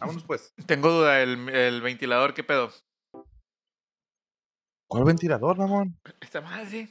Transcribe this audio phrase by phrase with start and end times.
[0.00, 0.52] Vámonos pues.
[0.66, 2.70] Tengo duda, el, el ventilador, ¿qué pedo?
[4.88, 5.98] ¿Cuál ventilador, Ramón?
[6.20, 6.88] Esta madre.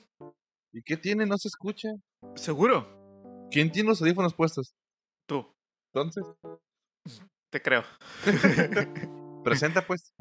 [0.72, 1.26] ¿Y qué tiene?
[1.26, 1.90] No se escucha.
[2.36, 2.88] ¿Seguro?
[3.50, 4.76] ¿Quién tiene los audífonos puestos?
[5.28, 5.46] Tú,
[5.94, 6.26] Entonces,
[7.52, 7.84] te creo.
[9.44, 10.14] presenta pues.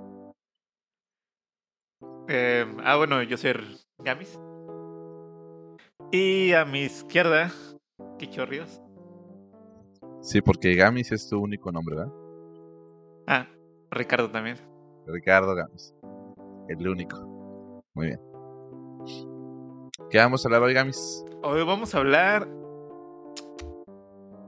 [2.28, 3.52] Eh, ah, bueno, yo soy
[3.98, 4.38] Gamis.
[6.12, 7.52] Y a mi izquierda,
[8.18, 8.80] Quichorrios.
[10.22, 12.12] Sí, porque Gamis es tu único nombre, ¿verdad?
[13.26, 13.48] Ah,
[13.90, 14.56] Ricardo también.
[15.06, 15.94] Ricardo Gamis.
[16.68, 17.82] El único.
[17.94, 18.20] Muy bien.
[20.10, 21.24] ¿Qué vamos a hablar hoy, Gamis?
[21.42, 22.48] Hoy vamos a hablar.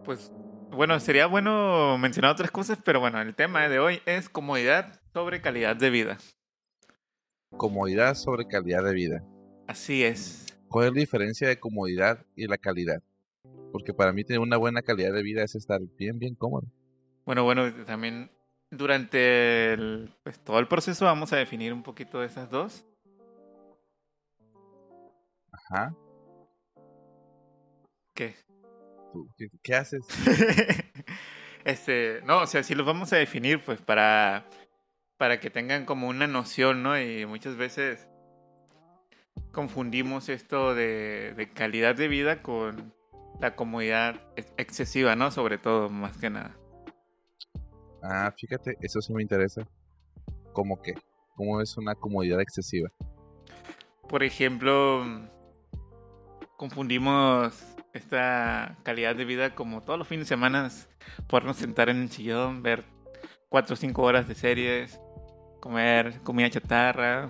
[0.04, 0.32] Pues,
[0.70, 5.40] bueno, sería bueno mencionar otras cosas, pero bueno, el tema de hoy es comodidad sobre
[5.40, 6.18] calidad de vida.
[7.50, 9.24] Comodidad sobre calidad de vida.
[9.66, 10.46] Así es.
[10.68, 13.02] ¿Cuál es la diferencia de comodidad y la calidad?
[13.72, 16.68] Porque para mí tener una buena calidad de vida es estar bien, bien cómodo.
[17.24, 18.30] Bueno, bueno, también
[18.70, 22.84] durante el, pues, todo el proceso vamos a definir un poquito de esas dos.
[25.52, 25.92] Ajá.
[28.14, 28.34] ¿Qué?
[29.12, 30.06] ¿Tú ¿Qué, qué haces?
[31.64, 34.46] este, no, o sea, sí los vamos a definir, pues, para,
[35.18, 37.00] para que tengan como una noción, ¿no?
[37.00, 38.08] Y muchas veces
[39.52, 42.94] confundimos esto de, de calidad de vida con
[43.40, 45.30] la comodidad ex- excesiva, ¿no?
[45.30, 46.57] Sobre todo, más que nada.
[48.10, 49.68] Ah, fíjate, eso sí me interesa.
[50.54, 50.94] ¿Cómo qué?
[51.36, 52.90] ¿Cómo es una comodidad excesiva?
[54.08, 55.04] Por ejemplo,
[56.56, 60.70] confundimos esta calidad de vida como todos los fines de semana,
[61.26, 62.84] podernos sentar en el sillón, ver
[63.50, 64.98] cuatro o cinco horas de series,
[65.60, 67.28] comer comida chatarra,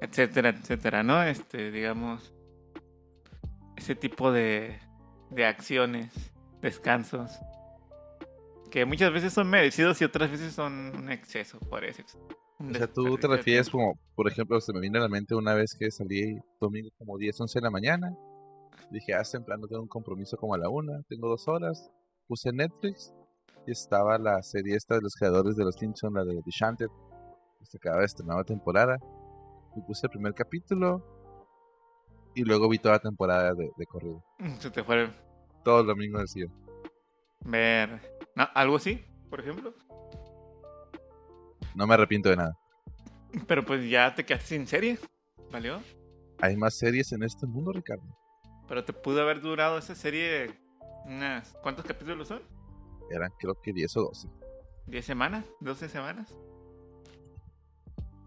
[0.00, 1.20] etcétera, etcétera, ¿no?
[1.24, 2.32] Este, digamos,
[3.76, 4.78] ese tipo de,
[5.30, 7.40] de acciones, descansos,
[8.72, 12.02] que muchas veces son merecidos y otras veces son un exceso, por eso.
[12.58, 15.34] un O sea, tú te refieres como, por ejemplo, se me viene a la mente
[15.34, 18.16] una vez que salí domingo como 10, 11 de la mañana.
[18.90, 21.90] Dije, ah, temprano tengo un compromiso como a la una, tengo dos horas.
[22.26, 23.12] Puse Netflix
[23.66, 26.88] y estaba la serie esta de los creadores de los Simpsons, la de The Shanted.
[27.64, 28.98] Se acaba de estrenar la temporada.
[29.76, 31.04] Y puse el primer capítulo
[32.34, 34.24] y luego vi toda la temporada de, de corrido.
[34.60, 35.10] Se te fue
[35.62, 36.46] Todo el domingo decía.
[37.44, 39.74] ver algo así, por ejemplo.
[41.74, 42.58] No me arrepiento de nada.
[43.46, 44.98] Pero pues ya te quedaste sin serie,
[45.50, 45.80] ¿valió?
[46.40, 48.04] Hay más series en este mundo, Ricardo.
[48.68, 50.58] Pero te pudo haber durado esa serie
[51.06, 51.56] unas...
[51.62, 52.42] ¿Cuántos capítulos son?
[53.10, 54.28] Eran creo que 10 o 12.
[54.86, 55.44] ¿10 semanas?
[55.60, 56.34] ¿12 semanas?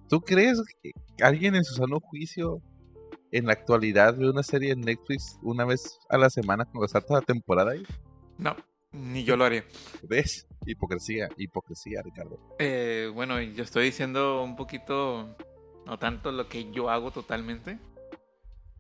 [0.08, 0.92] ¿Tú crees que
[1.24, 2.62] alguien en su sano juicio
[3.32, 7.20] en la actualidad ve una serie en Netflix una vez a la semana cuando toda
[7.20, 7.84] la temporada ahí?
[8.38, 8.56] No,
[8.96, 9.66] ni yo lo haría.
[10.04, 10.48] ¿Ves?
[10.66, 12.40] Hipocresía, hipocresía, Ricardo.
[12.60, 15.36] Eh, bueno, yo estoy diciendo un poquito,
[15.86, 17.78] no tanto lo que yo hago totalmente.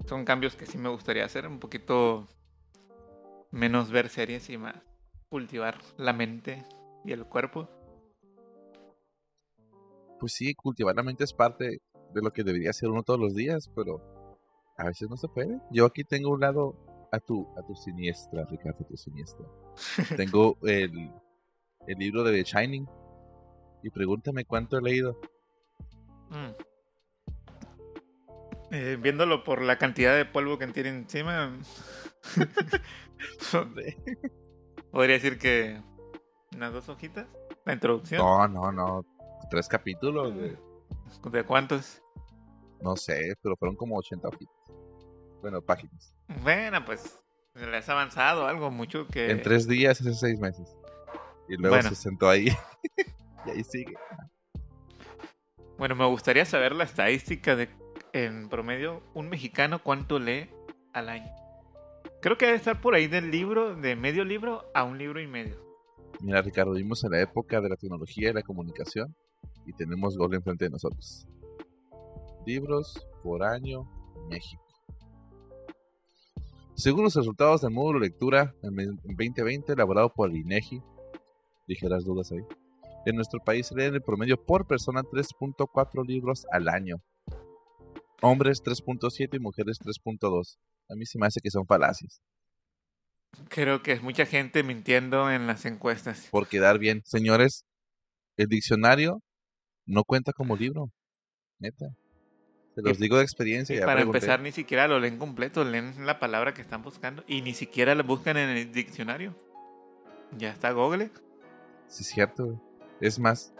[0.07, 2.27] Son cambios que sí me gustaría hacer, un poquito
[3.51, 4.75] menos ver series y más
[5.29, 6.63] cultivar la mente
[7.03, 7.67] y el cuerpo.
[10.19, 11.81] Pues sí, cultivar la mente es parte
[12.13, 14.01] de lo que debería hacer uno todos los días, pero
[14.77, 15.59] a veces no se puede.
[15.71, 16.75] Yo aquí tengo un lado
[17.15, 19.45] a tu, a tu siniestra, Ricardo, a tu siniestra.
[20.15, 21.11] tengo el,
[21.87, 22.87] el libro de The Shining
[23.83, 25.19] y pregúntame cuánto he leído.
[26.29, 26.51] Mm.
[28.71, 31.59] Eh, viéndolo por la cantidad de polvo que tiene encima,
[34.91, 35.79] podría decir que
[36.55, 37.27] unas dos hojitas.
[37.65, 38.21] La introducción.
[38.21, 39.05] No, no, no.
[39.49, 40.57] Tres capítulos de...
[41.31, 42.01] ¿De cuántos?
[42.81, 44.54] No sé, pero fueron como 80 hojitas.
[45.45, 46.11] Bueno, páginas.
[46.41, 47.19] Bueno, pues
[47.53, 49.29] se le has avanzado algo mucho que...
[49.29, 50.75] En tres días hace seis meses.
[51.47, 51.89] Y luego Bueno.
[51.89, 52.47] se sentó ahí.
[53.45, 53.93] y ahí sigue.
[55.77, 57.69] Bueno, me gustaría saber la estadística de,
[58.11, 60.49] en promedio, un mexicano cuánto lee
[60.93, 61.31] al año.
[62.23, 65.27] Creo que debe estar por ahí del libro, de medio libro a un libro y
[65.27, 65.63] medio.
[66.21, 69.15] Mira, Ricardo, vivimos en la época de la tecnología y la comunicación
[69.67, 71.27] y tenemos Google enfrente de nosotros.
[72.47, 73.87] Libros por año,
[74.27, 74.64] México.
[76.75, 80.81] Según los resultados del módulo lectura en ve- en 2020 elaborado por el INEGI,
[81.67, 82.41] ligeras dudas ahí,
[83.05, 86.97] en nuestro país se leen en promedio por persona 3.4 libros al año.
[88.21, 90.57] Hombres 3.7 y mujeres 3.2.
[90.89, 92.21] A mí se me hace que son falacias.
[93.49, 96.27] Creo que es mucha gente mintiendo en las encuestas.
[96.31, 97.01] por quedar bien.
[97.05, 97.65] Señores,
[98.37, 99.21] el diccionario
[99.85, 100.89] no cuenta como libro.
[101.59, 101.85] Neta.
[102.75, 103.75] Se los Y- digo de experiencia.
[103.75, 104.17] Y ya para pregunté.
[104.19, 107.95] empezar, ni siquiera lo leen completo, leen la palabra que están buscando y ni siquiera
[107.95, 109.33] la buscan en el diccionario.
[110.37, 111.09] Ya está Google.
[111.87, 112.61] Sí, es cierto.
[112.99, 113.53] Es más,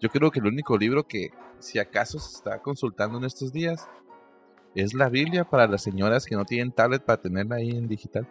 [0.00, 1.30] yo creo que el único libro que,
[1.60, 3.88] si acaso se está consultando en estos días,
[4.74, 8.26] es la Biblia para las señoras que no tienen tablet para tenerla ahí en digital.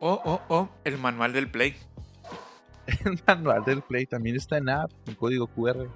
[0.00, 1.74] Oh, oh, oh, el manual del Play.
[3.04, 5.88] El manual del Play también está en app, en código QR.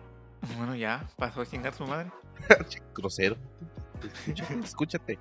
[0.57, 2.11] Bueno, ya, pasó a chingar su madre.
[2.95, 3.37] Grosero.
[4.03, 5.19] Escúchate, escúchate.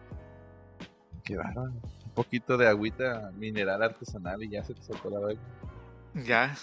[1.23, 1.71] Qué bárbaro.
[1.71, 5.41] Un poquito de agüita mineral artesanal y ya se te soltó la verga.
[6.25, 6.55] Ya.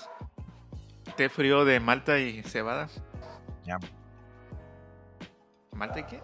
[1.16, 2.88] Té frío de malta y cebada.
[3.64, 3.78] Ya.
[5.72, 6.20] ¿Malta y qué?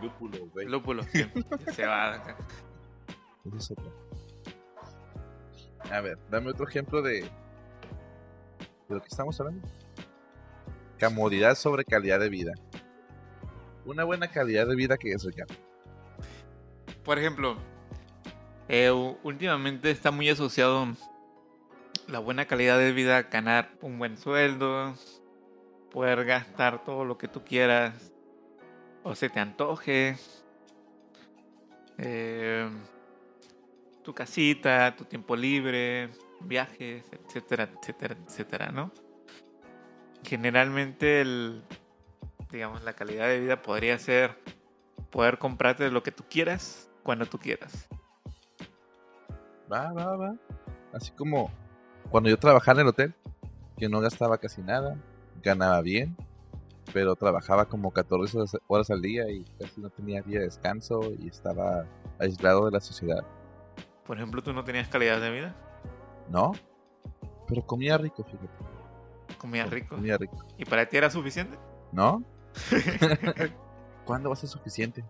[0.00, 0.66] Lúpulo, güey.
[0.66, 1.02] Lúpulo.
[1.04, 1.24] sí.
[1.72, 2.36] cebada.
[3.46, 3.92] Ese es otro.
[5.90, 7.28] A ver, dame otro ejemplo de, de
[8.88, 9.66] lo que estamos hablando.
[11.00, 12.52] Comodidad sobre calidad de vida.
[13.84, 15.54] Una buena calidad de vida que es, Ricardo.
[17.04, 17.56] Por ejemplo,
[18.68, 18.90] eh,
[19.22, 20.86] últimamente está muy asociado
[22.06, 24.94] la buena calidad de vida ganar un buen sueldo,
[25.90, 28.12] poder gastar todo lo que tú quieras
[29.02, 30.16] o se te antoje,
[31.98, 32.68] eh,
[34.02, 38.92] tu casita, tu tiempo libre, viajes, etcétera, etcétera, etcétera, ¿no?
[40.24, 41.62] Generalmente el,
[42.52, 44.36] digamos, la calidad de vida podría ser
[45.10, 47.88] poder comprarte lo que tú quieras cuando tú quieras.
[49.72, 50.34] Va, va, va.
[50.92, 51.50] Así como
[52.10, 53.14] cuando yo trabajaba en el hotel,
[53.76, 54.96] que no gastaba casi nada,
[55.42, 56.16] ganaba bien,
[56.92, 61.28] pero trabajaba como 14 horas- al día y casi no tenía día de descanso y
[61.28, 61.86] estaba
[62.18, 63.24] aislado de la sociedad.
[64.04, 65.56] Por ejemplo, tú no tenías calidad de vida,
[66.28, 66.52] ¿No?
[67.48, 68.48] Pero comía rico, fíjate.
[69.38, 69.96] comías rico.
[69.96, 70.36] Comía rico.
[70.56, 71.58] ¿Y para ti era suficiente?
[71.90, 72.22] ¿No?
[74.04, 75.04] ¿Cuándo va a ser suficiente?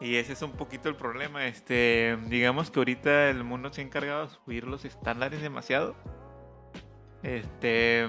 [0.00, 1.46] Y ese es un poquito el problema.
[1.46, 5.94] Este, digamos que ahorita el mundo se ha encargado de subir los estándares demasiado.
[7.22, 8.08] Este,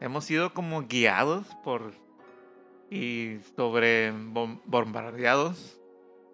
[0.00, 1.92] hemos sido como guiados por
[2.90, 5.78] y sobre bom- bombardeados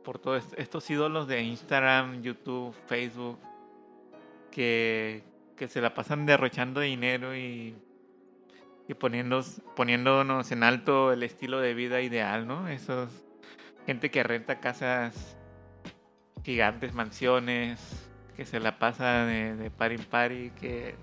[0.05, 3.39] por todos est- estos ídolos de Instagram, YouTube, Facebook
[4.51, 5.25] que,
[5.57, 7.77] que se la pasan derrochando dinero y
[8.89, 12.69] y poniéndonos, poniéndonos en alto el estilo de vida ideal, ¿no?
[12.69, 13.11] Esos
[13.87, 15.37] gente que renta casas
[16.43, 20.95] gigantes, mansiones, que se la pasa de, de par en pari, que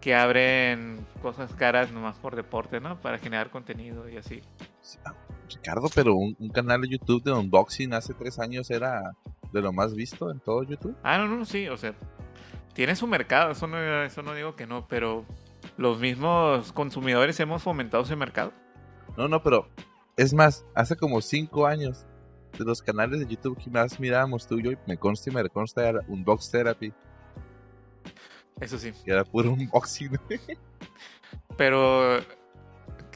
[0.00, 3.00] que abren cosas caras nomás por deporte, ¿no?
[3.00, 4.40] Para generar contenido y así.
[4.80, 5.12] Sí, ah,
[5.50, 9.02] Ricardo, pero un, un canal de YouTube de unboxing hace tres años era
[9.52, 10.96] de lo más visto en todo YouTube.
[11.02, 11.94] Ah, no, no, sí, o sea,
[12.78, 15.26] tiene su mercado, eso no, eso no digo que no, pero
[15.76, 18.52] los mismos consumidores hemos fomentado ese mercado.
[19.16, 19.68] No, no, pero
[20.16, 22.06] es más, hace como cinco años
[22.56, 25.34] de los canales de YouTube que más mirábamos tú y yo, y me consta y
[25.34, 26.92] me reconsta era Unbox Therapy,
[28.60, 28.92] Eso sí.
[29.04, 30.16] que era puro unboxing.
[31.56, 32.20] Pero,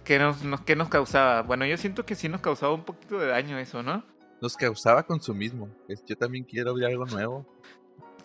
[0.03, 1.43] ¿qué nos, nos- qué nos causaba?
[1.43, 4.03] Bueno, yo siento que sí nos causaba un poquito de daño eso, ¿no?
[4.41, 5.69] Nos causaba consumismo.
[6.09, 7.47] Yo también quiero ver algo nuevo.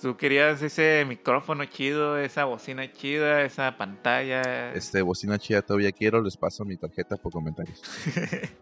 [0.01, 4.71] Tú querías ese micrófono chido, esa bocina chida, esa pantalla.
[4.73, 7.81] Este, bocina chida todavía quiero, les paso mi tarjeta por comentarios.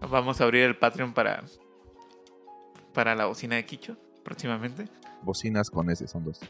[0.00, 1.42] Vamos a abrir el Patreon para,
[2.92, 4.84] para la bocina de Kicho próximamente.
[5.22, 6.40] Bocinas con ese son dos.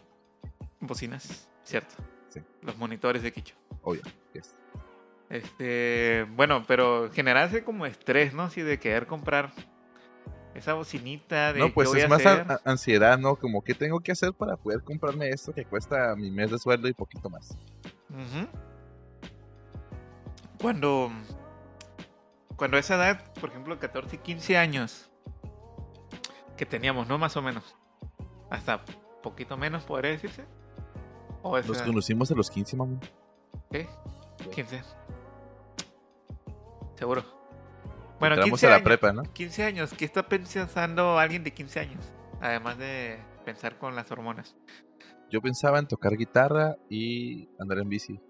[0.80, 1.94] Bocinas, cierto.
[2.28, 2.40] Sí.
[2.62, 3.54] Los monitores de Kicho.
[3.82, 4.02] Obvio.
[4.32, 4.54] yes.
[5.28, 8.42] Este, bueno, pero generarse como estrés, ¿no?
[8.44, 9.52] Así de querer comprar
[10.54, 13.36] esa bocinita de No, qué pues es más a- ansiedad, ¿no?
[13.36, 16.88] Como que tengo que hacer para poder comprarme esto que cuesta mi mes de sueldo
[16.88, 17.56] y poquito más.
[20.60, 21.10] Cuando
[22.56, 25.10] cuando a esa edad, por ejemplo, 14 y 15 años
[26.58, 27.16] que teníamos, ¿no?
[27.16, 27.74] Más o menos.
[28.50, 28.84] Hasta
[29.22, 30.44] poquito menos, podría decirse.
[31.42, 32.98] O Nos edad, conocimos a los 15, mamá.
[33.70, 33.88] ¿qué?
[34.52, 34.82] 15.
[36.96, 37.24] Seguro.
[38.20, 38.84] Bueno, Entramos 15 a la años.
[38.84, 39.22] prepa, ¿no?
[39.22, 39.94] 15 años.
[39.96, 42.12] ¿Qué está pensando alguien de 15 años?
[42.40, 44.54] Además de pensar con las hormonas.
[45.30, 48.20] Yo pensaba en tocar guitarra y andar en bici.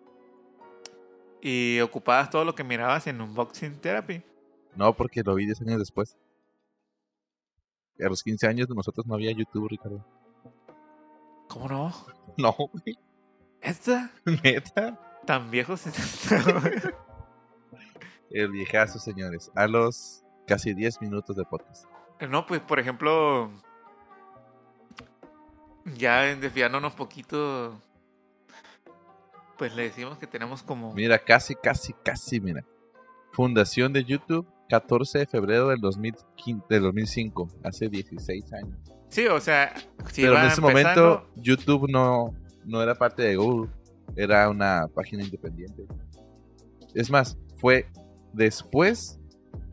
[1.43, 4.23] Y ocupabas todo lo que mirabas en Unboxing Therapy.
[4.77, 6.17] No, porque lo vi 10 años después.
[7.99, 10.07] A los 15 años de nosotros no había YouTube, Ricardo.
[11.49, 11.93] ¿Cómo no?
[12.39, 12.97] No, güey.
[13.61, 14.11] ¿Esta?
[14.45, 14.99] Neta.
[15.27, 15.83] Tan viejos.
[18.31, 19.51] El viejazo, señores.
[19.55, 21.85] A los casi 10 minutos de podcast.
[22.29, 23.51] no, pues por ejemplo,
[25.97, 27.81] ya desviándonos poquito,
[29.59, 32.65] pues le decimos que tenemos como Mira, casi, casi, casi, mira.
[33.33, 38.79] Fundación de YouTube, 14 de febrero del, 2015, del 2005, hace 16 años.
[39.09, 39.75] Sí, o sea,
[40.13, 42.35] si Pero en ese empezando- momento YouTube no,
[42.65, 43.71] no era parte de Google,
[44.17, 45.85] era una página independiente.
[46.95, 47.87] Es más, fue
[48.33, 49.19] después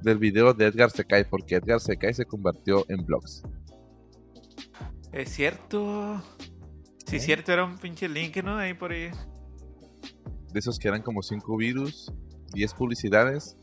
[0.01, 3.43] del video de Edgar Secai, porque Edgar Secai se convirtió en blogs.
[5.11, 6.21] Es cierto.
[7.05, 7.17] Sí, ¿Eh?
[7.17, 8.57] es cierto, era un pinche link, ¿no?
[8.57, 9.09] Ahí por ahí.
[10.51, 12.11] De esos que eran como 5 virus,
[12.53, 13.57] 10 publicidades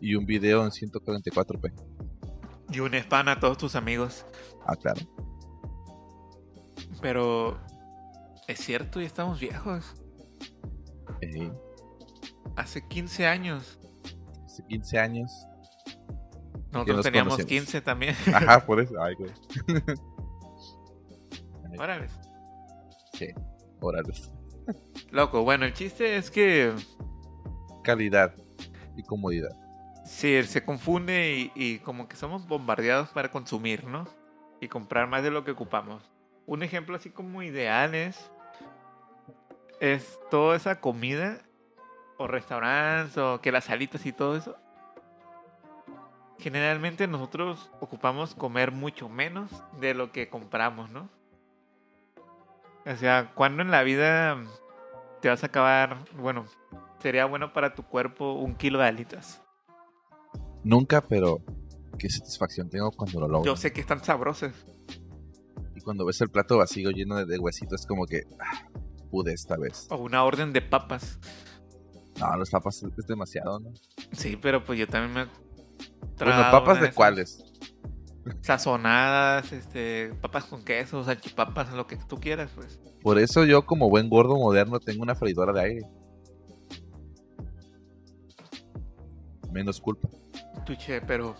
[0.00, 1.72] y un video en 144p.
[2.72, 4.24] Y un spam a todos tus amigos.
[4.66, 5.00] Ah, claro.
[7.00, 7.58] Pero
[8.46, 9.94] es cierto, ya estamos viejos.
[11.20, 11.50] Ey,
[12.56, 13.79] Hace 15 años.
[14.52, 15.46] Hace 15 años.
[16.72, 17.48] Nosotros nos teníamos conocemos.
[17.48, 18.14] 15 también.
[18.34, 18.94] Ajá, por eso.
[19.02, 19.30] Ay, güey.
[21.78, 22.08] Órale.
[23.80, 24.12] Órale.
[25.10, 26.72] Loco, bueno, el chiste es que
[27.82, 28.34] Calidad
[28.96, 29.50] y comodidad.
[30.04, 34.06] sí, se confunde y, y como que somos bombardeados para consumir, ¿no?
[34.60, 36.02] Y comprar más de lo que ocupamos.
[36.46, 38.30] Un ejemplo así como ideal es,
[39.80, 41.40] es toda esa comida
[42.20, 44.54] o restaurantes o que las salitas y todo eso.
[46.38, 49.50] Generalmente nosotros ocupamos comer mucho menos
[49.80, 51.08] de lo que compramos, ¿no?
[52.86, 54.38] O sea, cuando en la vida
[55.22, 56.44] te vas a acabar, bueno,
[56.98, 59.42] sería bueno para tu cuerpo un kilo de alitas.
[60.62, 61.40] Nunca, pero
[61.98, 63.46] qué satisfacción tengo cuando lo logro.
[63.46, 64.52] Yo sé que están sabrosas.
[65.74, 68.68] Y cuando ves el plato vacío lleno de, de huesitos, es como que ah,
[69.10, 69.86] pude esta vez.
[69.90, 71.18] O una orden de papas.
[72.20, 73.72] No, los papas es, demasiado, ¿no?
[74.12, 75.50] Sí, pero pues yo también me...
[76.18, 77.44] Bueno, papas de esas cuáles.
[78.42, 82.78] Sazonadas, este, papas con queso, salchipapas, lo que tú quieras, pues.
[83.02, 85.86] Por eso yo, como buen gordo moderno, tengo una freidora de aire.
[89.50, 90.08] Menos culpa.
[90.66, 91.34] Tuche, pero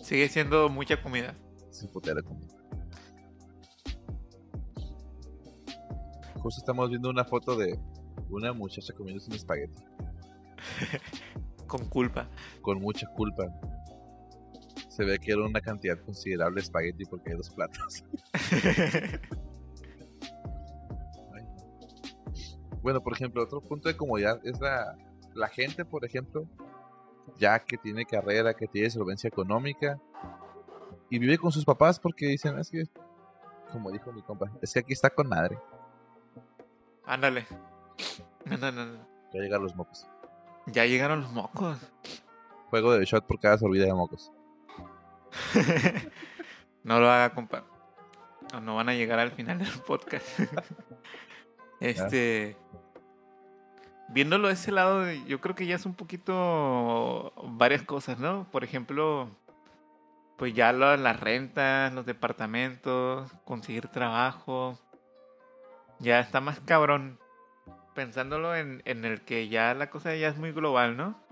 [0.00, 1.34] sigue siendo mucha comida.
[1.70, 2.52] Sin putera comida.
[6.34, 7.78] Justo estamos viendo una foto de
[8.28, 9.82] una muchacha comiendo un espagueti.
[11.66, 12.28] Con culpa.
[12.62, 13.44] Con mucha culpa.
[14.88, 18.04] Se ve que era una cantidad considerable de espagueti porque hay dos platos.
[22.86, 24.96] Bueno, por ejemplo, otro punto de comodidad es la,
[25.34, 26.46] la gente, por ejemplo,
[27.36, 30.00] ya que tiene carrera, que tiene solvencia económica
[31.10, 32.84] y vive con sus papás porque dicen, es que,
[33.72, 35.58] como dijo mi compa, es que aquí está con madre.
[37.04, 37.46] Ándale.
[38.50, 39.00] Ándale.
[39.32, 40.08] Ya llegan los mocos.
[40.66, 41.78] Ya llegaron los mocos.
[42.70, 44.32] Juego de shot por cada sorbida de mocos.
[46.84, 47.64] no lo haga, compa.
[48.62, 50.26] No van a llegar al final del podcast.
[51.80, 52.56] este.
[54.08, 58.46] Viéndolo de ese lado, yo creo que ya es un poquito varias cosas, ¿no?
[58.52, 59.28] Por ejemplo,
[60.36, 64.78] pues ya lo- las rentas, los departamentos, conseguir trabajo.
[65.98, 67.18] Ya está más cabrón.
[67.96, 71.26] Pensándolo en, en el que ya la cosa ya es muy global, ¿no?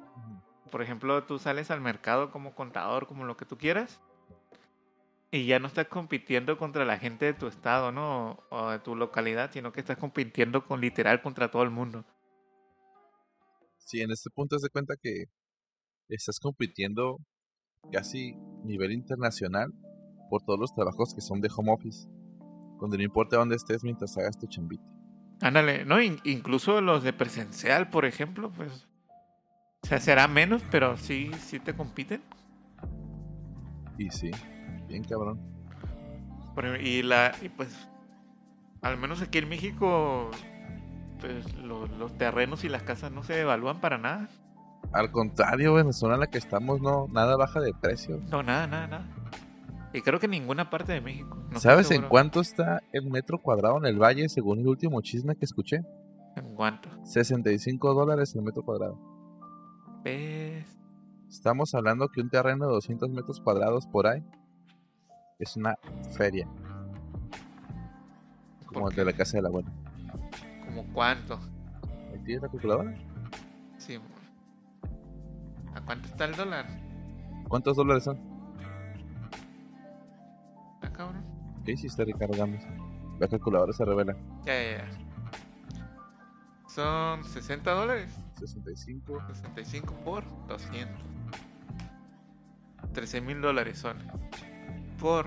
[0.74, 4.00] por ejemplo, tú sales al mercado como contador, como lo que tú quieras,
[5.30, 8.42] y ya no estás compitiendo contra la gente de tu estado, ¿no?
[8.50, 12.04] O, de tu localidad, sino que estás compitiendo con literal contra todo el mundo.
[13.78, 15.26] Sí, en este punto te cuenta que
[16.08, 17.18] estás compitiendo
[17.92, 19.70] casi nivel internacional
[20.28, 22.08] por todos los trabajos que son de home office.
[22.80, 24.93] Donde no importa dónde estés mientras hagas tu chambita.
[25.40, 26.00] Ándale, ¿no?
[26.00, 28.86] In- incluso los de presencial, por ejemplo, pues.
[29.82, 32.22] O sea, será menos, pero sí, sí te compiten.
[33.98, 34.30] Y sí,
[34.88, 35.40] bien cabrón.
[36.80, 37.32] Y la.
[37.42, 37.88] Y pues.
[38.82, 40.30] Al menos aquí en México.
[41.20, 44.28] Pues lo- los terrenos y las casas no se evalúan para nada.
[44.92, 48.20] Al contrario, en la zona en la que estamos no nada baja de precio.
[48.30, 49.06] No, nada, nada, nada.
[49.94, 51.38] Y creo que en ninguna parte de México.
[51.52, 55.36] no ¿Sabes en cuánto está el metro cuadrado en el valle según el último chisme
[55.36, 55.82] que escuché?
[56.34, 56.88] ¿En cuánto?
[57.04, 58.98] 65 dólares el metro cuadrado.
[60.02, 60.66] ¿Ves?
[61.28, 64.24] Estamos hablando que un terreno de 200 metros cuadrados por ahí
[65.38, 65.76] es una
[66.10, 66.48] feria.
[68.66, 69.72] Como ¿Por el de la casa de la abuela.
[70.66, 71.38] ¿Como cuánto?
[72.12, 72.94] ¿Ahí ¿Tienes la calculadora?
[73.78, 74.00] Sí.
[75.72, 76.66] ¿A cuánto está el dólar?
[77.48, 78.33] ¿Cuántos dólares son?
[81.64, 82.62] ¿Qué hiciste, Ricardo Gámez?
[83.18, 84.16] La calculadora se revela.
[84.44, 85.04] Ya, ya, ya.
[86.68, 88.10] Son 60 dólares.
[88.38, 89.22] 65.
[89.28, 90.94] 65 por 200.
[92.92, 93.96] 13 mil dólares son.
[94.98, 95.26] Por.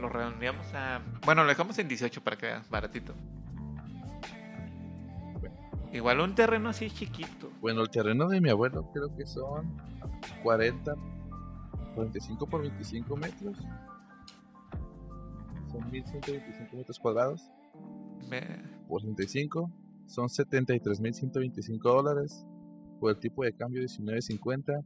[0.00, 1.00] Lo redondeamos a.
[1.24, 3.14] Bueno, lo dejamos en 18 para que veas, baratito.
[5.92, 7.52] Igual un terreno así chiquito.
[7.60, 9.76] Bueno, el terreno de mi abuelo creo que son
[10.42, 10.96] 40,
[11.94, 13.56] 45 por 25 metros.
[15.74, 17.42] Son 1125 metros cuadrados.
[18.30, 19.68] Ve- Por 35
[20.06, 22.46] son 73.125 dólares.
[23.00, 24.84] Por el tipo de cambio 19.50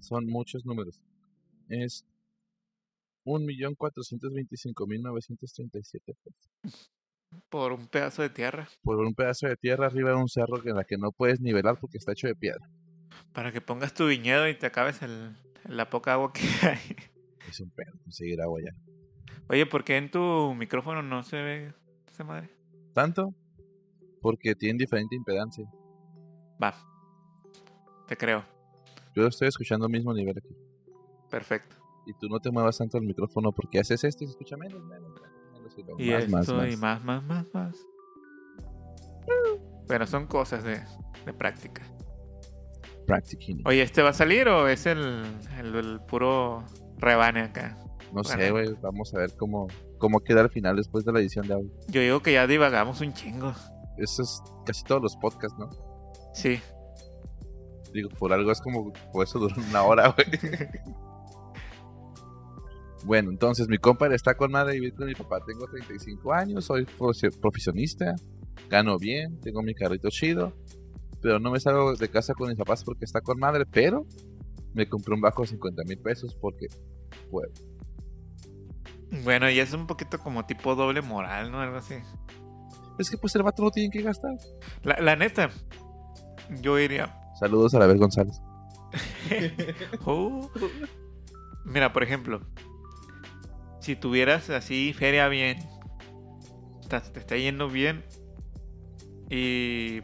[0.00, 1.00] son muchos números.
[1.70, 2.04] Es
[3.24, 6.50] 1.425.937 pesos.
[7.48, 8.68] Por un pedazo de tierra.
[8.82, 11.78] Por un pedazo de tierra arriba de un cerro en la que no puedes nivelar
[11.80, 12.68] porque está hecho de piedra.
[13.32, 16.78] Para que pongas tu viñedo y te acabes el, la poca agua que hay.
[17.48, 18.72] Es un pedo conseguir agua ya.
[19.48, 21.74] Oye, ¿por qué en tu micrófono no se ve
[22.08, 22.50] esa madre?
[22.92, 23.34] ¿Tanto?
[24.20, 25.64] Porque tienen diferente impedancia.
[26.62, 26.74] Va.
[28.08, 28.44] Te creo.
[29.14, 30.54] Yo estoy escuchando al mismo nivel aquí.
[31.30, 31.76] Perfecto.
[32.06, 34.82] Y tú no te muevas tanto el micrófono porque haces esto y se escucha menos,
[34.84, 37.04] menos, menos, menos, y luego Y más, esto más, y más.
[37.04, 37.86] más, más, más, más.
[39.88, 40.80] Bueno, son cosas de,
[41.24, 41.82] de práctica.
[43.06, 43.62] Practicing.
[43.64, 45.24] Oye, ¿este va a salir o es el,
[45.58, 46.64] el, el puro
[46.98, 47.76] rebane acá?
[48.12, 48.74] No sé, güey.
[48.80, 49.66] Vamos a ver cómo,
[49.98, 51.70] cómo queda al final después de la edición de audio.
[51.88, 53.52] Yo digo que ya divagamos un chingo.
[53.98, 55.68] Eso es casi todos los podcasts, ¿no?
[56.34, 56.60] Sí.
[57.92, 60.26] Digo, por algo es como, por eso dura una hora, güey.
[63.04, 65.40] bueno, entonces mi compa está con madre vivir con mi papá.
[65.46, 68.14] Tengo 35 años, soy profe- profesionista,
[68.68, 70.52] gano bien, tengo mi carrito chido,
[71.22, 74.04] pero no me salgo de casa con mis papás porque está con madre, pero
[74.74, 76.66] me compré un bajo de 50 mil pesos porque,
[77.30, 77.52] bueno,
[79.24, 81.60] Bueno, y es un poquito como tipo doble moral, ¿no?
[81.60, 81.94] Algo así.
[82.98, 84.32] es que pues el vato no tiene que gastar.
[84.82, 85.50] La, la neta,
[86.60, 87.14] yo iría.
[87.38, 88.40] Saludos a la vez González.
[90.04, 90.48] Uh.
[91.64, 92.40] Mira, por ejemplo,
[93.80, 95.58] si tuvieras así feria bien,
[96.88, 98.04] ta- te está yendo bien
[99.28, 100.00] y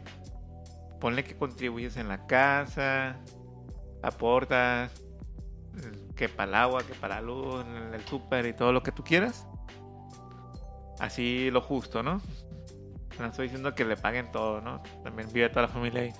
[0.99, 3.19] ponle que contribuyes en la casa,
[4.01, 4.91] aportas
[6.23, 8.93] que para el agua, que para la luz, en el súper y todo lo que
[8.93, 9.45] tú quieras.
[10.99, 12.21] Así lo justo, ¿no?
[13.19, 14.81] No estoy diciendo que le paguen todo, ¿no?
[15.03, 16.13] También vive toda la familia ahí.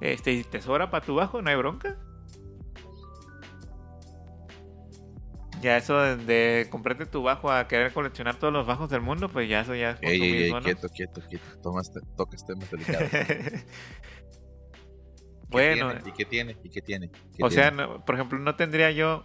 [0.00, 1.96] Este, y te sobra para tu bajo, no hay bronca.
[5.60, 9.28] Ya eso de, de comprarte tu bajo a querer coleccionar todos los bajos del mundo,
[9.28, 10.62] pues ya eso ya es Ey, ey, ey, consumismo, ¿no?
[10.62, 11.44] quieto, quieto, quieto.
[11.60, 13.10] Toma este, tocas temas delicados.
[15.52, 16.08] ¿Qué bueno, tiene?
[16.08, 16.56] ¿Y qué tiene?
[16.64, 17.10] ¿Y qué tiene?
[17.36, 19.24] ¿Qué o sea, no- por ejemplo, no tendría yo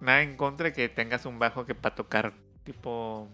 [0.00, 2.32] nada en contra de que tengas un bajo que para tocar
[2.64, 3.28] tipo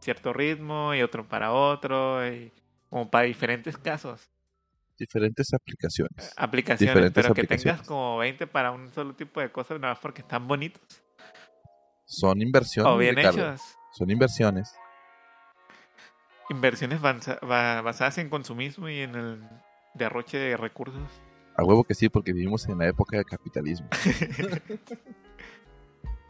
[0.00, 2.52] cierto ritmo y otro para otro, y
[2.88, 4.30] como para diferentes casos,
[4.98, 6.32] diferentes aplicaciones.
[6.36, 10.00] aplicaciones, Diferentes pero que tengas como 20 para un solo tipo de cosas, nada más
[10.02, 10.82] porque están bonitos
[12.06, 12.92] Son inversiones.
[12.92, 13.38] o bien Ricardo.
[13.52, 13.62] hechos.
[13.92, 14.74] Son inversiones.
[16.50, 19.42] Inversiones basadas en consumismo y en el
[19.94, 21.08] derroche de recursos.
[21.56, 23.88] A huevo que sí, porque vivimos en la época del capitalismo.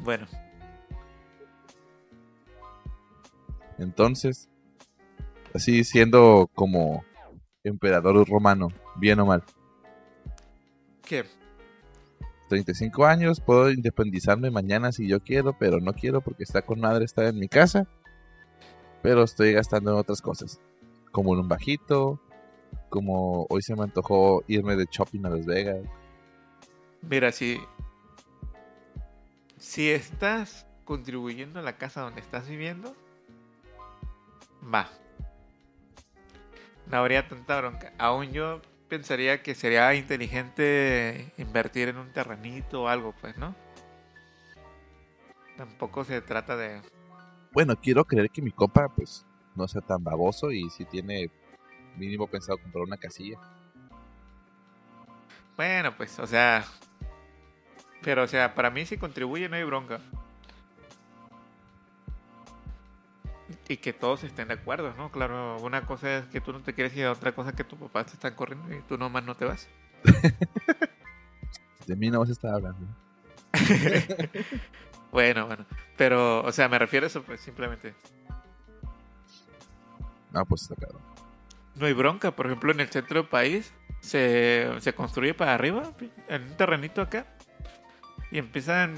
[0.02, 0.26] Bueno,
[3.80, 4.48] Entonces,
[5.54, 7.02] así siendo como
[7.64, 9.42] emperador romano, bien o mal.
[11.02, 11.24] ¿qué?
[12.48, 17.04] 35 años, puedo independizarme mañana si yo quiero, pero no quiero porque está con madre
[17.04, 17.86] estar en mi casa.
[19.02, 20.60] Pero estoy gastando en otras cosas,
[21.10, 22.20] como en un bajito,
[22.88, 25.80] como hoy se me antojó irme de shopping a Las Vegas.
[27.02, 27.60] Mira, si,
[29.58, 32.94] si estás contribuyendo a la casa donde estás viviendo,
[34.62, 34.88] va.
[36.90, 37.92] No habría tanta bronca.
[37.98, 43.54] Aún yo pensaría que sería inteligente invertir en un terrenito o algo, pues, ¿no?
[45.56, 46.82] Tampoco se trata de...
[47.52, 51.30] Bueno, quiero creer que mi compa, pues, no sea tan baboso y si tiene
[52.00, 53.38] mínimo pensado comprar una casilla.
[55.56, 56.64] Bueno, pues, o sea...
[58.02, 60.00] Pero, o sea, para mí si contribuye no hay bronca.
[63.68, 65.10] Y que todos estén de acuerdo, ¿no?
[65.10, 68.04] Claro, una cosa es que tú no te quieres ir, otra cosa que tu papá
[68.04, 69.68] te está corriendo y tú nomás no te vas.
[71.86, 72.86] De mí no vas a estar hablando.
[75.12, 75.66] Bueno, bueno.
[75.96, 77.94] Pero, o sea, me refiero a eso, pues simplemente.
[80.32, 81.02] No, pues está cabrón.
[81.76, 82.30] No hay bronca.
[82.32, 85.92] Por ejemplo, en el centro del país se, se construye para arriba,
[86.28, 87.26] en un terrenito acá.
[88.30, 88.94] Y empiezan.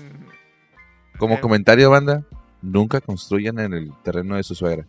[1.18, 1.40] Como Eh.
[1.40, 2.24] comentario, banda,
[2.62, 4.86] nunca construyan en el terreno de su suegra.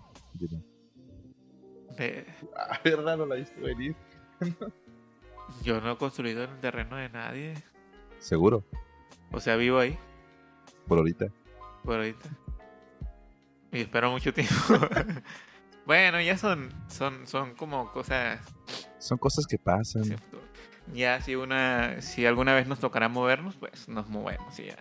[1.98, 2.26] eh,
[2.58, 3.96] Ah, es raro la viste venir.
[5.64, 7.54] yo no he construido en el terreno de nadie.
[8.20, 8.64] Seguro,
[9.32, 9.98] O sea, vivo ahí,
[10.88, 11.28] por ahorita.
[11.84, 12.30] por ahorita.
[13.72, 14.54] Y espero mucho tiempo.
[15.86, 18.40] Bueno, ya son, son, son como cosas.
[19.00, 20.06] Son cosas que pasan.
[20.06, 20.16] sí,
[20.94, 24.78] Ya si una, si alguna vez nos tocará movernos, pues nos movemos y ya.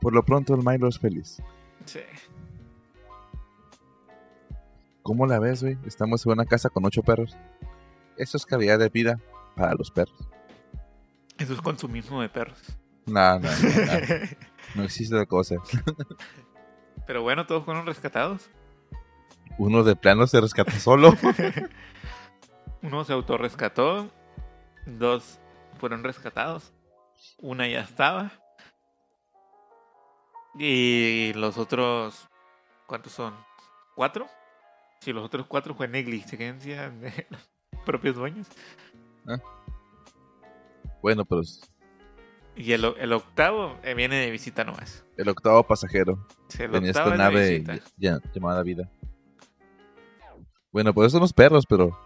[0.00, 1.42] Por lo pronto el Milo es feliz.
[1.84, 2.00] Sí.
[5.02, 5.76] ¿Cómo la ves, güey?
[5.84, 7.36] Estamos en una casa con ocho perros.
[8.16, 9.18] Eso es calidad de vida
[9.56, 10.28] para los perros.
[11.38, 12.58] Eso es consumismo de perros.
[13.06, 14.28] No, no, no, no.
[14.76, 15.56] No existe otra cosa.
[17.06, 18.50] Pero bueno, todos fueron rescatados.
[19.58, 21.12] Uno de plano se rescata solo.
[22.82, 24.10] Uno se autorrescató.
[24.86, 25.38] Dos
[25.78, 26.72] fueron rescatados.
[27.38, 28.32] Una ya estaba.
[30.58, 32.28] Y los otros.
[32.86, 33.34] ¿Cuántos son?
[33.94, 34.28] ¿Cuatro?
[35.00, 37.40] Si los otros cuatro fue negligencia de los
[37.84, 38.46] propios dueños.
[41.00, 41.42] Bueno, pero
[42.54, 45.04] Y el, el octavo eh, viene de visita nomás.
[45.16, 48.90] el octavo pasajero Sí, el en octavo esta es de nave ya- llamada vida.
[50.70, 51.98] Bueno, pues son los perros, pero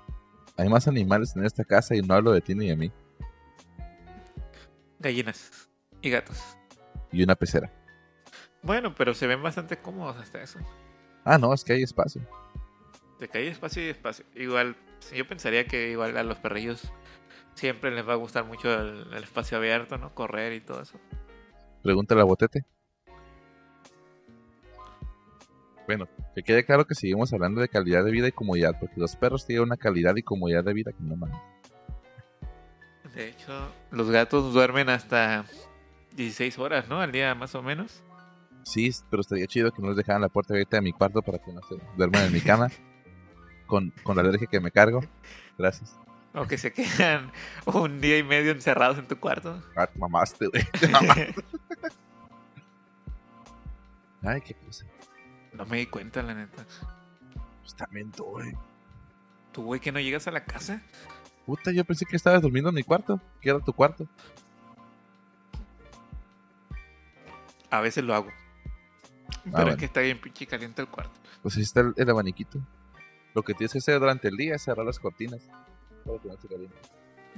[0.57, 2.93] hay más animales en esta casa y no hablo de ti ni de mí.
[4.99, 5.69] Gallinas
[6.03, 6.57] y gatos.
[7.13, 7.71] Y una pecera.
[8.63, 10.59] Bueno, pero se ven bastante cómodos hasta eso.
[11.25, 12.23] Ah, no, es que hay espacio.
[13.19, 14.25] Te cae espacio y espacio.
[14.35, 14.77] Igual,
[15.15, 16.83] yo pensaría que igual a los perrillos
[17.57, 20.15] siempre les va a gustar mucho el, el espacio abierto, ¿no?
[20.15, 20.99] Correr y todo eso.
[21.83, 22.65] Pregúntale a Botete.
[25.87, 29.15] Bueno, que quede claro que seguimos hablando de calidad de vida y comodidad, porque los
[29.17, 31.39] perros tienen una calidad y comodidad de vida que no mames.
[33.15, 33.53] De hecho,
[33.93, 35.47] los gatos duermen hasta
[36.17, 37.01] 16 horas, ¿no?
[37.01, 38.03] Al día más o menos.
[38.65, 41.39] Sí, pero estaría chido que no les dejaran la puerta abierta de mi cuarto para
[41.39, 42.69] que no se duerman en mi cama
[43.67, 45.01] con, con la alergia que me cargo.
[45.57, 45.97] Gracias.
[46.37, 47.33] O que se quedan
[47.65, 49.63] un día y medio encerrados en tu cuarto.
[49.75, 50.63] Ah, te mamaste, güey.
[50.81, 51.35] Te mamaste.
[54.23, 54.85] Ay, qué cosa.
[55.55, 56.67] No me di cuenta, la neta.
[57.63, 58.53] Pues también tú, güey.
[59.53, 60.83] ¿Tú, güey, que no llegas a la casa?
[61.47, 63.19] Puta, yo pensé que estabas durmiendo en mi cuarto.
[63.41, 64.07] Que era tu cuarto.
[67.71, 68.29] A veces lo hago.
[69.43, 69.71] Pero bueno.
[69.71, 71.19] es que está bien pinche caliente el cuarto.
[71.41, 72.61] Pues ahí está el, el abaniquito.
[73.35, 75.41] Lo que tienes que hacer durante el día es cerrar las cortinas.
[76.07, 76.77] Para que no se caliente.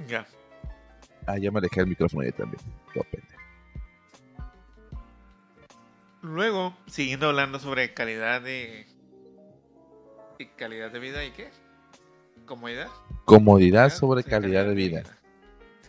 [0.07, 0.27] Ya.
[1.25, 2.61] Ah, ya me alejé el micrófono ahí también.
[2.93, 3.39] Todo pendejo.
[6.21, 8.87] Luego, siguiendo hablando sobre calidad de.
[10.37, 11.49] y calidad de vida y qué?
[12.45, 12.87] Comodidad.
[13.25, 15.03] Comodidad sobre calidad de vida.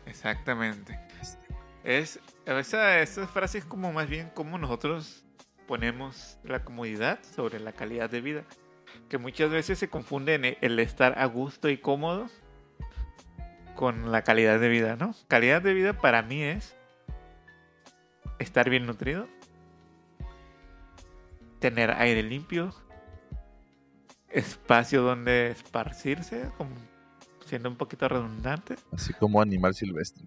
[0.06, 0.98] Exactamente.
[1.84, 2.20] Es.
[2.46, 5.24] Esa, esa frase es como más bien como nosotros
[5.66, 8.44] ponemos la comodidad sobre la calidad de vida.
[9.08, 12.28] Que muchas veces se confunde en el estar a gusto y cómodo
[13.74, 15.14] con la calidad de vida, ¿no?
[15.28, 16.76] Calidad de vida para mí es
[18.38, 19.28] estar bien nutrido,
[21.58, 22.74] tener aire limpio,
[24.28, 26.70] espacio donde esparcirse, como
[27.46, 30.24] siendo un poquito redundante, Así como animal silvestre.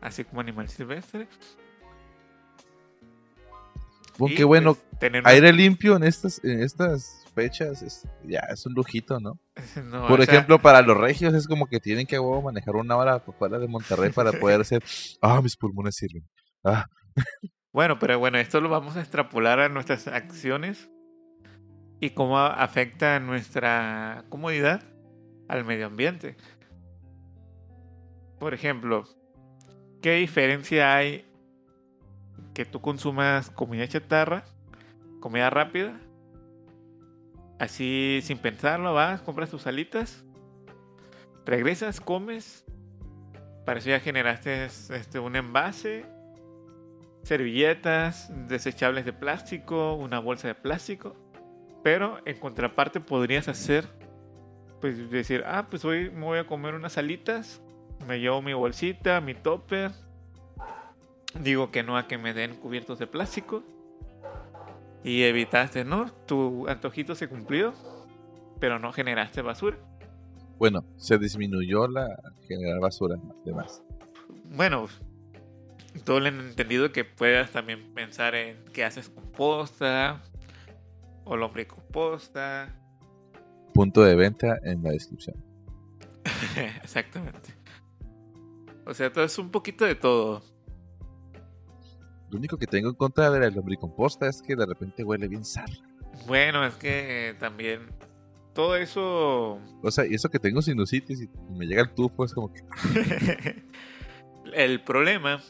[0.00, 1.28] así como animal silvestre.
[4.20, 8.40] Aunque Y, bueno, pues, tener una- aire limpio en estas, en estas fechas es, ya
[8.50, 9.38] es un lujito, ¿no?
[9.84, 12.96] No, Por sea, ejemplo, para los regios es como que tienen que huevo manejar una
[12.96, 14.82] hora fuera de Monterrey para poder hacer.
[15.20, 16.24] Ah, mis pulmones sirven.
[16.62, 16.86] Ah,
[17.72, 20.88] Bueno, pero bueno, esto lo vamos a extrapolar a nuestras acciones
[22.00, 24.82] y cómo afecta nuestra comodidad
[25.48, 26.36] al medio ambiente.
[28.38, 29.04] Por ejemplo,
[30.02, 31.24] ¿qué diferencia hay
[32.54, 34.44] que tú consumas comida chatarra,
[35.20, 36.00] comida rápida?
[37.58, 40.24] Así sin pensarlo, vas, compras tus alitas,
[41.44, 42.64] regresas, comes,
[43.64, 46.04] para eso ya generaste este, un envase,
[47.22, 51.16] servilletas desechables de plástico, una bolsa de plástico.
[51.82, 53.86] Pero en contraparte podrías hacer,
[54.80, 57.62] pues decir, ah, pues hoy me voy a comer unas alitas,
[58.06, 59.92] me llevo mi bolsita, mi topper.
[61.40, 63.62] Digo que no a que me den cubiertos de plástico.
[65.02, 66.10] Y evitaste, ¿no?
[66.26, 67.74] Tu antojito se cumplió,
[68.60, 69.76] pero no generaste basura.
[70.58, 72.08] bueno, se disminuyó la
[72.48, 73.82] generar basura, además.
[74.44, 74.88] Bueno,
[76.04, 80.22] todo el entendido que puedas también pensar en que haces composta
[81.24, 82.74] o lombricomposta.
[83.74, 85.36] Punto de venta en la descripción.
[86.82, 87.54] Exactamente.
[88.86, 90.42] O sea, todo es un poquito de todo.
[92.30, 95.44] Lo único que tengo en contra de la lombricomposta es que de repente huele bien
[95.44, 95.70] sal.
[96.26, 97.88] Bueno, es que eh, también
[98.54, 99.60] todo eso.
[99.82, 102.62] O sea, y eso que tengo sinusitis y me llega el tufo, es como que.
[104.54, 105.42] el problema.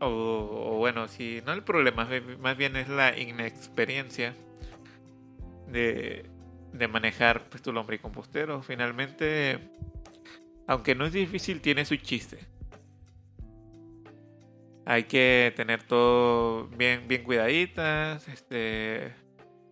[0.00, 2.08] O, o bueno, si no el problema,
[2.40, 4.34] más bien es la inexperiencia.
[5.68, 6.28] de,
[6.72, 8.62] de manejar pues, tu lombricompostero.
[8.62, 9.70] Finalmente,
[10.66, 12.38] aunque no es difícil, tiene su chiste.
[14.84, 19.14] Hay que tener todo bien, bien cuidaditas, este,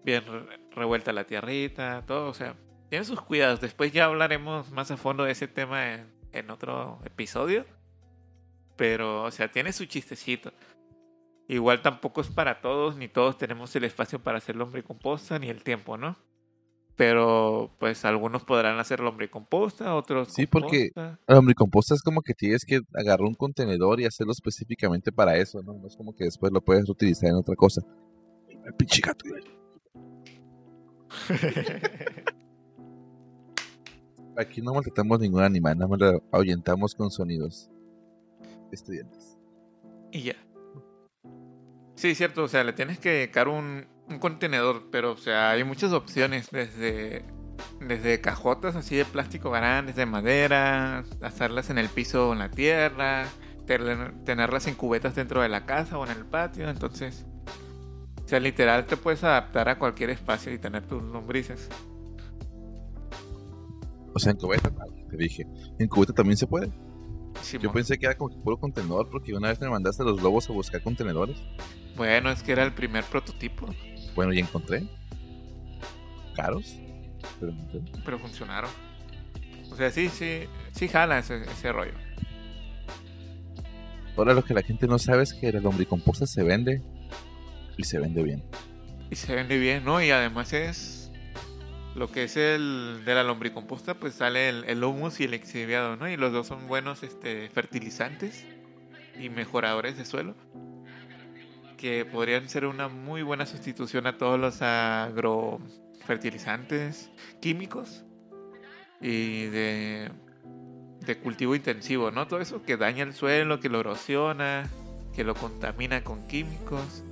[0.05, 0.25] bien
[0.71, 2.55] revuelta la tierrita, todo, o sea,
[2.89, 3.61] tiene sus cuidados.
[3.61, 5.95] Después ya hablaremos más a fondo de ese tema
[6.33, 7.65] en, otro episodio.
[8.77, 10.53] Pero, o sea, tiene su chistecito.
[11.49, 15.63] Igual tampoco es para todos, ni todos tenemos el espacio para hacer lombricomposta, ni el
[15.63, 16.17] tiempo, ¿no?
[17.01, 21.19] Pero, pues, algunos podrán hacer lombricomposta, otros Sí, porque composta.
[21.27, 25.63] la lombricomposta es como que tienes que agarrar un contenedor y hacerlo específicamente para eso,
[25.63, 25.73] ¿no?
[25.73, 27.81] No es como que después lo puedes utilizar en otra cosa.
[28.67, 29.25] El pinche gato.
[34.37, 37.71] Aquí no maltratamos ningún animal, nada más lo ahuyentamos con sonidos
[38.73, 39.39] estudiantes.
[40.13, 40.37] Y ya.
[41.95, 45.65] Sí, cierto, o sea, le tienes que dedicar un, un contenedor, pero, o sea, hay
[45.65, 47.25] muchas opciones, desde,
[47.81, 52.51] desde cajotas así de plástico grandes, de madera, hacerlas en el piso o en la
[52.51, 53.27] tierra,
[53.67, 57.25] tener- tenerlas en cubetas dentro de la casa o en el patio, entonces,
[58.25, 61.69] o sea, literal te puedes adaptar a cualquier espacio y tener tus lombrices.
[64.13, 64.71] O sea, en cubeta,
[65.09, 65.47] te dije.
[65.79, 66.71] En cubeta también se puede.
[67.61, 70.21] Yo pensé que era como que puro contenedor, porque una vez me mandaste a los
[70.21, 71.39] lobos a buscar contenedores.
[71.97, 73.67] Bueno, es que era el primer prototipo,
[74.15, 74.83] Bueno, y encontré.
[76.35, 76.77] Caros.
[77.39, 77.53] Pero
[78.05, 78.71] pero funcionaron.
[79.71, 81.93] O sea, sí, sí, sí jala ese, ese rollo.
[84.17, 86.83] Ahora lo que la gente no sabe es que la lombricomposta se vende.
[87.77, 88.43] Y se vende bien.
[89.11, 90.03] Y se vende bien, ¿no?
[90.03, 91.11] Y además es
[91.95, 95.97] lo que es el de la lombricomposta, pues sale el, el humus y el exhibiado,
[95.97, 96.09] ¿no?
[96.09, 98.45] Y los dos son buenos este, fertilizantes
[99.19, 100.35] y mejoradores de suelo
[101.81, 108.05] que podrían ser una muy buena sustitución a todos los agrofertilizantes químicos
[109.01, 110.13] y de,
[111.23, 112.29] cultivo intensivo, ¿no?
[112.29, 114.69] Todo eso que daña el suelo, que lo erosiona,
[115.15, 117.03] que lo contamina con químicos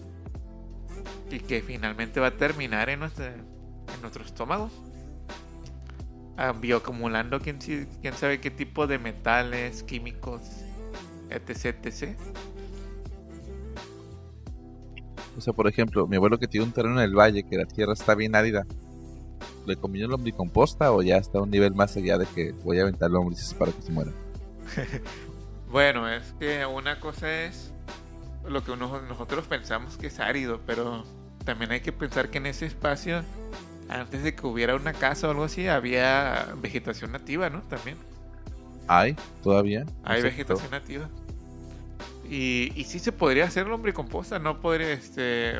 [1.30, 4.70] y que finalmente va a terminar en nuestra, en nuestro estómago.
[6.36, 7.58] Ah, bioacumulando quién,
[8.12, 10.42] sabe qué tipo de metales, químicos,
[11.30, 12.14] etc.
[15.38, 17.64] O sea, por ejemplo, mi abuelo que tiene un terreno en el valle, que la
[17.64, 18.66] tierra está bien árida.
[19.66, 22.82] ¿Le combinó lombricomposta o ya está a un nivel más allá de que voy a
[22.82, 24.14] aventar lombrices para que se mueran?
[25.70, 27.74] Bueno, es que una cosa es
[28.48, 31.04] lo que uno- nosotros pensamos que es árido, pero
[31.44, 33.22] también hay que pensar que en ese espacio,
[33.90, 37.60] antes de que hubiera una casa o algo así, había vegetación nativa, ¿no?
[37.64, 37.98] También.
[38.86, 39.84] ¿Hay todavía?
[40.04, 41.10] Hay vegetación nativa.
[42.30, 45.54] Y, sí se podría hacer lombricomposta, no podría, este...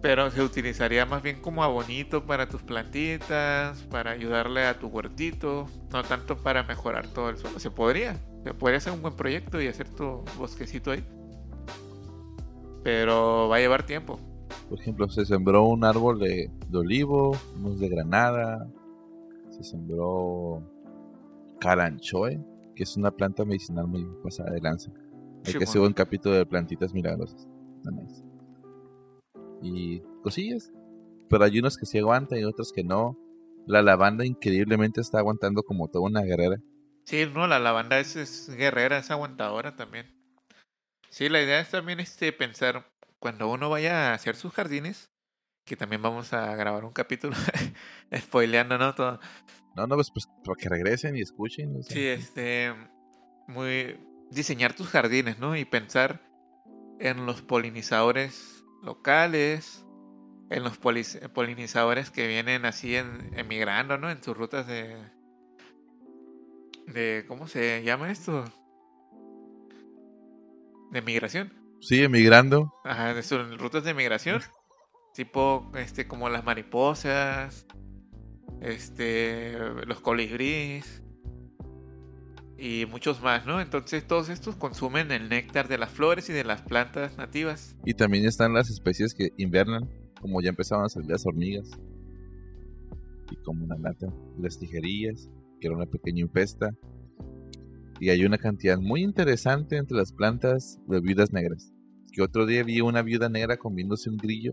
[0.00, 5.68] Pero se utilizaría más bien como abonito para tus plantitas, para ayudarle a tu huertito,
[5.92, 7.60] no tanto para mejorar todo el suelo.
[7.60, 11.04] Se podría, se podría hacer un buen proyecto y hacer tu bosquecito ahí.
[12.82, 14.18] Pero va a llevar tiempo.
[14.68, 18.68] Por ejemplo, se sembró un árbol de, de olivo, unos de granada,
[19.50, 20.62] se sembró
[21.60, 22.40] calanchoe,
[22.74, 24.90] que es una planta medicinal muy pasada de lanza.
[25.44, 27.48] Hay que hacer un capítulo de plantitas milagrosas.
[27.84, 28.22] Nice.
[29.60, 30.72] Y cosillas.
[31.28, 33.18] Pero hay unos que sí aguantan y otros que no.
[33.66, 36.58] La lavanda increíblemente está aguantando como toda una guerrera.
[37.04, 40.06] Sí, no, la lavanda es, es guerrera, es aguantadora también.
[41.10, 45.10] Sí, la idea es también este pensar cuando uno vaya a hacer sus jardines,
[45.64, 47.36] que también vamos a grabar un capítulo
[48.16, 48.94] spoileando, ¿no?
[48.94, 49.20] Todo.
[49.76, 51.76] No, no, pues, pues para que regresen y escuchen.
[51.76, 51.94] o sea.
[51.94, 52.72] Sí, este
[53.48, 53.98] muy
[54.30, 55.56] diseñar tus jardines, ¿no?
[55.56, 56.20] Y pensar
[56.98, 59.84] en los polinizadores locales,
[60.50, 64.10] en los polinizadores que vienen así en, emigrando, ¿no?
[64.10, 64.96] En sus rutas de
[66.86, 68.44] de ¿cómo se llama esto?
[70.90, 71.52] De migración.
[71.80, 72.72] Sí, emigrando.
[72.84, 74.42] Ajá, de sus rutas de migración.
[75.14, 77.66] tipo, este, como las mariposas,
[78.62, 81.02] este, los colibríes
[82.56, 83.60] y muchos más, ¿no?
[83.60, 87.76] Entonces todos estos consumen el néctar de las flores y de las plantas nativas.
[87.84, 91.68] Y también están las especies que invernan, como ya empezaban a salir las hormigas.
[93.32, 95.28] Y como una lata, las tijerillas,
[95.60, 96.70] que era una pequeña infesta.
[97.98, 101.72] Y hay una cantidad muy interesante entre las plantas de viudas negras.
[102.12, 104.52] Que otro día vi una viuda negra comiéndose un grillo.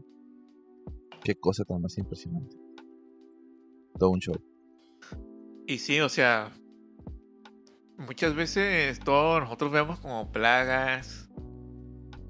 [1.24, 2.59] Qué cosa tan más impresionante.
[4.00, 4.36] Todo un show.
[5.68, 6.52] Y sí, o sea,
[7.98, 11.30] muchas veces todos nosotros vemos como plagas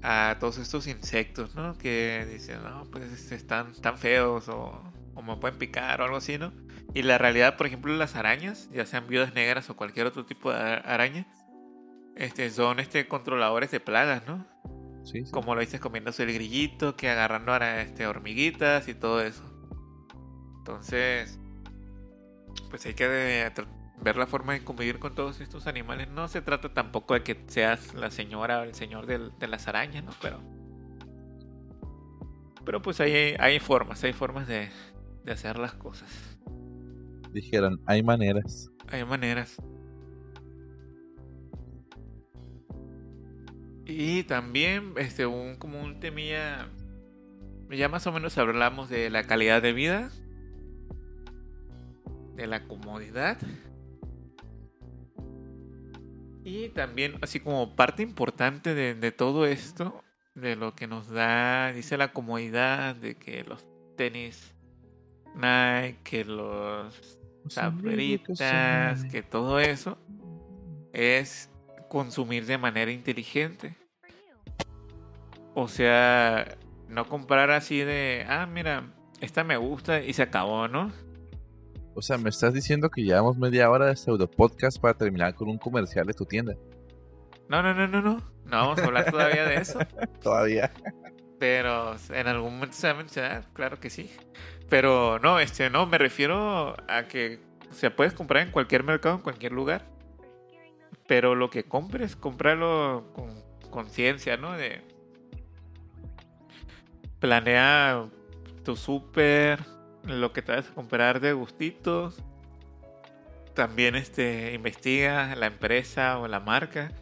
[0.02, 1.78] a todos estos insectos, ¿no?
[1.78, 4.82] Que dicen, no, pues este, están tan feos o,
[5.14, 6.52] o me pueden picar o algo así, ¿no?
[6.92, 10.52] Y la realidad, por ejemplo, las arañas, ya sean viudas negras o cualquier otro tipo
[10.52, 11.26] de araña,
[12.16, 14.44] este, son este, controladores de plagas, ¿no?
[15.04, 15.30] Sí, sí.
[15.30, 19.44] Como lo dices, comiéndose el grillito, que agarrando a este, hormiguitas y todo eso.
[20.58, 21.38] Entonces,
[22.70, 23.06] pues hay que
[24.02, 26.08] ver la forma de convivir con todos estos animales.
[26.08, 29.68] No se trata tampoco de que seas la señora o el señor del- de las
[29.68, 30.12] arañas, ¿no?
[30.22, 30.40] Pero,
[32.64, 34.68] pero pues hay, hay formas, hay formas de,
[35.24, 36.08] de hacer las cosas.
[37.32, 38.70] Dijeron, hay maneras.
[38.88, 39.56] Hay maneras.
[43.86, 46.68] Y también, este, un, como un temilla,
[47.70, 50.10] ya más o menos hablamos de la calidad de vida,
[52.40, 53.38] de la comodidad.
[56.42, 60.02] Y también, así como parte importante de, de todo esto,
[60.34, 64.54] de lo que nos da, dice la comodidad, de que los tenis
[65.34, 67.18] Nike, que los
[67.54, 69.98] tableritas, que todo eso
[70.92, 71.50] es
[71.88, 73.76] consumir de manera inteligente.
[75.54, 76.56] O sea,
[76.88, 80.90] no comprar así de, ah, mira, esta me gusta y se acabó, ¿no?
[81.94, 85.48] O sea, me estás diciendo que llevamos media hora de pseudo podcast para terminar con
[85.48, 86.54] un comercial de tu tienda.
[87.48, 88.16] No, no, no, no, no.
[88.44, 89.78] No vamos a hablar todavía de eso.
[90.22, 90.72] Todavía.
[91.38, 94.10] Pero en algún momento se va a mencionar, claro que sí.
[94.68, 99.22] Pero no, este, no, me refiero a que se puedes comprar en cualquier mercado, en
[99.22, 99.86] cualquier lugar.
[101.06, 103.30] Pero lo que compres, cómpralo con
[103.70, 104.52] conciencia, ¿no?
[104.52, 104.82] De
[107.20, 108.04] planea
[108.64, 109.60] tu súper,
[110.04, 112.22] lo que te vas a comprar de gustitos.
[113.54, 116.92] También este investiga la empresa o la marca.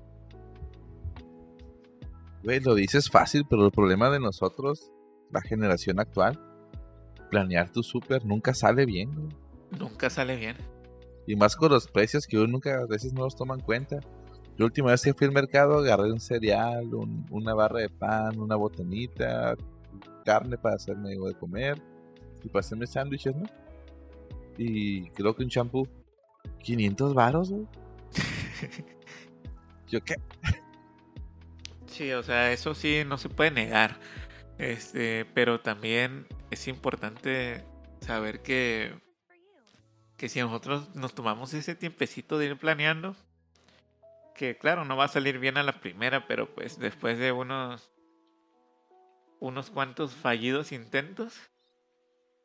[2.43, 4.91] Güey, lo dices fácil, pero el problema de nosotros,
[5.31, 6.41] la generación actual,
[7.31, 9.13] planear tu súper nunca sale bien.
[9.15, 9.29] güey.
[9.79, 10.57] Nunca sale bien.
[11.27, 13.99] Y más con los precios que uno nunca a veces no los toma en cuenta.
[14.57, 18.39] La última vez que fui al mercado agarré un cereal, un- una barra de pan,
[18.41, 19.55] una botanita,
[20.25, 21.81] carne para hacerme algo de comer
[22.43, 23.47] y para hacerme sándwiches, ¿no?
[24.57, 25.89] Y creo que un champú,
[26.63, 27.67] 500 varos, güey.
[29.89, 30.17] Yo qué,
[31.87, 33.99] Sí, o sea, eso sí no se puede negar.
[34.59, 37.65] Este, pero también es importante
[38.01, 38.95] saber que
[40.17, 43.17] que si nosotros nos tomamos ese tiempecito de ir planeando,
[44.35, 47.91] que claro, no va a salir bien a la primera, pero pues después de unos
[49.41, 51.39] unos cuantos fallidos intentos,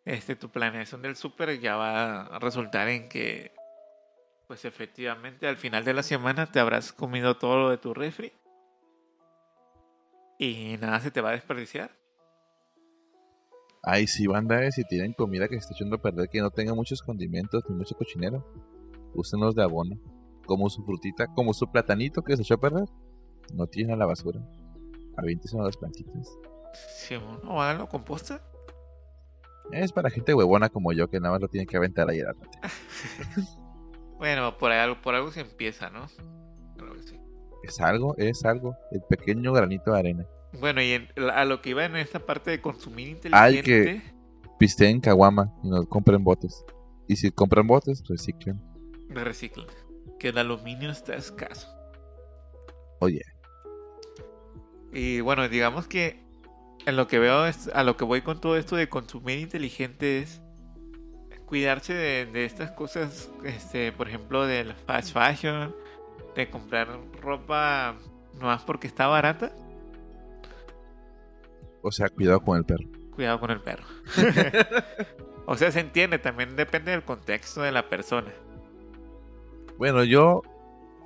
[0.06, 3.54] este tu planeación del súper ya va a resultar en que
[4.48, 8.34] pues efectivamente al final de la semana te habrás comido todo lo de tu refri
[10.38, 11.92] y nada se te va a desperdiciar.
[13.86, 16.52] Ay, sí, banda, eh, si tienen comida que se está echando a perder, que no
[16.52, 18.46] tenga muchos condimentos ni mucho cochinero,
[19.14, 19.98] úsenlos de abono.
[20.46, 22.86] Como su frutita, como su platanito que se echó a perder,
[23.54, 24.42] no tienen a la basura.
[25.18, 26.30] Aviéntese a las plantitas.
[26.98, 28.42] Sí, o háganlo composta.
[29.72, 32.42] Es para gente huevona como yo que nada más lo tiene que aventar ahí rato.
[34.18, 36.06] Bueno, por algo, por algo se empieza, ¿no?
[36.78, 37.20] Claro que sí.
[37.64, 38.78] Es algo, es algo.
[38.92, 40.26] El pequeño granito de arena.
[40.62, 44.02] Bueno, y en- a lo que iba en esta parte de consumir inteligente,
[44.60, 46.64] Pisteen caguama y no compren botes.
[47.08, 48.62] Y si compran botes, reciclen.
[49.10, 49.66] de recicla.
[50.20, 51.68] Que el aluminio está escaso.
[53.02, 53.24] Oye,
[54.94, 56.23] Y bueno, digamos que
[56.86, 60.20] en lo que veo, es, a lo que voy con todo esto de consumir inteligente
[60.20, 60.42] es
[61.46, 65.76] cuidarse de, de estas cosas, este, por ejemplo, del fast fashion,
[66.36, 66.88] de comprar
[67.22, 67.96] ropa
[68.40, 69.52] nomás porque está barata.
[71.82, 72.86] o sea, cuidado con el perro.
[73.12, 73.84] Cuidado con el perro.
[75.46, 78.32] o sea, se entiende, también depende del contexto de la persona.
[79.78, 80.42] Bueno, yo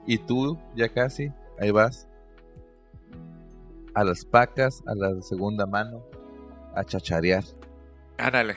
[0.06, 2.08] y tú ya casi, ahí vas.
[3.98, 6.04] A las pacas, a la segunda mano,
[6.76, 7.44] a chacharear,
[8.20, 8.56] Ándale.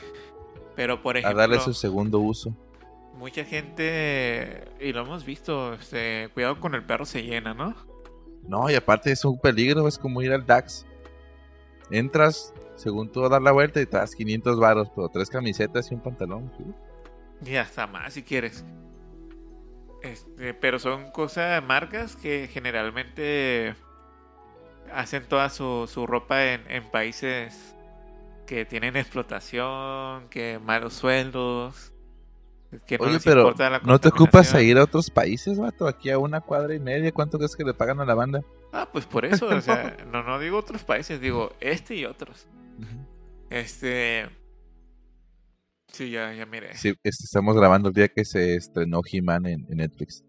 [0.76, 2.54] Pero por a ejemplo, darle su segundo uso.
[3.14, 7.74] mucha gente, y lo hemos visto, este, cuidado con el perro se llena, ¿no?
[8.46, 10.84] No, y aparte es un peligro, es como ir al DAX.
[11.90, 15.90] Entras, según tú, a dar la vuelta y te das 500 varos, pero tres camisetas
[15.90, 16.52] y un pantalón.
[16.58, 17.50] ¿sí?
[17.50, 18.62] Y hasta más si quieres.
[20.02, 23.74] Este, pero son cosas, marcas que generalmente
[24.92, 27.74] hacen toda su, su ropa en, en países
[28.50, 31.92] que tienen explotación, que malos sueldos.
[32.86, 35.58] Que no Oye, les pero importa la ¿no te ocupas a ir a otros países,
[35.58, 35.86] vato?
[35.86, 37.12] Aquí a una cuadra y media.
[37.12, 38.42] ¿Cuánto crees que le pagan a la banda?
[38.72, 42.48] Ah, pues por eso, o sea, no, no digo otros países, digo este y otros.
[43.50, 44.28] Este.
[45.92, 46.76] Sí, ya, ya miré.
[46.76, 50.24] Sí, este, estamos grabando el día que se estrenó He-Man en, en Netflix.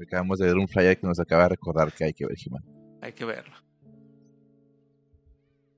[0.00, 2.64] Acabamos de ver un flyer que nos acaba de recordar que hay que ver He-Man.
[3.02, 3.54] Hay que verlo.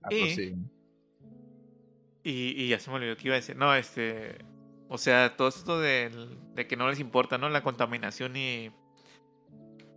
[0.03, 0.55] Ah, Y- pues sí.
[2.25, 3.57] Y, y ya se me olvidó que iba a decir.
[3.57, 4.39] No, este.
[4.89, 7.49] O sea, todo esto del- de, que no les importa, ¿no?
[7.49, 8.71] La contaminación y.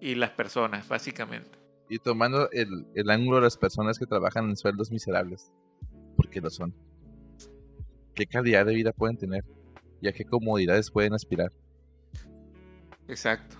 [0.01, 1.57] Y las personas, básicamente.
[1.89, 5.51] Y tomando el, el ángulo de las personas que trabajan en sueldos miserables.
[6.17, 6.73] Porque lo son.
[8.15, 9.43] ¿Qué calidad de vida pueden tener?
[10.01, 11.51] ¿Y a qué comodidades pueden aspirar?
[13.07, 13.57] Exacto.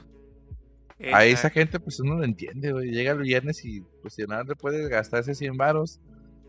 [1.13, 2.89] A esa gente pues uno lo entiende, güey.
[2.91, 5.99] Llega el viernes y pues si nada le puede gastarse 100 varos,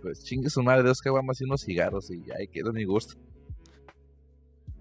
[0.03, 3.15] pues chingue su madre, dos caguamas y unos cigarros y ya, ahí queda mi gusto.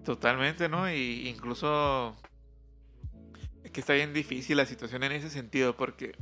[0.04, 0.90] Totalmente, ¿no?
[0.90, 2.16] Y incluso
[3.64, 6.12] es que está bien difícil la situación en ese sentido porque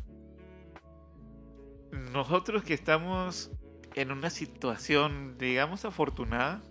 [2.13, 3.51] nosotros que estamos
[3.95, 6.63] en una situación, digamos, afortunada.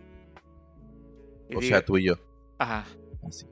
[1.56, 2.16] O diga- sea, tú y yo.
[2.58, 2.86] Ajá.
[3.28, 3.46] Así.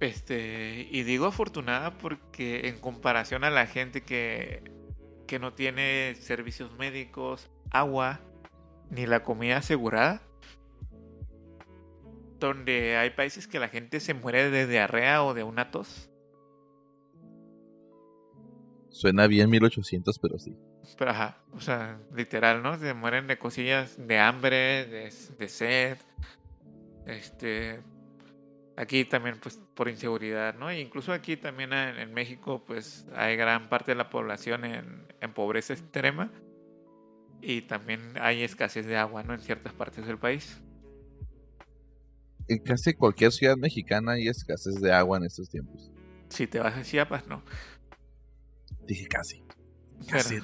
[0.00, 4.62] Este, y digo afortunada porque en comparación a la gente que,
[5.26, 8.20] que no tiene servicios médicos, agua,
[8.90, 10.22] ni la comida asegurada,
[12.38, 16.10] donde hay países que la gente se muere de diarrea o de una tos.
[18.90, 20.56] Suena bien 1800, pero sí.
[20.96, 22.78] Pero ajá, o sea, literal, ¿no?
[22.78, 25.98] Se mueren de cosillas de hambre, de, de sed.
[27.06, 27.80] Este.
[28.78, 30.70] Aquí también, pues, por inseguridad, ¿no?
[30.70, 35.04] E incluso aquí también en, en México, pues, hay gran parte de la población en,
[35.20, 36.30] en pobreza extrema.
[37.40, 39.34] Y también hay escasez de agua, ¿no?
[39.34, 40.62] En ciertas partes del país.
[42.46, 45.90] En casi cualquier ciudad mexicana hay escasez de agua en estos tiempos.
[46.28, 47.42] Si te vas a Chiapas, ¿no?
[48.86, 49.42] Dije casi.
[50.08, 50.38] Casi,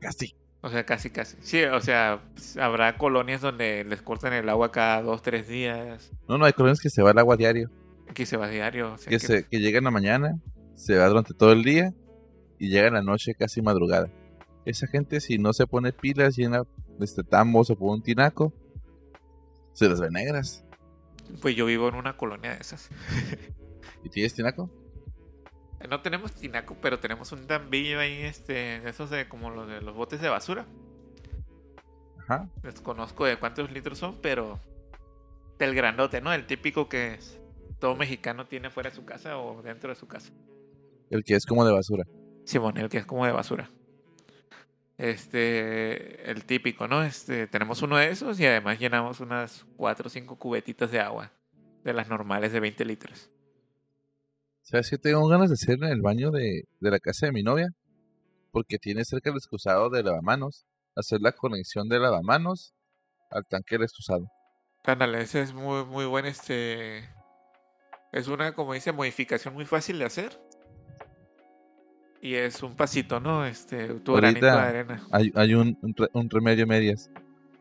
[0.00, 0.36] casi.
[0.60, 1.38] O sea, casi, casi.
[1.40, 2.22] Sí, o sea,
[2.60, 6.12] habrá colonias donde les cortan el agua cada dos, tres días.
[6.28, 7.68] No, no, hay colonias que se va el agua diario.
[8.10, 8.92] Aquí se va diario.
[8.94, 10.38] o sea Que, que- se, que llega en la mañana,
[10.74, 11.94] se va durante todo el día
[12.58, 14.10] y llega en la noche casi madrugada.
[14.64, 16.62] Esa gente, si no se pone pilas, llena
[17.00, 18.52] este tambos o por un tinaco,
[19.72, 20.64] se las ve negras.
[21.40, 22.90] Pues yo vivo en una colonia de esas.
[24.04, 24.68] ¿Y tienes tinaco?
[25.88, 29.80] No tenemos tinaco, pero tenemos un tambillo ahí, este, de esos de como los de
[29.80, 30.66] los botes de basura.
[32.18, 32.48] Ajá.
[32.62, 34.60] Desconozco de cuántos litros son, pero
[35.58, 36.32] del grandote, ¿no?
[36.34, 37.39] El típico que es-
[37.80, 40.30] todo mexicano tiene fuera de su casa o dentro de su casa.
[41.10, 42.04] El que es como de basura.
[42.44, 43.70] Simón, el que es como de basura.
[44.96, 47.02] Este, el típico, ¿no?
[47.02, 51.32] Este, tenemos uno de esos y además llenamos unas 4 o 5 cubetitas de agua,
[51.82, 53.30] de las normales de 20 litros.
[54.62, 57.42] ¿Sabes qué tengo ganas de hacer en el baño de, de la casa de mi
[57.42, 57.68] novia?
[58.52, 60.66] Porque tiene cerca el excusado de lavamanos.
[60.94, 62.74] Hacer la conexión de lavamanos
[63.30, 64.26] al tanque del excusado.
[64.84, 67.08] Ándale, ese es muy, muy buen, este...
[68.12, 70.40] Es una, como dice, modificación muy fácil de hacer.
[72.22, 73.46] Y es un pasito, ¿no?
[73.46, 75.06] Este, tu granito de arena.
[75.10, 77.10] Hay, hay un, un re- un remedio a medias.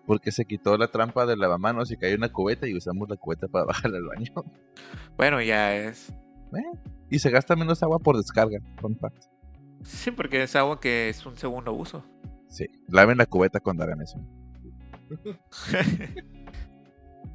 [0.05, 3.47] Porque se quitó la trampa del lavamanos y cayó una cubeta y usamos la cubeta
[3.47, 4.33] para bajar al baño.
[5.15, 6.11] Bueno, ya es...
[7.11, 8.57] Y se gasta menos agua por descarga.
[8.81, 9.23] Fun fact.
[9.83, 12.03] Sí, porque es agua que es un segundo uso.
[12.47, 14.19] Sí, laven la cubeta cuando hagan eso.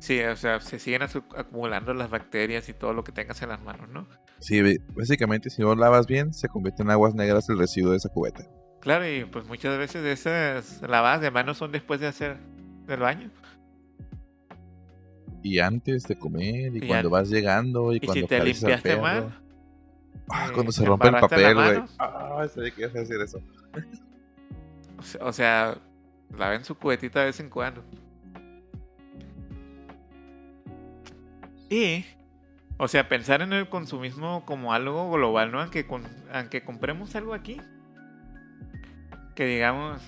[0.04, 1.00] Sí, o sea, se siguen
[1.34, 4.06] acumulando las bacterias y todo lo que tengas en las manos, ¿no?
[4.38, 4.60] Sí,
[4.94, 8.44] básicamente si no lavas bien, se convierte en aguas negras el residuo de esa cubeta.
[8.82, 12.36] Claro, y pues muchas veces esas lavadas de manos son después de hacer
[12.86, 13.30] del baño.
[15.42, 18.36] Y antes de comer, y, Y cuando an- vas llegando, y, Y cuando si te
[18.36, 19.00] al limpiaste perro.
[19.00, 19.40] mal,
[20.28, 21.82] Ah, eh, cuando se rompe el papel, güey.
[21.98, 23.40] Ah, sabía que ibas a decir eso.
[25.22, 25.78] o sea,
[26.36, 27.82] laven su cubetita de vez en cuando.
[31.74, 32.04] Y,
[32.76, 35.60] o sea, pensar en el consumismo como algo global, ¿no?
[35.60, 37.60] Aunque, con- aunque compremos algo aquí,
[39.34, 40.00] que digamos,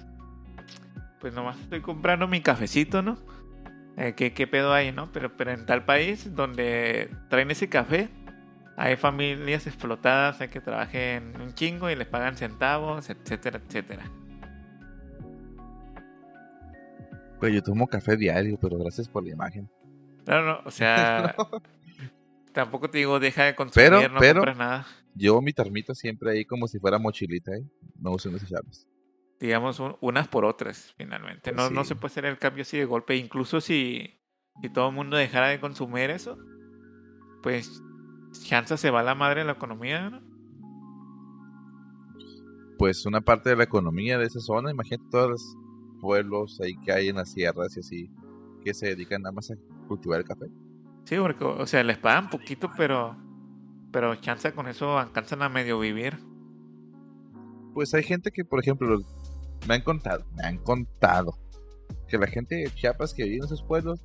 [1.20, 3.18] pues nomás estoy comprando mi cafecito, ¿no?
[3.96, 5.10] Eh, ¿qué, ¿Qué pedo hay, no?
[5.10, 8.10] Pero, pero en tal país donde traen ese café,
[8.76, 14.04] hay familias explotadas, hay que trabajen un chingo y les pagan centavos, etcétera, etcétera.
[17.40, 19.68] Güey, yo tomo café diario, pero gracias por la imagen.
[20.26, 21.34] No, no, o sea,
[22.52, 24.86] tampoco te digo deja de consumir, Pero- no pero- compres nada.
[25.14, 27.64] Llevo mi termita siempre ahí como si fuera mochilita, ¿eh?
[27.98, 28.86] No uso desechables.
[29.40, 31.52] Digamos un- unas por otras, finalmente.
[31.52, 34.20] No, no se puede hacer el cambio así de golpe, incluso si,
[34.60, 36.36] si todo el mundo dejara de consumir eso,
[37.42, 37.82] pues
[38.42, 40.20] chance se va a la madre de la economía, ¿no?
[42.78, 45.56] Pues una parte de la economía de esa zona, imagínate todos los
[46.00, 48.10] pueblos ahí que hay en las sierras y así,
[48.62, 49.54] que se dedican nada más a
[49.86, 50.46] cultivar el café.
[51.04, 53.16] Sí, porque, o sea, les pagan poquito, pero,
[53.92, 56.18] pero chance con eso alcanzan a medio vivir.
[57.74, 58.98] Pues hay gente que, por ejemplo,
[59.68, 61.38] me han contado, me han contado
[62.08, 64.00] que la gente de Chiapas que vive en esos pueblos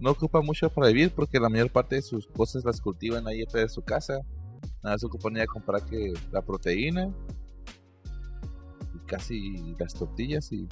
[0.00, 3.44] no ocupa mucho para vivir porque la mayor parte de sus cosas las cultivan ahí
[3.52, 4.20] de su casa.
[4.82, 7.10] Nada se ocupan a comprar que la proteína
[8.94, 10.68] y casi las tortillas y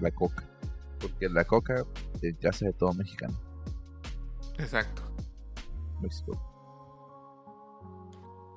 [0.00, 0.48] la coca.
[1.02, 1.84] Porque la coca
[2.22, 3.38] es casa de todo mexicano.
[4.58, 5.02] Exacto.
[6.00, 6.40] México.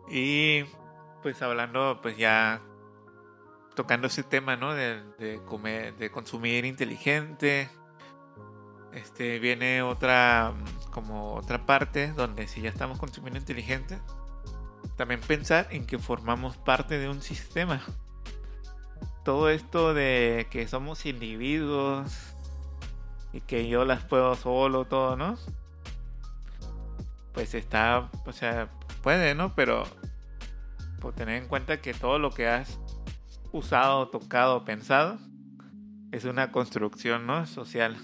[0.09, 0.63] Y
[1.21, 2.61] pues hablando, pues ya
[3.75, 4.73] tocando ese tema, ¿no?
[4.73, 7.69] De, de comer, de consumir inteligente.
[8.93, 10.53] Este viene otra
[10.91, 13.99] como otra parte donde si ya estamos consumiendo inteligente,
[14.95, 17.81] también pensar en que formamos parte de un sistema.
[19.25, 22.34] Todo esto de que somos individuos
[23.35, 25.37] y que yo las puedo solo, todo, ¿no?
[27.33, 28.71] Pues está, o sea,
[29.03, 29.53] puede, ¿no?
[29.55, 29.83] Pero
[31.01, 32.79] por tener en cuenta que todo lo que has
[33.51, 35.19] usado, tocado, pensado
[36.13, 37.45] es una construcción, ¿no?
[37.45, 37.97] Social.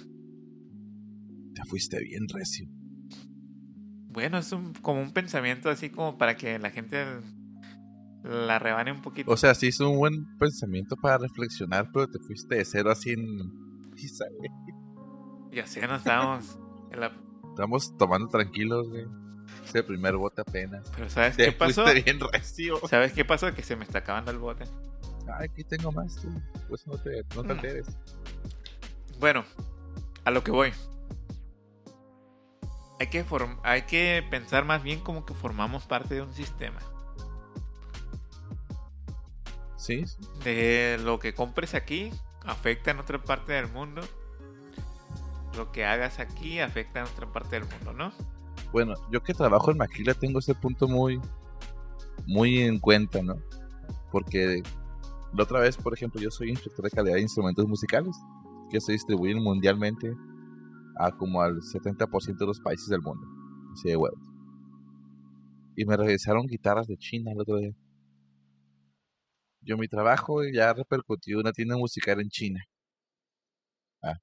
[1.56, 2.68] Te fuiste bien recio.
[4.10, 7.06] Bueno, es un, como un pensamiento así como para que la gente
[8.26, 9.32] la rebane un poquito.
[9.32, 13.12] O sea, sí es un buen pensamiento para reflexionar, pero te fuiste de cero así
[13.12, 13.72] en...
[13.96, 14.26] pizza,
[15.52, 15.62] güey.
[15.62, 16.58] Ya sé, no estábamos
[16.92, 17.12] en la...
[17.50, 19.06] Estamos tomando tranquilos, güey.
[19.66, 20.90] Es el primer bote apenas.
[20.96, 21.84] Pero ¿sabes Te qué pasó?
[21.86, 22.80] bien recio.
[22.88, 23.54] ¿Sabes qué pasó?
[23.54, 24.64] Que se me está acabando el bote.
[25.38, 26.30] Ay, aquí tengo más, tú.
[26.70, 27.52] Pues no te, no te Mm.
[27.52, 27.88] alteres.
[29.20, 29.44] Bueno,
[30.26, 30.72] a lo que voy.
[33.00, 36.80] Hay que, form- hay que pensar más bien como que formamos parte de un sistema.
[39.76, 40.18] Sí, sí.
[40.44, 42.12] De lo que compres aquí
[42.46, 44.02] afecta en otra parte del mundo.
[45.58, 48.12] Lo que hagas aquí afecta en otra parte del mundo, ¿no?
[48.72, 51.20] Bueno, yo que trabajo en Maquila tengo ese punto muy,
[52.26, 53.36] muy en cuenta, ¿no?
[54.12, 54.64] Porque
[55.34, 58.16] la otra vez, por ejemplo, yo soy instructor de calidad de instrumentos musicales
[58.70, 60.14] que se distribuyen mundialmente
[60.98, 63.26] a como al 70% de los países del mundo.
[63.74, 64.20] Así de huevos.
[65.76, 67.74] Y me regresaron guitarras de China el otro día.
[69.62, 72.64] Yo mi trabajo ya repercutió en una tienda musical en China.
[74.02, 74.16] Ah.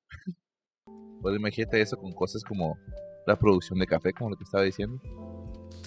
[1.21, 2.79] Pues imagínate eso con cosas como
[3.27, 5.01] la producción de café, como lo que estaba diciendo.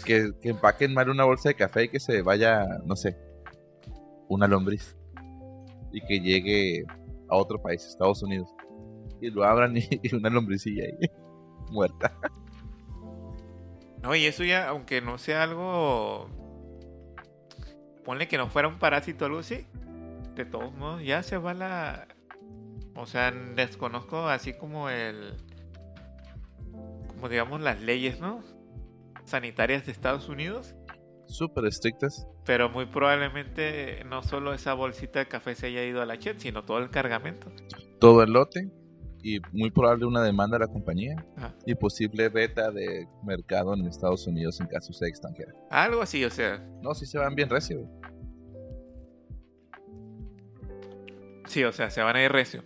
[0.05, 3.17] Que, que empaquen mal una bolsa de café y que se vaya, no sé,
[4.27, 4.97] una lombriz.
[5.91, 6.86] Y que llegue
[7.29, 8.49] a otro país, Estados Unidos.
[9.19, 11.09] Y lo abran y, una lombricilla ahí,
[11.71, 12.13] muerta.
[14.01, 16.29] No, y eso ya, aunque no sea algo.
[18.03, 19.67] Ponle que no fuera un parásito así.
[20.36, 22.07] De todos modos, ya se va la.
[22.95, 25.33] O sea, desconozco así como el.
[27.07, 28.43] Como digamos las leyes, ¿no?
[29.25, 30.75] Sanitarias de Estados Unidos.
[31.25, 32.27] Súper estrictas.
[32.45, 36.37] Pero muy probablemente no solo esa bolsita de café se haya ido a la chat,
[36.39, 37.51] sino todo el cargamento.
[37.99, 38.69] Todo el lote.
[39.23, 41.23] Y muy probable una demanda a la compañía.
[41.37, 41.55] Ajá.
[41.65, 45.53] Y posible beta de mercado en Estados Unidos en caso sea extranjera.
[45.69, 46.57] Algo así, o sea.
[46.81, 47.87] No, sí se van bien recio.
[51.45, 52.63] Sí, o sea, se van a ir recio.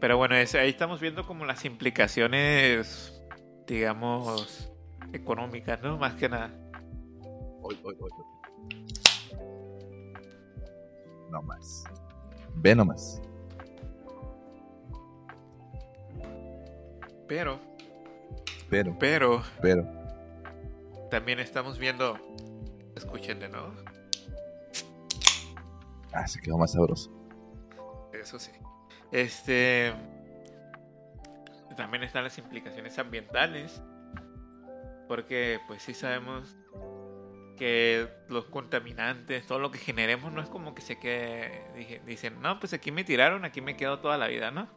[0.00, 3.22] Pero bueno, es- ahí estamos viendo como las implicaciones,
[3.66, 4.72] digamos,
[5.12, 5.98] económicas, ¿no?
[5.98, 6.50] Más que nada.
[7.62, 8.10] Hoy, hoy, hoy.
[11.30, 11.84] No más.
[12.56, 13.20] Ve nomás.
[17.28, 17.60] Pero,
[18.68, 19.86] Pero, pero, pero.
[21.10, 22.18] también estamos viendo,
[22.96, 23.72] escuchen de nuevo,
[26.12, 27.08] Ah, se quedó más sabroso.
[28.12, 28.50] eso sí.
[29.12, 29.92] Este,
[31.76, 33.82] también están las implicaciones ambientales,
[35.08, 36.56] porque pues sí sabemos
[37.56, 42.58] que los contaminantes, todo lo que generemos no es como que se quede, dicen, no,
[42.58, 44.68] pues aquí me tiraron, aquí me quedo toda la vida, ¿no?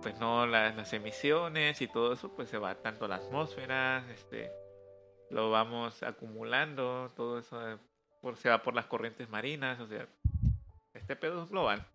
[0.00, 4.04] Pues no, las, las emisiones y todo eso, pues se va tanto a la atmósfera,
[4.14, 4.50] este,
[5.30, 7.76] lo vamos acumulando, todo eso eh,
[8.20, 10.06] por, se va por las corrientes marinas, o sea,
[11.04, 11.86] este pedo es global.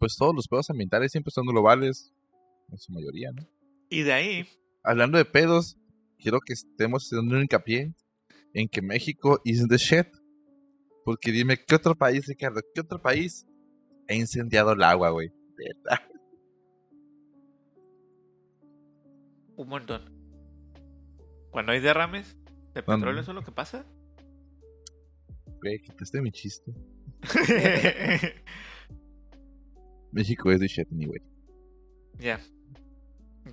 [0.00, 2.12] Pues todos los pedos ambientales siempre son globales.
[2.68, 3.46] En su mayoría, ¿no?
[3.90, 4.48] Y de ahí,
[4.82, 5.76] Hablando de pedos,
[6.18, 7.94] quiero que estemos haciendo un hincapié
[8.54, 10.08] en que México is the shit.
[11.04, 12.60] Porque dime, ¿qué otro país, Ricardo?
[12.74, 13.46] ¿Qué otro país
[14.08, 15.30] He incendiado el agua, güey.
[19.56, 20.02] Un montón.
[21.50, 22.36] Cuando hay derrames
[22.74, 23.86] de petróleo, ¿eso es lo que pasa?
[25.62, 26.74] Güey, quitaste mi chiste.
[30.12, 31.20] México es de shit anyway.
[32.18, 32.40] ya.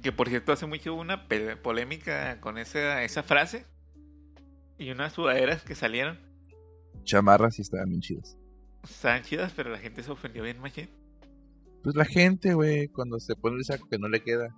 [0.02, 1.28] Que por cierto, hace mucho hubo una
[1.62, 3.66] polémica con esa, esa frase.
[4.78, 6.18] Y unas sudaderas que salieron.
[7.04, 8.38] Chamarras sí estaban bien chidas.
[8.84, 10.90] Estaban chidas, pero la gente se ofendió bien, machín.
[11.84, 14.56] Pues la gente, güey, cuando se pone el saco que no le queda.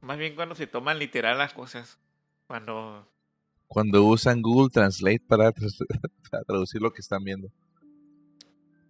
[0.00, 1.98] Más bien cuando se toman literal las cosas.
[2.46, 3.08] Cuando.
[3.66, 5.52] Cuando usan Google Translate para,
[6.46, 7.50] traducir lo que están viendo.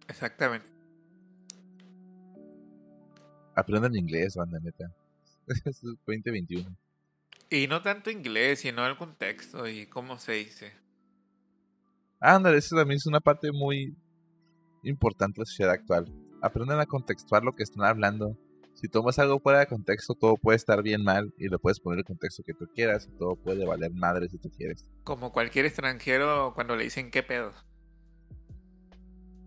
[0.07, 0.67] Exactamente.
[3.55, 4.91] Aprendan inglés, banda, neta.
[5.65, 6.75] Es 2021.
[7.49, 10.73] Y no tanto inglés, sino el contexto y cómo se dice.
[12.19, 13.95] Ándale, eso también es una parte muy
[14.83, 16.11] importante de la sociedad actual.
[16.41, 18.37] Aprendan a contextuar lo que están hablando.
[18.75, 21.99] Si tomas algo fuera de contexto, todo puede estar bien mal y lo puedes poner
[21.99, 24.89] el contexto que tú quieras y todo puede valer madre si tú quieres.
[25.05, 27.53] Como cualquier extranjero cuando le dicen qué pedo.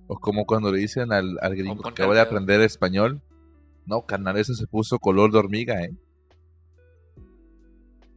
[0.06, 3.20] O como cuando le dicen al, al gringo que acaba de aprender español.
[3.84, 5.94] No, carnal, eso se puso color de hormiga, ¿eh?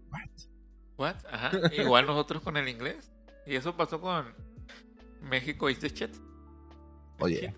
[0.09, 0.29] What?
[0.97, 1.15] What?
[1.29, 1.51] Ajá.
[1.77, 3.11] Igual nosotros con el inglés.
[3.45, 4.33] Y eso pasó con
[5.21, 6.11] México y este chat.
[7.19, 7.53] Oye.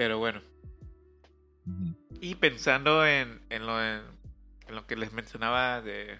[0.00, 0.40] Pero bueno.
[2.22, 4.00] Y pensando en, en, lo, en,
[4.66, 6.18] en lo que les mencionaba de...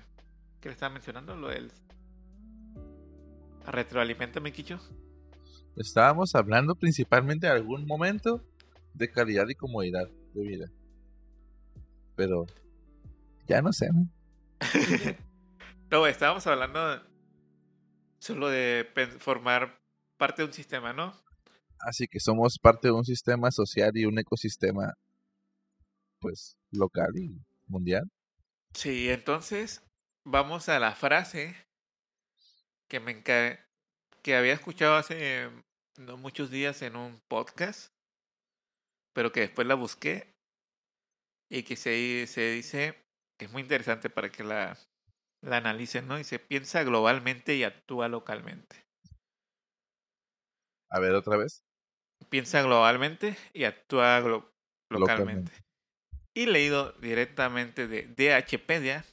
[0.60, 1.34] ¿Qué le estaba mencionando?
[1.34, 1.72] Lo del...
[3.64, 4.78] Retroalimentame, Kicho.
[5.76, 8.44] Estábamos hablando principalmente en algún momento
[8.92, 10.66] de calidad y comodidad de vida.
[12.16, 12.44] Pero
[13.46, 14.06] ya no sé, ¿no?
[15.90, 17.02] No, estábamos hablando
[18.18, 18.86] solo de
[19.20, 19.80] formar
[20.18, 21.14] parte de un sistema, ¿no?
[21.80, 24.94] Así que somos parte de un sistema social y un ecosistema,
[26.20, 28.10] pues, local y mundial.
[28.74, 29.82] Sí, entonces
[30.24, 31.56] vamos a la frase
[32.88, 35.50] que me que había escuchado hace
[35.98, 37.88] no muchos días en un podcast,
[39.14, 40.34] pero que después la busqué
[41.50, 42.94] y que se, se dice
[43.38, 44.78] que es muy interesante para que la,
[45.42, 46.18] la analicen, ¿no?
[46.18, 48.76] Y se piensa globalmente y actúa localmente.
[50.90, 51.64] A ver, otra vez.
[52.28, 54.50] Piensa globalmente y actúa glo-
[54.90, 55.52] localmente.
[55.52, 55.52] Localmente.
[56.34, 59.04] Y leído directamente de DHpedia,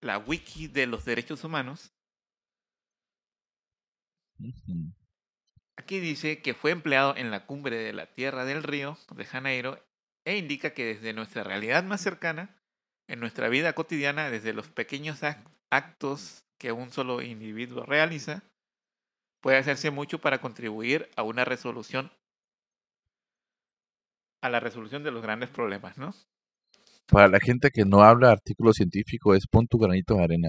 [0.00, 1.92] la wiki de los derechos humanos.
[5.76, 9.78] Aquí dice que fue empleado en la cumbre de la Tierra del Río de Janeiro
[10.24, 12.56] e indica que desde nuestra realidad más cercana,
[13.08, 18.42] en nuestra vida cotidiana, desde los pequeños ac- actos que un solo individuo realiza,
[19.42, 22.12] puede hacerse mucho para contribuir a una resolución,
[24.42, 26.14] a la resolución de los grandes problemas, ¿no?
[27.06, 30.48] Para la gente que no habla artículo científico, es pon tu granito de arena.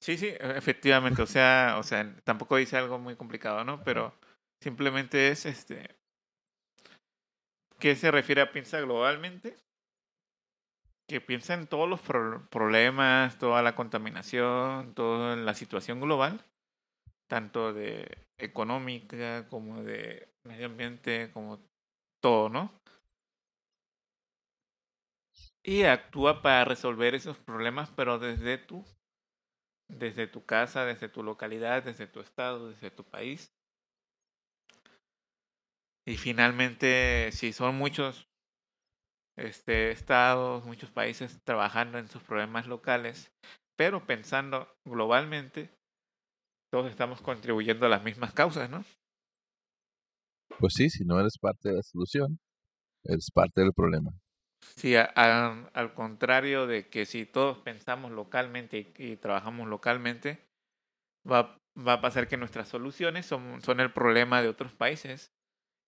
[0.00, 3.82] Sí, sí, e- efectivamente, o sea, o sea, tampoco dice algo muy complicado, ¿no?
[3.84, 4.14] Pero
[4.60, 5.96] simplemente es este
[7.78, 9.56] que se refiere a piensa globalmente,
[11.08, 16.44] que piensa en todos los pro- problemas, toda la contaminación, toda la situación global,
[17.28, 21.60] tanto de económica como de medio ambiente, como
[22.26, 22.72] todo, ¿no?
[25.62, 28.84] Y actúa para resolver esos problemas, pero desde tu
[29.88, 33.54] desde tu casa, desde tu localidad, desde tu estado, desde tu país.
[36.04, 38.28] Y finalmente, si son muchos
[39.36, 43.32] este, estados, muchos países trabajando en sus problemas locales,
[43.76, 45.70] pero pensando globalmente,
[46.72, 48.84] todos estamos contribuyendo a las mismas causas, ¿no?
[50.58, 52.38] Pues sí, si no eres parte de la solución,
[53.04, 54.12] eres parte del problema.
[54.76, 60.38] Sí, a- a- al contrario de que si todos pensamos localmente y, y trabajamos localmente,
[61.30, 65.32] va, va a pasar que nuestras soluciones son, son el problema de otros países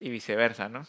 [0.00, 0.84] y viceversa, ¿no?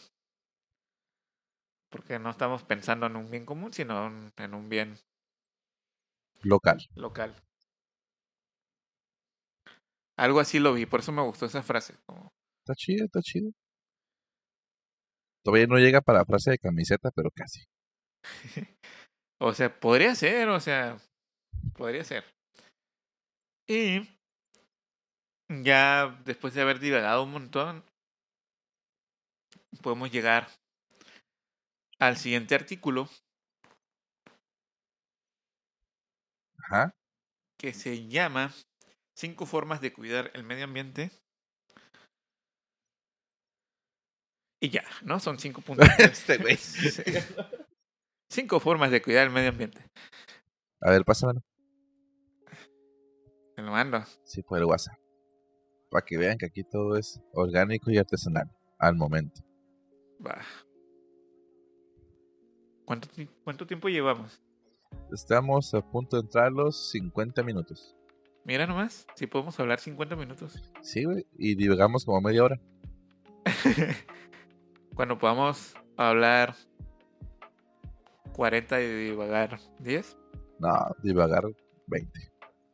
[1.90, 4.06] Porque no estamos pensando en un bien común, sino
[4.36, 4.98] en- un bien
[6.42, 6.78] Local.
[6.96, 7.34] local.
[10.16, 11.94] Algo así lo vi, por eso me gustó esa frase.
[12.06, 12.32] como-
[12.64, 13.50] Está chido, está chido.
[15.50, 17.64] Todavía no llega para frase de camiseta, pero casi.
[19.42, 20.98] O sea, podría ser, o sea,
[21.72, 22.24] podría ser.
[23.66, 24.06] Y
[25.48, 27.82] ya después de haber divagado un montón,
[29.82, 30.46] podemos llegar
[31.98, 33.08] al siguiente artículo
[36.58, 36.94] Ajá.
[37.58, 38.52] que se llama
[39.16, 41.10] Cinco formas de cuidar el medio ambiente.
[44.60, 45.18] Y ya, ¿no?
[45.18, 45.88] Son cinco puntos.
[45.98, 46.56] este güey.
[46.56, 47.02] Sí.
[48.28, 49.84] Cinco formas de cuidar el medio ambiente.
[50.80, 51.40] A ver, pásamelo.
[53.56, 54.04] Te lo mando.
[54.22, 54.96] Sí, por el WhatsApp.
[55.90, 58.48] Para que vean que aquí todo es orgánico y artesanal.
[58.78, 59.42] Al momento.
[60.24, 60.40] Va.
[62.84, 63.08] ¿Cuánto,
[63.42, 64.40] ¿Cuánto tiempo llevamos?
[65.12, 67.96] Estamos a punto de entrar los 50 minutos.
[68.44, 70.62] Mira nomás, si podemos hablar 50 minutos.
[70.82, 71.26] Sí, güey.
[71.36, 72.60] Y divagamos como media hora.
[75.00, 76.54] Cuando podamos hablar
[78.34, 80.14] 40 y divagar 10,
[80.58, 81.44] No, divagar
[81.86, 82.20] 20.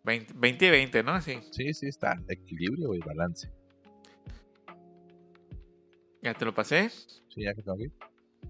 [0.03, 1.21] 20, 20 y 20, ¿no?
[1.21, 2.21] Sí, Sí, sí, está.
[2.27, 3.49] Equilibrio y balance.
[6.21, 6.91] ya te lo pasé.
[6.91, 7.93] Sí, ya que tengo aquí.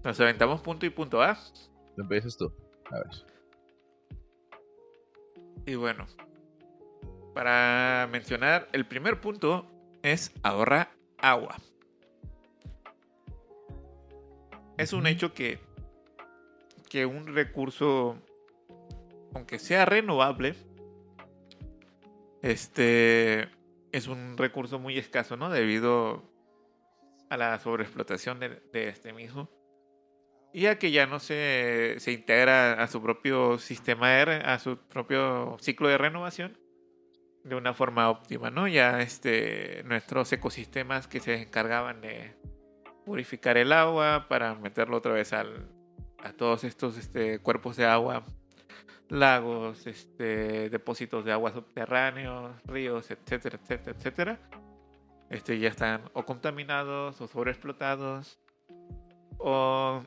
[0.03, 1.37] Nos aventamos punto y punto A.
[1.99, 2.51] Empiezas tú.
[2.89, 3.25] A ver.
[5.67, 6.07] Y bueno,
[7.35, 9.67] para mencionar, el primer punto
[10.01, 11.57] es ahorra agua.
[14.77, 15.59] Es un hecho que,
[16.89, 18.17] que un recurso,
[19.33, 20.55] aunque sea renovable,
[22.41, 23.49] este
[23.91, 25.49] es un recurso muy escaso, ¿no?
[25.49, 26.23] Debido
[27.29, 29.49] a la sobreexplotación de, de este mismo.
[30.53, 34.77] Y a que ya no se, se integra a su propio sistema de, a su
[34.77, 36.57] propio ciclo de renovación
[37.43, 38.67] de una forma óptima, ¿no?
[38.67, 42.35] Ya este, nuestros ecosistemas que se encargaban de
[43.07, 45.65] purificar el agua para meterlo otra vez al,
[46.21, 48.25] a todos estos este, cuerpos de agua,
[49.07, 54.39] lagos, este, depósitos de agua subterráneos, ríos, etcétera, etcétera, etcétera.
[55.29, 58.39] Este, ya están o contaminados o sobreexplotados
[59.37, 60.03] o,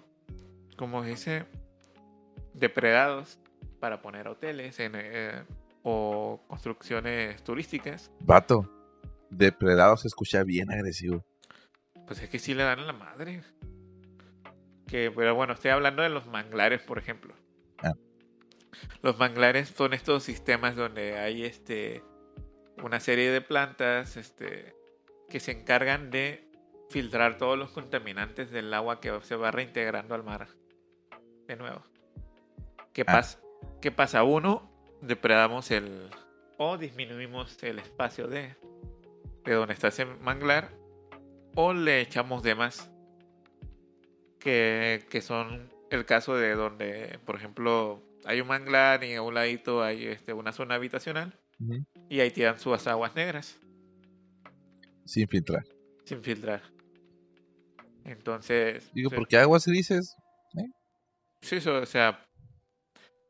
[0.76, 1.46] como dice,
[2.53, 3.38] depredados
[3.80, 5.42] para poner hoteles en, eh,
[5.82, 8.12] o construcciones turísticas.
[8.20, 8.70] Vato.
[9.30, 11.24] Depredado se escucha bien agresivo.
[12.11, 13.40] Pues es que sí le dan a la madre.
[14.88, 17.36] Que, pero bueno, estoy hablando de los manglares, por ejemplo.
[17.84, 17.92] Ah.
[19.00, 22.02] Los manglares son estos sistemas donde hay este
[22.82, 24.74] una serie de plantas este,
[25.28, 26.50] que se encargan de
[26.88, 30.48] filtrar todos los contaminantes del agua que se va reintegrando al mar.
[31.46, 31.84] De nuevo.
[32.92, 33.12] ¿Qué, Ah.
[33.12, 33.38] pasa?
[33.80, 34.24] ¿Qué pasa?
[34.24, 34.68] Uno,
[35.00, 36.11] depredamos el.
[36.58, 38.56] o disminuimos el espacio de,
[39.44, 40.79] de donde está ese manglar
[41.55, 42.90] o le echamos de más.
[44.38, 49.34] Que, que son el caso de donde, por ejemplo, hay un manglar y a un
[49.34, 51.38] ladito hay este, una zona habitacional
[52.09, 53.59] y ahí tiran sus aguas negras
[55.05, 55.64] Sin filtrar.
[56.05, 56.62] sin filtrar.
[58.05, 60.16] Entonces, Digo, sí, ¿por qué aguas dices?
[61.42, 62.26] sí, eso, o sea,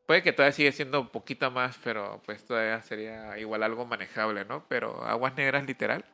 [0.07, 4.45] puede que todavía sigue siendo un poquito más, pero pues todavía sería igual algo manejable,
[4.45, 4.67] ¿no?
[4.69, 6.05] Pero aguas negras literal.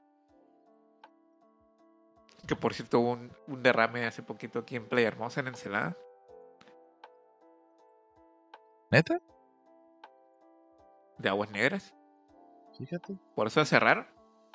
[2.47, 5.97] Que por cierto hubo un, un derrame hace poquito aquí en Playa Hermosa, en Ensenada.
[8.91, 9.19] ¿Neta?
[11.19, 11.95] de aguas negras.
[12.77, 13.17] Fíjate.
[13.35, 14.07] Por eso cerraron.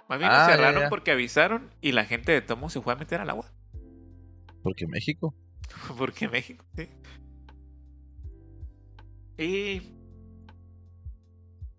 [0.08, 0.90] Más bien Ah, ya, cerraron ya.
[0.90, 3.52] porque avisaron y la gente de Tomo se fue a meter al agua.
[4.62, 5.34] Porque México.
[5.98, 6.88] porque México, sí.
[9.40, 9.82] Y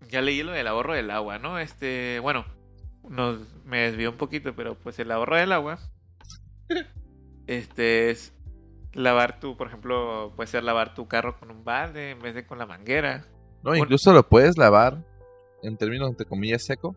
[0.09, 1.59] ya leí lo del ahorro del agua, ¿no?
[1.59, 2.45] Este, bueno,
[3.07, 5.79] nos, me desvió un poquito, pero pues el ahorro del agua,
[7.47, 8.33] este es
[8.93, 12.45] lavar tu, por ejemplo, puede ser lavar tu carro con un balde en vez de
[12.45, 13.25] con la manguera.
[13.63, 13.83] No, Bueno.
[13.85, 15.03] incluso lo puedes lavar,
[15.61, 16.95] en términos entre comillas seco,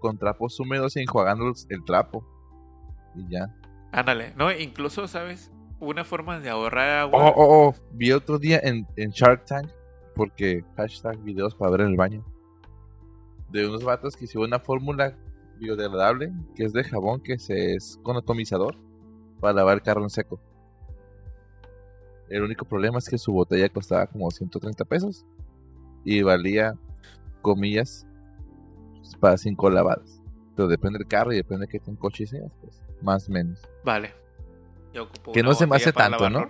[0.00, 2.24] con trapos húmedos y enjuagando el- el trapo.
[3.14, 3.54] Y ya.
[3.92, 4.52] Ándale, ¿no?
[4.52, 5.50] Incluso, ¿sabes?
[5.80, 7.18] Una forma de ahorrar agua.
[7.30, 7.74] Oh, oh, oh.
[7.92, 9.68] Vi otro día en, en Shark Tank,
[10.14, 12.24] porque hashtag videos para ver en el baño,
[13.50, 15.14] de unos vatos que hicieron una fórmula
[15.58, 18.76] biodegradable, que es de jabón, que se es con atomizador,
[19.40, 20.40] para lavar el carro en seco.
[22.28, 25.24] El único problema es que su botella costaba como 130 pesos
[26.04, 26.74] y valía,
[27.42, 28.06] comillas,
[29.20, 30.20] para 5 lavadas.
[30.56, 33.60] Pero depende del carro y depende de qué tan coche seas, pues, más o menos.
[33.84, 34.14] Vale.
[34.92, 36.48] Ya ocupo Que no se me hace tanto, ¿no?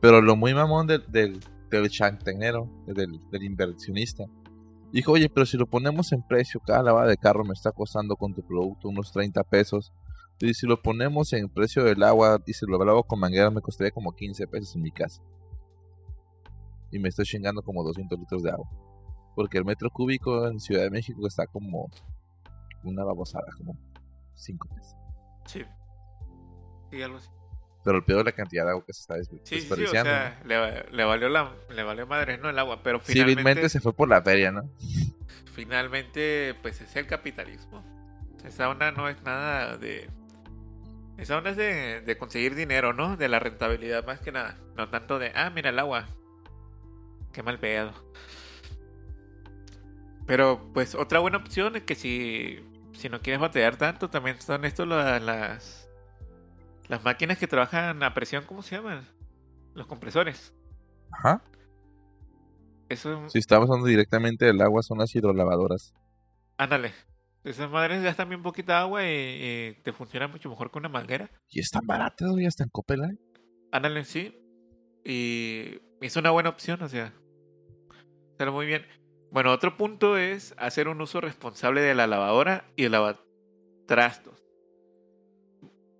[0.00, 1.40] Pero lo muy mamón del, del,
[1.70, 4.24] del chantanero, del, del inversionista,
[4.92, 8.16] dijo, oye, pero si lo ponemos en precio, cada lavada de carro me está costando
[8.16, 9.92] con tu producto unos 30 pesos.
[10.40, 13.60] Y si lo ponemos en precio del agua y si lo lavo con manguera me
[13.60, 15.20] costaría como 15 pesos en mi casa.
[16.90, 18.68] Y me estoy chingando como 200 litros de agua.
[19.34, 21.90] Porque el metro cúbico en Ciudad de México está como
[22.84, 23.76] una babosada, como
[24.34, 24.94] 5 pesos.
[25.46, 25.64] Sí.
[26.90, 27.28] Sí, algo así.
[27.84, 29.66] Pero el peor es la cantidad de agua que se está despe- Sí, sí, sí,
[29.66, 30.10] o desperdiciando.
[30.10, 32.48] sea, le, le valió la, le valió madre, ¿no?
[32.50, 34.68] El agua, pero Civilmente finalmente, se fue por la feria, ¿no?
[35.52, 37.82] finalmente, pues es el capitalismo.
[38.44, 40.08] Esa onda no es nada de,
[41.18, 43.16] Esa onda es de, de conseguir dinero, ¿no?
[43.16, 44.56] De la rentabilidad más que nada.
[44.76, 46.06] No tanto de, ah, mira el agua.
[47.32, 47.92] Qué mal pedo.
[50.26, 52.60] Pero pues otra buena opción es que si,
[52.92, 55.88] si no quieres batear tanto, también son estos la- las,
[56.88, 59.06] las máquinas que trabajan a presión, ¿cómo se llaman?
[59.74, 60.52] Los compresores.
[61.10, 61.42] Ajá.
[62.88, 65.94] Eso, Si estamos hablando directamente del agua, son las hidrolavadoras.
[66.58, 66.92] ándale.
[67.48, 71.30] Esas madres gastan bien poquita agua y, y te funcionan mucho mejor que una manguera.
[71.48, 73.18] Y están baratas, güey, hasta en Coppel hay.
[73.72, 74.34] Ándale, sí.
[75.04, 77.14] Y es una buena opción, o sea.
[78.36, 78.84] Sale muy bien.
[79.30, 84.42] Bueno, otro punto es hacer un uso responsable de la lavadora y el lavatrastos.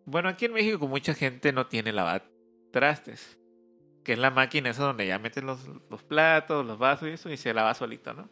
[0.05, 3.38] Bueno, aquí en México mucha gente no tiene lavatrastes.
[4.05, 7.30] Que es la máquina esa donde ya metes los, los platos, los vasos y eso
[7.30, 8.30] y se lava solito, ¿no?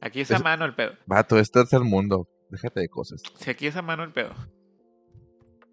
[0.00, 0.94] Aquí es a Es- mano el pedo.
[1.06, 2.28] Vato, este es el mundo.
[2.50, 3.22] Déjate de cosas.
[3.36, 4.34] Si aquí es a mano el pedo.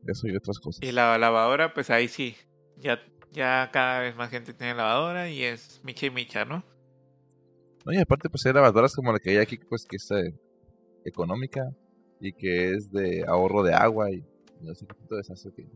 [0.06, 0.84] Eso y otras cosas.
[0.84, 2.36] Y la lavadora, pues ahí sí.
[2.78, 3.02] Ya,
[3.32, 6.64] ya cada vez más gente tiene lavadora y es micha y micha, ¿no?
[7.86, 10.34] No, y aparte, pues hay lavadoras como la que hay aquí, pues que es eh,
[11.06, 11.70] económica
[12.20, 14.24] y que es de ahorro de agua y
[14.62, 15.72] no sé qué desastre tiene.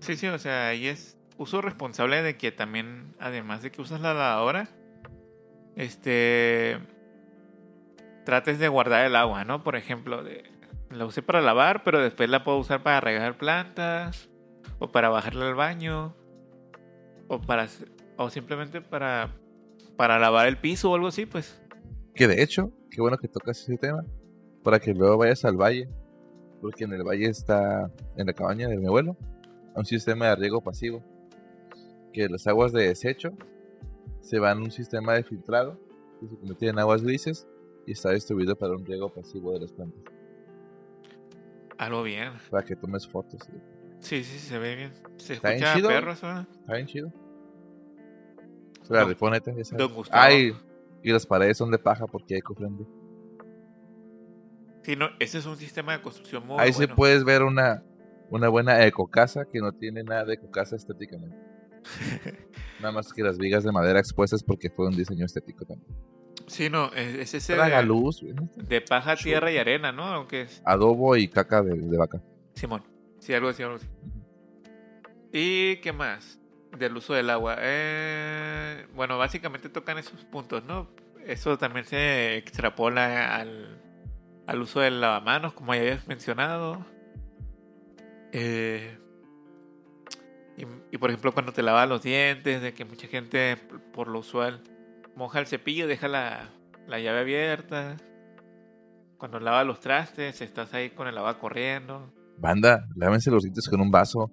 [0.00, 4.00] Sí, sí, o sea, ahí es uso responsable de que también, además de que usas
[4.00, 4.68] la lavadora,
[5.76, 6.78] este,
[8.24, 9.62] trates de guardar el agua, ¿no?
[9.62, 10.44] Por ejemplo, de,
[10.90, 14.28] la usé para lavar, pero después la puedo usar para regar plantas,
[14.78, 16.14] o para bajarla al baño,
[17.28, 17.68] o para,
[18.16, 19.30] o simplemente para,
[19.96, 21.60] para lavar el piso o algo así, pues.
[22.14, 24.04] Que de hecho, qué bueno que tocas ese tema,
[24.62, 25.88] para que luego vayas al valle,
[26.60, 29.16] porque en el valle está, en la cabaña de mi abuelo,
[29.74, 31.02] un sistema de riego pasivo,
[32.12, 33.32] que las aguas de desecho
[34.20, 35.78] se van a un sistema de filtrado,
[36.20, 37.48] que se convierte en aguas grises
[37.86, 40.02] y está distribuido para un riego pasivo de las plantas,
[41.78, 42.32] Algo bien.
[42.50, 43.40] para que tomes fotos.
[43.98, 44.92] Sí, sí, se ve bien.
[45.16, 45.88] Se Está bien escucha chido.
[45.88, 46.12] perro.
[46.12, 47.12] Está bien chido.
[48.90, 49.70] La ya sabes.
[49.78, 50.22] Don Gustavo.
[50.22, 50.54] Ay,
[51.02, 52.86] y las paredes son de paja porque hay cofrende.
[54.82, 56.94] Sí, no, ese es un sistema de construcción muy Ahí sí bueno.
[56.94, 57.82] puedes ver una,
[58.28, 61.36] una buena ecocasa que no tiene nada de ecocasa estéticamente.
[62.80, 65.94] Nada más que las vigas de madera expuestas porque fue un diseño estético también.
[66.46, 68.48] Sí, no, es, es ese Traga de, luz, güey, ¿no?
[68.56, 70.04] de paja, tierra y arena, ¿no?
[70.04, 72.20] Aunque es adobo y caca de, de vaca.
[72.54, 72.82] Simón.
[73.18, 73.86] Sí, algo así, algo así.
[75.32, 76.38] ¿Y qué más?
[76.78, 77.56] Del uso del agua.
[77.58, 80.88] Eh, bueno, básicamente tocan esos puntos, ¿no?
[81.26, 83.80] Eso también se extrapola al,
[84.46, 86.84] al uso del lavamanos, como ya habías mencionado.
[88.32, 88.98] Eh,
[90.56, 93.56] y, y, por ejemplo, cuando te lavas los dientes, de que mucha gente,
[93.92, 94.60] por lo usual,
[95.16, 96.50] moja el cepillo, deja la,
[96.86, 97.96] la llave abierta.
[99.18, 102.12] Cuando lava los trastes, estás ahí con el agua corriendo.
[102.38, 104.30] Banda, lávense los dientes con un vaso.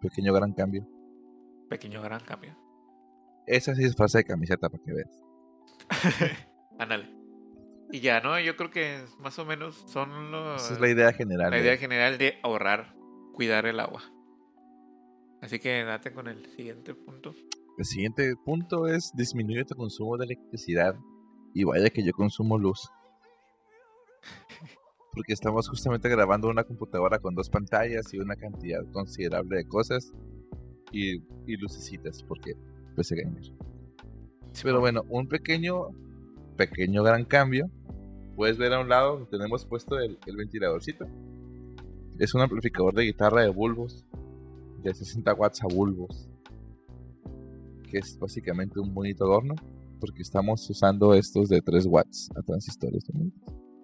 [0.00, 0.86] Pequeño gran cambio.
[1.68, 2.56] Pequeño gran cambio.
[3.46, 5.22] Esa sí es frase de camiseta para que veas.
[6.78, 7.10] Ándale.
[7.90, 8.38] Y ya, ¿no?
[8.38, 11.50] Yo creo que más o menos son los, Esa es la idea general.
[11.50, 12.94] la de- idea general de ahorrar,
[13.32, 14.02] cuidar el agua.
[15.40, 17.34] Así que date con el siguiente punto.
[17.78, 20.96] El siguiente punto es disminuye tu consumo de electricidad.
[21.54, 22.90] Y vaya que yo consumo luz.
[25.12, 30.12] Porque estamos justamente grabando una computadora con dos pantallas y una cantidad considerable de cosas.
[30.90, 32.54] Y, y lucecitas, porque
[32.96, 33.44] PC gamer.
[34.60, 35.90] Pero bueno, un pequeño,
[36.56, 37.70] pequeño gran cambio.
[38.34, 41.06] Puedes ver a un lado, tenemos puesto el, el ventiladorcito.
[42.18, 44.04] Es un amplificador de guitarra de bulbos.
[44.82, 46.28] De 60 watts a bulbos
[47.90, 49.54] que es básicamente un bonito adorno,
[50.00, 53.32] porque estamos usando estos de 3 watts a transistores también.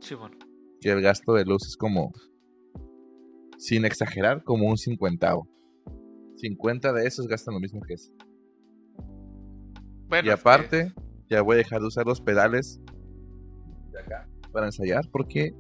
[0.01, 0.37] Sí, bueno.
[0.81, 2.13] Que el gasto de luz es como,
[3.59, 5.49] sin exagerar, como un cincuentavo.
[6.37, 8.13] 50 de esos gastan lo mismo que ese.
[10.09, 10.93] Bueno, y que- aparte,
[11.31, 12.81] ya voy a dejar de usar los pedales
[13.93, 15.55] de acá para ensayar, porque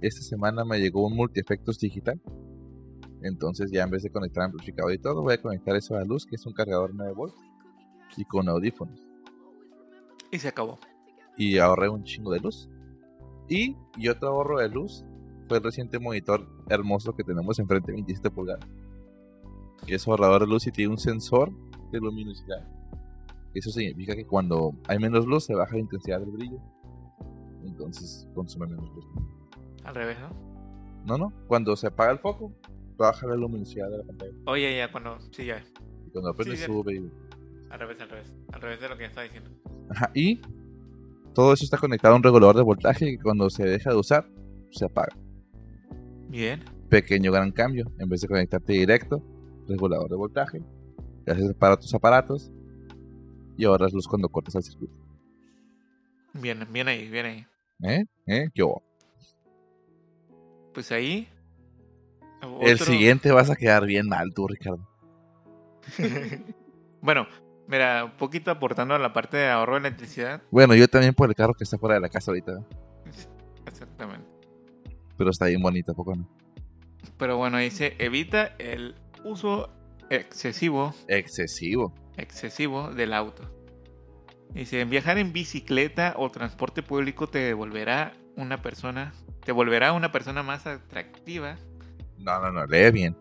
[0.00, 2.20] esta semana me llegó un multiefectos digital.
[3.22, 6.04] Entonces ya en vez de conectar amplificador y todo, voy a conectar eso a la
[6.04, 7.34] luz, que es un cargador 9 volts,
[8.16, 9.00] y con audífonos.
[10.30, 10.78] Y se acabó.
[11.36, 12.68] y ahorré un chingo de luz.
[13.48, 15.04] Y, y otro ahorro de luz
[15.48, 18.66] fue el reciente monitor hermoso que tenemos enfrente, 27 pulgadas.
[19.86, 21.52] Que es ahorrador de luz y tiene un sensor
[21.92, 22.66] de luminosidad.
[23.54, 26.58] Eso significa que cuando hay menos luz se baja la intensidad del brillo.
[27.64, 29.06] Entonces consume menos luz.
[29.84, 30.30] Al revés, ¿no?
[31.04, 31.32] No, no.
[31.46, 32.52] Cuando se apaga el foco,
[32.96, 34.32] baja la luminosidad de la pantalla.
[34.46, 35.18] Oye, ya, cuando.
[35.30, 35.64] Sí, ya.
[36.06, 37.10] Y cuando aprende Sí, sube y...
[37.76, 38.32] Al revés, al revés.
[38.52, 39.50] Al revés de lo que estaba diciendo.
[39.90, 40.40] Ajá, y
[41.34, 44.26] todo eso está conectado a un regulador de voltaje que cuando se deja de usar,
[44.70, 45.14] se apaga.
[46.30, 46.64] Bien.
[46.88, 47.92] Pequeño gran cambio.
[47.98, 49.22] En vez de conectarte directo,
[49.68, 50.62] regulador de voltaje,
[51.26, 52.50] te haces para tus aparatos
[53.58, 54.94] y ahorras luz cuando cortas el circuito.
[56.32, 57.46] Bien, bien ahí, bien ahí.
[57.82, 58.04] ¿Eh?
[58.26, 58.48] ¿Eh?
[58.54, 58.82] Yo.
[60.72, 61.28] Pues ahí.
[62.62, 64.88] El otro- siguiente vas a quedar bien mal tú, Ricardo.
[67.02, 67.26] bueno,
[67.68, 70.42] mira, un poquito aportando a la parte de ahorro de electricidad.
[70.50, 72.52] Bueno, yo también por el carro que está fuera de la casa ahorita.
[73.66, 74.26] Exactamente.
[75.16, 76.28] Pero está bien bonito, ¿a poco no?
[77.18, 78.94] Pero bueno, dice, evita el
[79.24, 79.70] uso
[80.10, 81.94] excesivo, Excesivo.
[82.16, 83.50] excesivo del auto.
[84.52, 89.12] Dice, viajar en bicicleta o transporte público te devolverá una persona,
[89.44, 91.56] te volverá una persona más atractiva.
[92.18, 93.16] No, no, no, lee bien.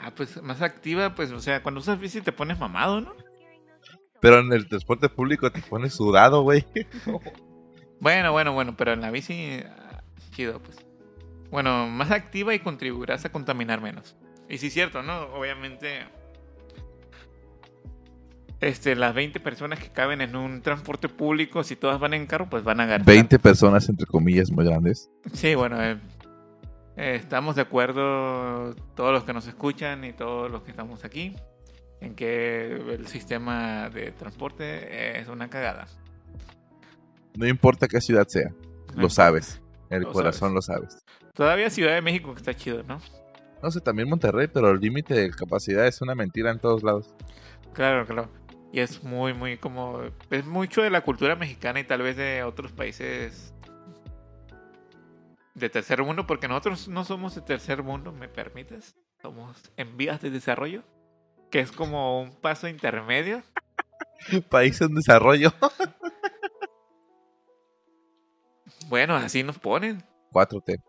[0.00, 3.14] Ah, pues más activa, pues, o sea, cuando usas bici te pones mamado, ¿no?
[4.20, 6.64] Pero en el transporte público te pones sudado, güey.
[8.00, 10.76] Bueno, bueno, bueno, pero en la bici, ah, chido, pues.
[11.50, 14.14] Bueno, más activa y contribuirás a contaminar menos.
[14.48, 15.22] Y sí es cierto, ¿no?
[15.34, 16.06] Obviamente,
[18.60, 22.48] este, las 20 personas que caben en un transporte público, si todas van en carro,
[22.48, 23.06] pues van a gastar.
[23.06, 25.10] 20 personas, entre comillas, muy grandes.
[25.32, 25.98] Sí, bueno, eh,
[26.96, 31.34] eh, estamos de acuerdo todos los que nos escuchan y todos los que estamos aquí
[32.00, 35.86] en que el sistema de transporte es una cagada.
[37.36, 38.52] No importa qué ciudad sea,
[38.94, 39.60] lo sabes.
[39.90, 40.98] El Lo corazón lo sabes.
[41.32, 43.00] Todavía Ciudad de México que está chido, ¿no?
[43.62, 47.14] No sé, también Monterrey, pero el límite de capacidad es una mentira en todos lados.
[47.72, 48.28] Claro, claro.
[48.72, 50.02] Y es muy, muy como...
[50.30, 53.54] Es mucho de la cultura mexicana y tal vez de otros países
[55.54, 58.94] de tercer mundo, porque nosotros no somos de tercer mundo, ¿me permites?
[59.20, 60.84] Somos en vías de desarrollo,
[61.50, 63.42] que es como un paso intermedio.
[64.50, 65.52] País en desarrollo.
[68.88, 70.02] Bueno, así nos ponen.
[70.32, 70.82] 4T.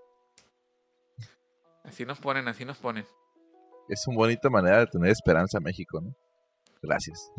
[1.84, 3.06] Así nos ponen, así nos ponen.
[3.90, 6.16] Es una bonita manera de tener esperanza México, ¿no?
[6.82, 7.32] Gracias.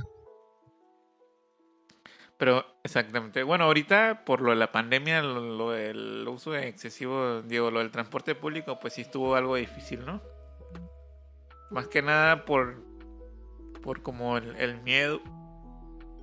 [2.36, 3.42] Pero, exactamente.
[3.42, 7.90] Bueno, ahorita por lo de la pandemia, lo, lo del uso excesivo, digo, lo del
[7.90, 10.20] transporte público, pues sí estuvo algo difícil, ¿no?
[11.70, 12.82] Más que nada por,
[13.83, 15.20] por como el, miedo,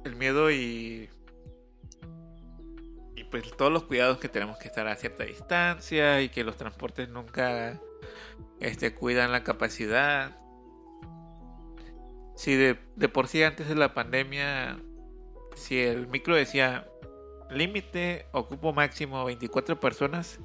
[0.06, 1.10] el miedo y,
[3.16, 6.58] y pues todos los cuidados que tenemos que estar a cierta distancia y que los
[6.58, 7.82] transportes nunca
[8.60, 10.38] este, cuidan la capacidad.
[12.36, 14.78] Si de, de por sí antes de la pandemia
[15.58, 16.88] si el micro decía
[17.50, 20.40] límite, ocupo máximo 24 personas,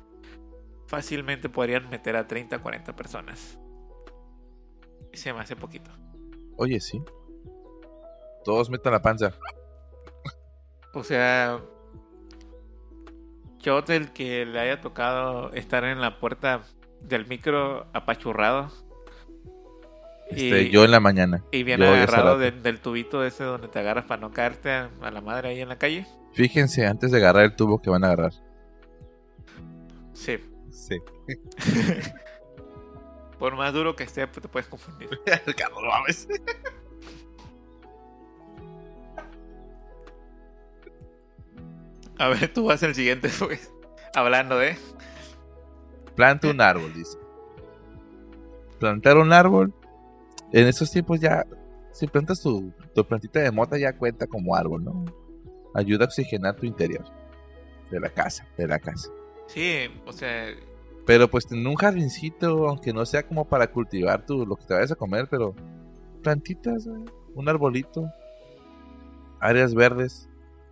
[0.86, 3.58] fácilmente podrían meter a 30, 40 personas.
[5.12, 5.90] Se me hace poquito.
[6.56, 7.02] Oye, sí.
[8.44, 9.32] Todos metan la panza.
[10.94, 11.60] O sea,
[13.60, 16.62] yo del que le haya tocado estar en la puerta
[17.00, 18.70] del micro apachurrado.
[20.28, 21.44] Este, yo en la mañana.
[21.52, 24.90] y bien yo agarrado de- del tubito ese donde te agarras para no caerte a,
[25.02, 26.06] a la madre ahí en la calle.
[26.32, 28.32] Fíjense antes de agarrar el tubo que van a agarrar.
[30.14, 30.38] Sí.
[30.70, 30.96] Sí.
[33.42, 35.08] Por más duro que esté, pues te puedes confundir.
[35.74, 36.28] No mames.
[42.18, 43.68] A ver, tú vas el siguiente, pues.
[44.14, 44.76] Hablando de.
[46.14, 47.18] Planta un árbol, dice.
[48.78, 49.74] Plantar un árbol.
[50.52, 51.44] En esos tiempos ya,
[51.90, 55.04] si plantas tu, tu plantita de mota ya cuenta como árbol, ¿no?
[55.74, 57.04] Ayuda a oxigenar tu interior.
[57.90, 59.10] De la casa, de la casa.
[59.48, 60.54] Sí, o sea,
[61.04, 64.74] Pero pues en un jardincito, aunque no sea como para cultivar tu, lo que te
[64.74, 65.54] vayas a comer, pero
[66.22, 66.88] plantitas,
[67.34, 68.08] un arbolito,
[69.40, 70.28] áreas verdes,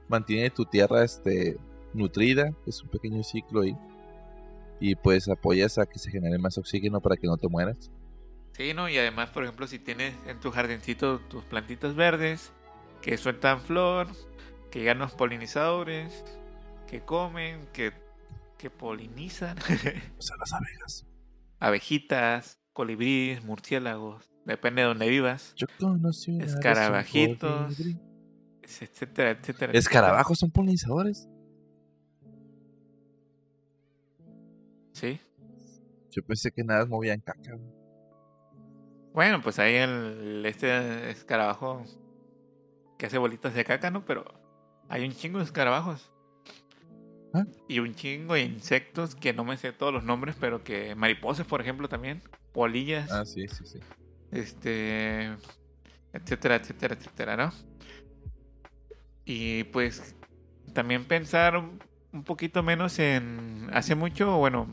[0.09, 1.57] mantiene tu tierra este,
[1.93, 3.77] nutrida, es un pequeño ciclo ahí.
[4.79, 7.91] Y pues apoyas a que se genere más oxígeno para que no te mueras.
[8.53, 8.89] sí, ¿no?
[8.89, 12.53] Y además, por ejemplo, si tienes en tu jardincito tus plantitas verdes
[13.03, 14.07] que sueltan flor,
[14.71, 16.25] que llegan los polinizadores,
[16.89, 17.93] que comen, que,
[18.61, 19.57] que polinizan,
[20.19, 21.07] O sea, las abejas.
[21.61, 27.81] abejitas, colibríes, murciélagos, depende de donde vivas, Yo conocí una Escarabajitos.
[28.63, 29.73] etcétera, etcétera.
[29.73, 31.27] ¿Escarabajos son polinizadores?
[34.93, 35.19] Sí.
[36.11, 37.57] Yo pensé que nada movían caca.
[39.15, 41.83] Bueno, pues ahí el este escarabajo
[42.99, 44.05] que hace bolitas de caca, ¿no?
[44.05, 44.25] Pero
[44.89, 46.10] hay un chingo de escarabajos.
[47.33, 47.45] ¿Ah?
[47.69, 51.47] Y un chingo de insectos que no me sé todos los nombres, pero que mariposas,
[51.47, 52.23] por ejemplo, también.
[52.53, 53.79] Polillas, Ah, sí, sí, sí.
[54.33, 55.31] este,
[56.13, 57.53] etcétera, etcétera, etcétera, ¿no?
[59.25, 60.17] Y pues
[60.73, 61.79] también pensar un-
[62.13, 63.69] un poquito menos en...
[63.73, 64.69] Hace mucho, bueno,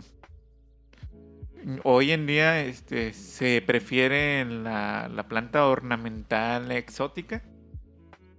[1.83, 7.43] hoy en día este, se prefiere la, la planta ornamental exótica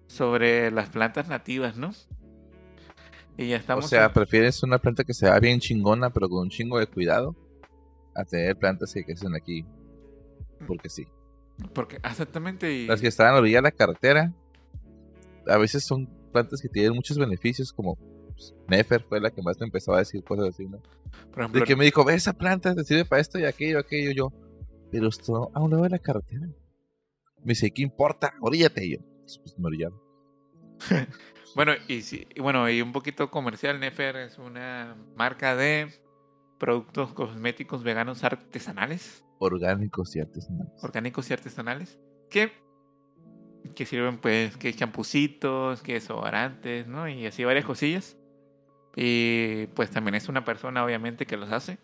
[0.08, 1.92] sobre las plantas nativas, ¿no?
[3.38, 3.84] Y ya estamos.
[3.84, 7.36] O sea, prefieres una planta que sea bien chingona, pero con un chingo de cuidado,
[8.14, 9.64] a tener plantas que crecen aquí.
[10.66, 11.06] Porque sí.
[11.72, 12.70] Porque, exactamente.
[12.70, 12.86] Y...
[12.86, 14.34] Las que están a la orilla de la carretera,
[15.46, 17.96] a veces son plantas que tienen muchos beneficios, como
[18.34, 20.80] pues, Nefer fue la que más me empezó a decir cosas así, ¿no?
[21.30, 23.78] Por ejemplo, De que me dijo, ve esa planta, te sirve para esto y aquello,
[23.78, 24.32] aquello, yo.
[24.90, 26.48] Pero esto a un lado de la carretera.
[27.44, 28.34] Me dice, ¿qué importa?
[28.40, 28.98] Oríllate y yo.
[29.44, 30.07] Pues me orillaron.
[31.54, 35.88] Bueno, y sí, y bueno, y un poquito comercial, Nefer es una marca de
[36.58, 40.72] productos cosméticos veganos artesanales, Orgánicos y artesanales.
[40.84, 41.98] orgánicos y artesanales,
[42.30, 42.52] que,
[43.74, 47.08] que sirven pues que champucitos, que desodorantes, ¿no?
[47.08, 48.16] Y así varias cosillas.
[48.94, 51.78] Y pues también es una persona obviamente que los hace.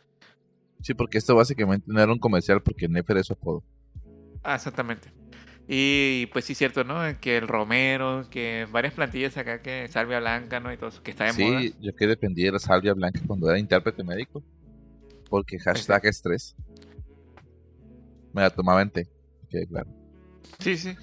[0.82, 3.64] Sí, porque esto básicamente no era un comercial porque Nefer es su apodo.
[4.42, 5.12] Ah, exactamente.
[5.66, 7.00] Y pues sí, cierto, ¿no?
[7.20, 10.72] Que el romero, que varias plantillas acá, que salvia blanca, ¿no?
[10.72, 11.60] Y todo eso, que está de moda.
[11.60, 14.42] Sí, yo que dependía de la salvia blanca cuando era intérprete médico.
[15.30, 16.54] Porque hashtag estrés.
[18.34, 19.08] Me la tomaba en té.
[19.48, 19.88] Que claro.
[20.58, 20.94] Sí, sí.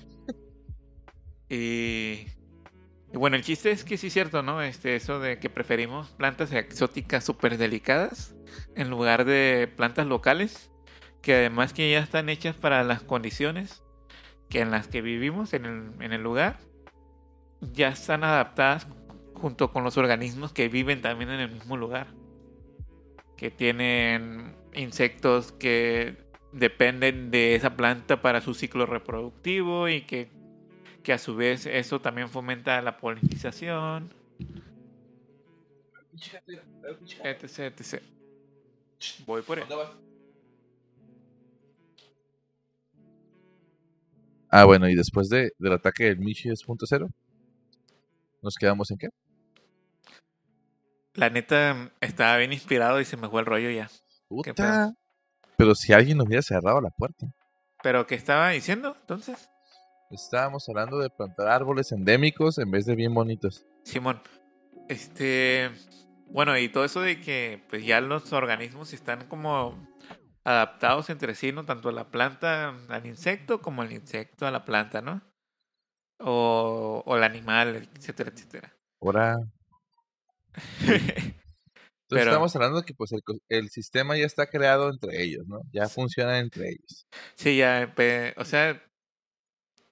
[1.49, 2.27] Y,
[3.11, 4.61] y bueno, el chiste es que sí es cierto, ¿no?
[4.61, 8.35] Este, eso de que preferimos plantas exóticas súper delicadas
[8.75, 10.69] en lugar de plantas locales,
[11.21, 13.83] que además que ya están hechas para las condiciones
[14.51, 16.59] que en las que vivimos en el, en el lugar,
[17.61, 18.85] ya están adaptadas
[19.33, 22.07] junto con los organismos que viven también en el mismo lugar.
[23.37, 26.17] Que tienen insectos que
[26.51, 30.29] dependen de esa planta para su ciclo reproductivo y que,
[31.01, 34.13] que a su vez eso también fomenta la polinización,
[37.23, 38.03] etc, etc.
[39.25, 39.65] Voy por él.
[44.53, 47.09] Ah, bueno, y después de, del ataque del Michi 2.0,
[48.41, 49.09] ¿nos quedamos en qué?
[51.13, 53.89] La neta estaba bien inspirado y se me fue el rollo ya.
[54.43, 54.93] ¿Qué Puta.
[55.55, 57.27] Pero si alguien nos hubiera cerrado la puerta.
[57.81, 59.49] ¿Pero qué estaba diciendo entonces?
[60.09, 63.65] Estábamos hablando de plantar árboles endémicos en vez de bien bonitos.
[63.83, 64.21] Simón,
[64.89, 65.71] este,
[66.27, 69.77] bueno, y todo eso de que pues ya los organismos están como
[70.43, 71.65] adaptados entre sí, ¿no?
[71.65, 75.21] Tanto la planta al insecto como el insecto a la planta, ¿no?
[76.19, 78.73] O, o el animal, etcétera, etcétera.
[79.01, 79.37] Ahora.
[82.11, 83.11] Entonces Pero- estamos hablando que pues
[83.47, 85.61] el, sistema ya está creado entre ellos, ¿no?
[85.71, 87.07] Ya funciona entre ellos.
[87.35, 87.93] Sí, ya,
[88.35, 88.83] o sea,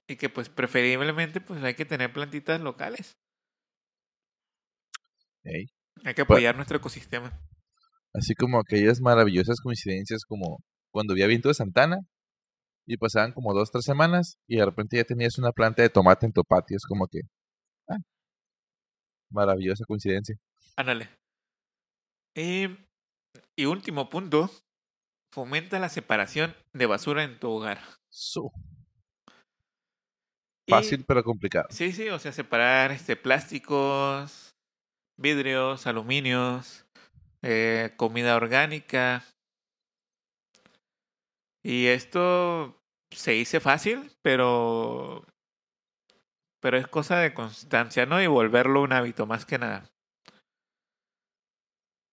[0.06, 3.16] y que pues preferiblemente pues hay que tener plantitas locales.
[5.44, 7.32] Hay que apoyar nuestro ecosistema.
[8.14, 10.58] Así como aquellas maravillosas coincidencias como
[10.92, 11.98] cuando vi a Viento de Santana
[12.86, 16.26] y pasaban como dos, tres semanas y de repente ya tenías una planta de tomate
[16.26, 16.76] en tu patio.
[16.76, 17.20] Es como que...
[17.88, 17.98] ah,
[19.30, 20.36] maravillosa coincidencia.
[20.76, 21.08] Ándale.
[22.34, 22.66] Y,
[23.56, 24.50] y último punto,
[25.32, 27.80] fomenta la separación de basura en tu hogar.
[30.66, 31.66] Y- fácil pero complicado.
[31.70, 34.56] Sí, sí, o sea, separar este plásticos,
[35.16, 36.86] vidrios, aluminios,
[37.42, 39.24] eh, comida orgánica.
[41.62, 45.24] Y esto se dice fácil, pero
[46.60, 48.22] pero es cosa de constancia, ¿no?
[48.22, 49.90] Y volverlo un hábito más que nada.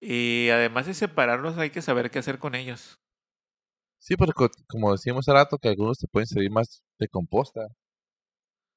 [0.02, 3.00] Y además de separarlos, hay que saber qué hacer con ellos.
[4.00, 7.68] Sí, porque co- como decíamos hace rato que algunos te pueden servir más de composta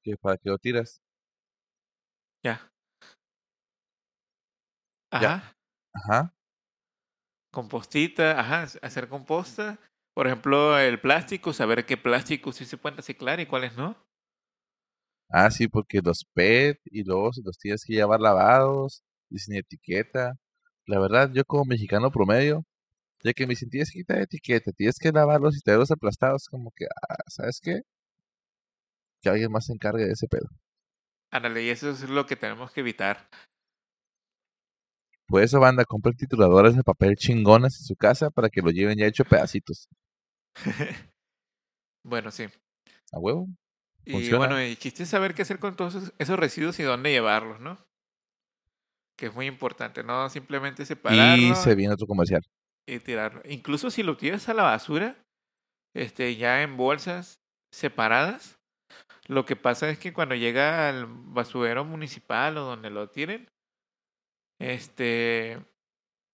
[0.03, 1.01] que para que lo tiras.
[2.43, 2.59] Ya.
[5.19, 5.41] Ya.
[5.93, 6.33] Ajá.
[7.51, 9.79] Compostita, ajá, hacer composta.
[10.13, 13.95] Por ejemplo, el plástico, saber qué plásticos sí se pueden reciclar y cuáles no.
[15.29, 20.35] Ah, sí, porque los PET y luego los tienes que llevar lavados y sin etiqueta.
[20.85, 22.65] La verdad, yo como mexicano promedio,
[23.23, 26.71] ya que me dicen, tienes que quitar etiqueta, tienes que lavarlos y traerlos aplastados, como
[26.75, 27.81] que, ah, ¿sabes qué?
[29.21, 30.47] Que alguien más se encargue de ese pedo.
[31.31, 33.29] Ándale, y eso es lo que tenemos que evitar.
[35.31, 38.97] Por eso, banda, compren tituladores de papel chingonas en su casa para que lo lleven
[38.97, 39.87] ya hecho pedacitos.
[42.05, 42.47] bueno, sí.
[43.13, 43.47] ¿A huevo?
[44.03, 44.37] Y Funciona.
[44.39, 47.77] bueno, el chiste saber qué hacer con todos esos, esos residuos y dónde llevarlos, ¿no?
[49.17, 52.41] Que es muy importante, no simplemente separarlo Y se viene otro comercial.
[52.85, 53.41] y tirarlo.
[53.45, 55.15] Incluso si lo tiras a la basura,
[55.95, 57.39] este, ya en bolsas
[57.73, 58.59] separadas,
[59.27, 63.47] lo que pasa es que cuando llega al basurero municipal o donde lo tiren,
[64.61, 65.57] este,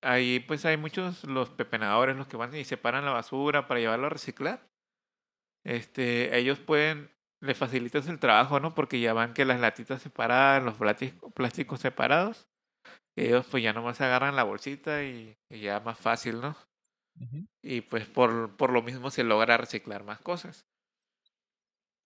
[0.02, 4.08] ahí pues hay muchos los pepenadores, los que van y separan la basura para llevarlo
[4.08, 4.70] a reciclar.
[5.64, 7.10] Este, ellos pueden,
[7.42, 8.76] le facilitas el trabajo, ¿no?
[8.76, 12.50] Porque ya van que las latitas separadas, los plásticos, plásticos separados.
[13.16, 16.56] Ellos pues ya nomás agarran la bolsita y, y ya más fácil, ¿no?
[17.64, 20.68] Y pues por, por lo mismo se logra reciclar más cosas.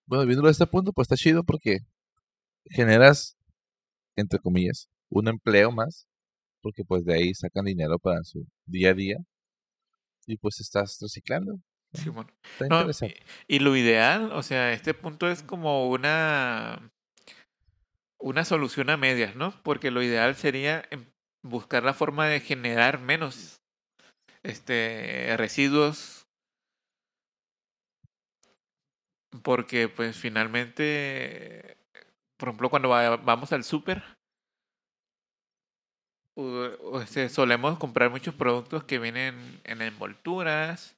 [0.05, 1.79] Bueno, viéndolo a este punto, pues está chido porque
[2.69, 3.37] generas,
[4.15, 6.07] entre comillas, un empleo más,
[6.61, 9.17] porque pues de ahí sacan dinero para su día a día
[10.25, 11.59] y pues estás reciclando.
[12.53, 13.15] Está No, interesante.
[13.47, 16.91] y, y lo ideal, o sea, este punto es como una,
[18.19, 19.53] una solución a medias, ¿no?
[19.63, 21.05] Porque lo ideal sería em,
[21.43, 23.61] buscar la forma de generar menos
[24.43, 26.27] este residuos
[29.43, 31.77] porque pues finalmente
[32.37, 34.03] por ejemplo cuando va- vamos al súper
[37.29, 40.95] solemos comprar muchos productos que vienen en envolturas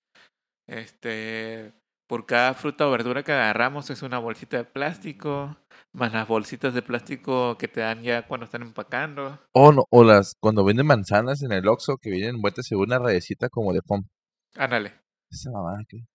[0.67, 1.73] este
[2.07, 5.57] por cada fruta o verdura que agarramos es una bolsita de plástico
[5.93, 10.03] más las bolsitas de plástico que te dan ya cuando están empacando O no, o
[10.03, 13.81] las, cuando venden manzanas en el Oxxo que vienen envueltas en una rayecita como de
[13.81, 14.07] foam.
[14.55, 14.93] ándale
[15.31, 16.05] Esa mamada que,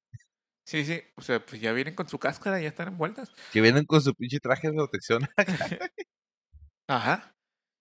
[0.67, 3.85] sí sí o sea pues ya vienen con su cáscara ya están envueltas que vienen
[3.85, 5.29] con su pinche traje de protección.
[6.89, 7.35] Ajá.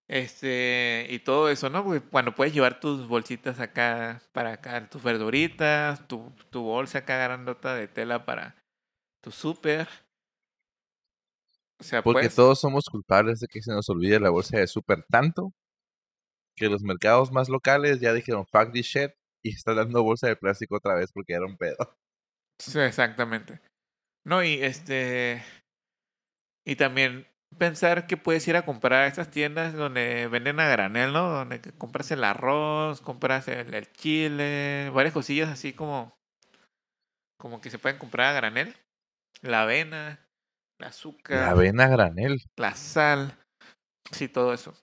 [0.09, 1.83] Este, y todo eso, ¿no?
[1.83, 7.17] Porque cuando puedes llevar tus bolsitas acá para acá, tus verduritas, tu, tu bolsa acá
[7.17, 8.55] grandota de tela para
[9.21, 9.87] tu súper.
[11.79, 14.67] O sea, Porque pues, todos somos culpables de que se nos olvide la bolsa de
[14.67, 15.53] súper tanto
[16.55, 19.11] que los mercados más locales ya dijeron fuck this shit
[19.43, 21.77] y están dando bolsa de plástico otra vez porque era un pedo.
[22.59, 23.61] sí, exactamente.
[24.25, 25.43] No, y este,
[26.65, 31.13] y también pensar que puedes ir a comprar a estas tiendas donde venden a granel,
[31.13, 31.29] ¿no?
[31.29, 36.17] Donde compras el arroz, compras el, el chile, varias cosillas así como,
[37.37, 38.75] como que se pueden comprar a granel.
[39.41, 40.19] La avena,
[40.79, 41.37] el azúcar.
[41.37, 43.37] La avena a granel, la sal,
[44.11, 44.73] sí, todo eso.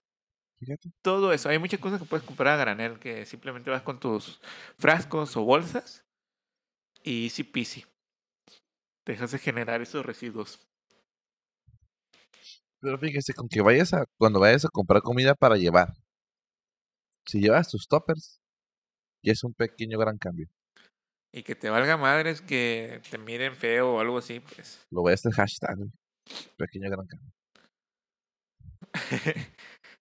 [0.58, 0.90] fíjate.
[1.02, 1.48] Todo eso.
[1.48, 4.40] Hay muchas cosas que puedes comprar a granel que simplemente vas con tus
[4.78, 6.04] frascos o bolsas
[7.02, 7.84] y easy peasy.
[9.06, 10.60] Dejas de generar esos residuos.
[12.84, 15.94] Pero fíjese, con que vayas a, cuando vayas a comprar comida para llevar,
[17.26, 18.42] si llevas tus toppers,
[19.24, 20.50] ya es un pequeño gran cambio.
[21.32, 24.86] Y que te valga madres que te miren feo o algo así, pues.
[24.90, 25.78] Lo voy a hacer hashtag.
[26.58, 27.32] Pequeño gran cambio.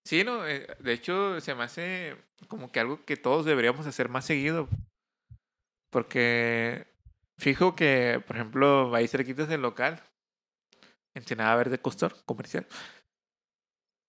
[0.05, 2.17] sí, no, eh, de hecho se me hace
[2.49, 4.67] como que algo que todos deberíamos hacer más seguido.
[5.89, 6.85] Porque
[7.39, 10.03] fijo que, por ejemplo, ahí cerquitas del local,
[11.15, 12.67] Ensenada Verde Costor, comercial,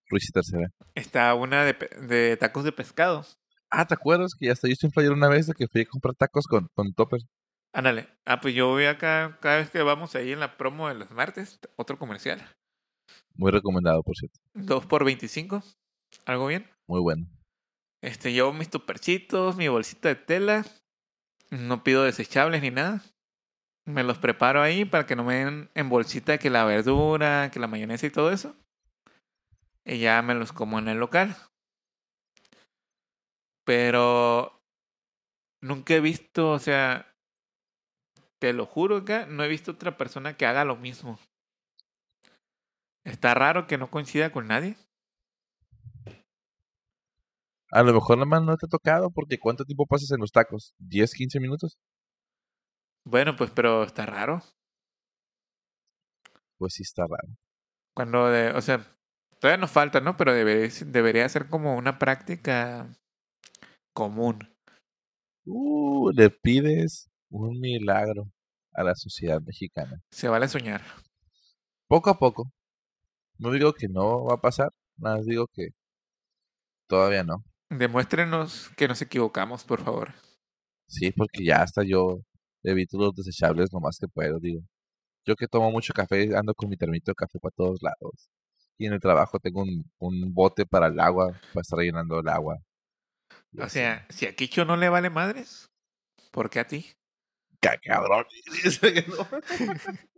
[0.09, 0.68] Ruiz y tercera.
[0.94, 1.72] está una de,
[2.06, 3.24] de tacos de pescado.
[3.70, 5.86] Ah, ¿te acuerdas que hasta yo estoy en flyer una vez de que fui a
[5.86, 7.24] comprar tacos con, con toppers?
[7.72, 8.09] Ándale.
[8.24, 11.10] Ah, pues yo voy acá cada vez que vamos ahí en la promo de los
[11.10, 12.40] martes, otro comercial.
[13.35, 14.39] Muy recomendado, por cierto.
[14.55, 15.62] 2 por 25
[16.26, 16.70] Algo bien.
[16.86, 17.26] Muy bueno.
[18.01, 20.64] Este, llevo mis tuperchitos, mi bolsita de tela.
[21.51, 23.02] No pido desechables ni nada.
[23.86, 27.61] Me los preparo ahí para que no me den en bolsita que la verdura, que
[27.61, 28.56] la mayonesa y todo eso.
[29.85, 31.36] Y ya me los como en el local.
[33.65, 34.62] Pero
[35.62, 37.15] nunca he visto, o sea,
[38.39, 41.19] te lo juro acá, no he visto otra persona que haga lo mismo.
[43.05, 44.77] Está raro que no coincida con nadie.
[47.70, 50.31] A lo mejor nada más no te ha tocado porque ¿cuánto tiempo pasas en los
[50.31, 50.74] tacos?
[50.78, 51.77] ¿10, 15 minutos?
[53.05, 54.43] Bueno, pues, pero está raro.
[56.59, 57.36] Pues sí está raro.
[57.94, 58.85] Cuando, de, o sea,
[59.39, 60.16] todavía nos falta, ¿no?
[60.16, 62.89] Pero debería, debería ser como una práctica
[63.93, 64.48] común.
[65.44, 68.31] Uh, le pides un milagro
[68.72, 70.01] a la sociedad mexicana.
[70.10, 70.82] Se vale soñar.
[71.86, 72.51] Poco a poco.
[73.39, 75.68] No digo que no va a pasar, nada más digo que
[76.86, 77.44] todavía no.
[77.68, 80.12] Demuéstrenos que nos equivocamos, por favor.
[80.86, 82.20] Sí, porque ya hasta yo
[82.65, 84.62] evito los desechables lo más que puedo, digo.
[85.27, 88.28] Yo que tomo mucho café, ando con mi termito de café para todos lados.
[88.78, 92.28] Y en el trabajo tengo un, un bote para el agua, para estar llenando el
[92.28, 92.59] agua.
[93.53, 93.78] Y O así.
[93.78, 95.70] sea, si a Kicho no le vale madres,
[96.32, 96.86] ¿por qué a ti?
[97.61, 98.24] Ca- cabrón.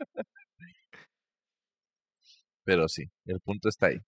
[2.64, 3.98] Pero sí, el punto está ahí.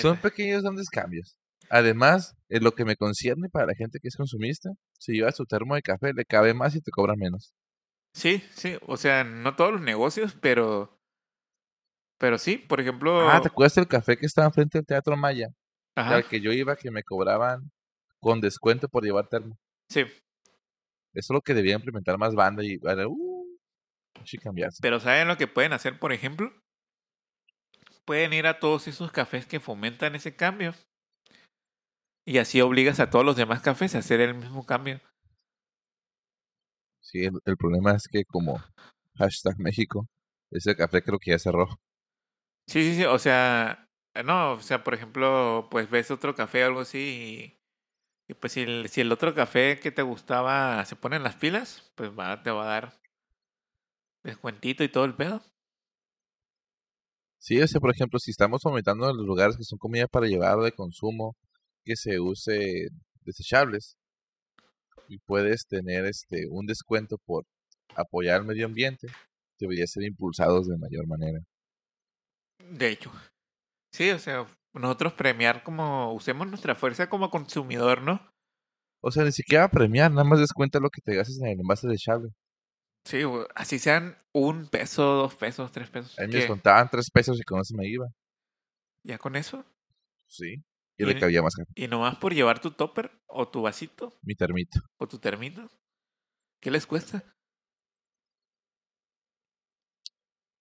[0.00, 1.36] Son pequeños grandes cambios.
[1.74, 5.44] Además, en lo que me concierne para la gente que es consumista, si llevas tu
[5.44, 7.52] termo de café, le cabe más y te cobra menos.
[8.12, 8.78] Sí, sí.
[8.86, 10.96] O sea, no todos los negocios, pero.
[12.20, 13.28] Pero sí, por ejemplo.
[13.28, 15.48] Ah, ¿te acuerdas del café que estaba enfrente del Teatro Maya?
[15.96, 16.14] Ajá.
[16.14, 17.72] Al que yo iba que me cobraban
[18.20, 19.58] con descuento por llevar termo.
[19.88, 20.12] Sí, Eso
[21.12, 23.58] es lo que debía implementar más banda y uh,
[24.24, 24.78] sí cambiarse.
[24.80, 26.52] pero ¿saben lo que pueden hacer, por ejemplo?
[28.04, 30.72] Pueden ir a todos esos cafés que fomentan ese cambio.
[32.26, 35.00] Y así obligas a todos los demás cafés a hacer el mismo cambio.
[37.00, 38.60] Sí, el, el problema es que como
[39.14, 40.08] hashtag México,
[40.50, 41.68] ese café creo que ya cerró.
[42.66, 43.88] Sí, sí, sí, o sea,
[44.24, 47.58] no, o sea, por ejemplo, pues ves otro café o algo así
[48.28, 51.24] y, y pues si el, si el otro café que te gustaba se pone en
[51.24, 53.00] las pilas, pues va, te va a dar
[54.24, 55.40] descuentito y todo el pedo.
[57.38, 60.26] Sí, o sea, por ejemplo, si estamos fomentando en los lugares que son comida para
[60.26, 61.36] llevar de consumo,
[61.84, 62.88] que se use
[63.24, 63.96] desechables
[65.08, 67.44] y puedes tener este un descuento por
[67.94, 69.08] apoyar al medio ambiente,
[69.58, 71.38] debería ser impulsados de mayor manera.
[72.70, 73.12] De hecho,
[73.92, 78.20] sí, o sea, nosotros premiar como, usemos nuestra fuerza como consumidor, ¿no?
[79.00, 81.86] O sea, ni siquiera premiar, nada más descuenta lo que te gastes en el envase
[81.86, 82.30] desechable.
[83.04, 86.18] Sí, güey, así sean un peso, dos pesos, tres pesos.
[86.18, 88.06] A mí me descontaban tres pesos y con eso me iba.
[89.02, 89.64] ¿Ya con eso?
[90.26, 90.64] Sí.
[90.96, 91.68] Y le Y- cabía más caro.
[91.74, 94.80] Y nomás por llevar tu topper o tu vasito Mi termito.
[94.98, 95.68] o tu termito.
[96.60, 97.22] ¿Qué les cuesta?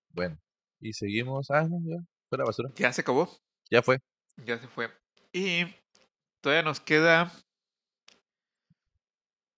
[0.09, 0.37] Bueno.
[0.79, 1.49] Y seguimos.
[1.51, 1.97] Ah, no, ya.
[2.29, 2.69] Fue la basura.
[2.75, 3.29] Ya se acabó.
[3.69, 3.99] Ya fue.
[4.37, 4.91] Ya se fue.
[5.31, 5.65] Y
[6.41, 7.31] todavía nos queda,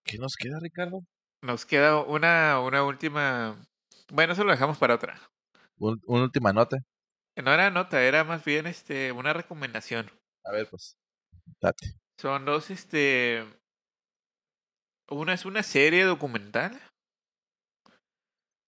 [0.04, 1.02] ¿Qué nos queda, Ricardo?
[1.42, 3.66] nos queda una, una última.
[4.12, 5.20] Bueno, eso lo dejamos para otra.
[5.78, 6.78] Un- una última nota.
[7.36, 10.10] No era nota, era más bien este una recomendación.
[10.46, 10.98] A ver, pues.
[11.62, 11.96] Date.
[12.20, 13.44] Son dos, este.
[15.10, 16.80] Una es una serie documental.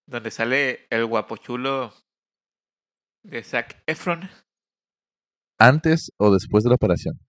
[0.08, 1.94] Donde sale el guapochulo
[3.24, 4.30] de Zac Efron.
[5.60, 7.20] ¿Antes o después de la operación?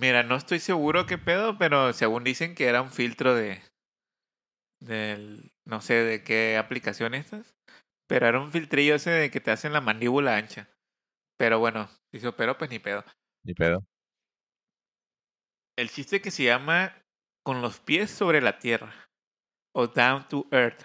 [0.00, 3.60] Mira, no estoy seguro qué pedo, pero según dicen que era un filtro de.
[4.80, 5.52] del.
[5.64, 7.54] no sé de qué aplicación estas.
[8.08, 10.68] Pero era un filtrillo ese de que te hacen la mandíbula ancha.
[11.38, 13.04] Pero bueno, si se operó, pues ni pedo.
[13.44, 13.84] Ni pedo.
[15.76, 17.02] El chiste que se llama
[17.44, 18.92] Con los pies sobre la tierra.
[19.74, 20.82] O Down to Earth.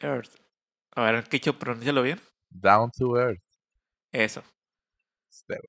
[0.00, 0.34] Earth.
[0.96, 2.20] A ver, ¿qué pronúncialo bien?
[2.50, 3.42] Down to Earth.
[4.12, 4.42] Eso.
[5.30, 5.60] Este,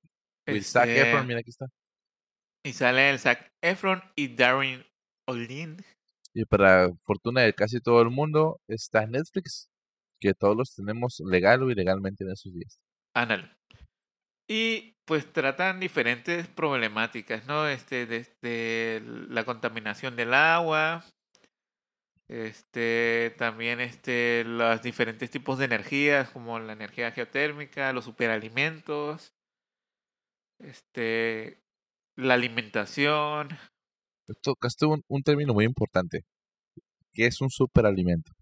[0.48, 1.66] With Zac Este, Efron, mira aquí está.
[2.64, 4.84] Y sale el Zac Efron y Darren
[5.28, 5.76] Olin.
[6.34, 9.68] Y para fortuna de casi todo el mundo, está Netflix.
[10.20, 12.78] Que todos los tenemos legal o ilegalmente en esos días.
[13.14, 13.50] Ándale.
[14.48, 17.66] Y pues tratan diferentes problemáticas, ¿no?
[17.68, 21.04] Este, desde la contaminación del agua,
[22.28, 29.34] este, también este, los diferentes tipos de energías, como la energía geotérmica, los superalimentos,
[30.58, 31.62] este,
[32.16, 33.48] la alimentación.
[34.40, 36.24] Tocaste un, un término muy importante.
[37.12, 38.32] ¿Qué es un superalimento?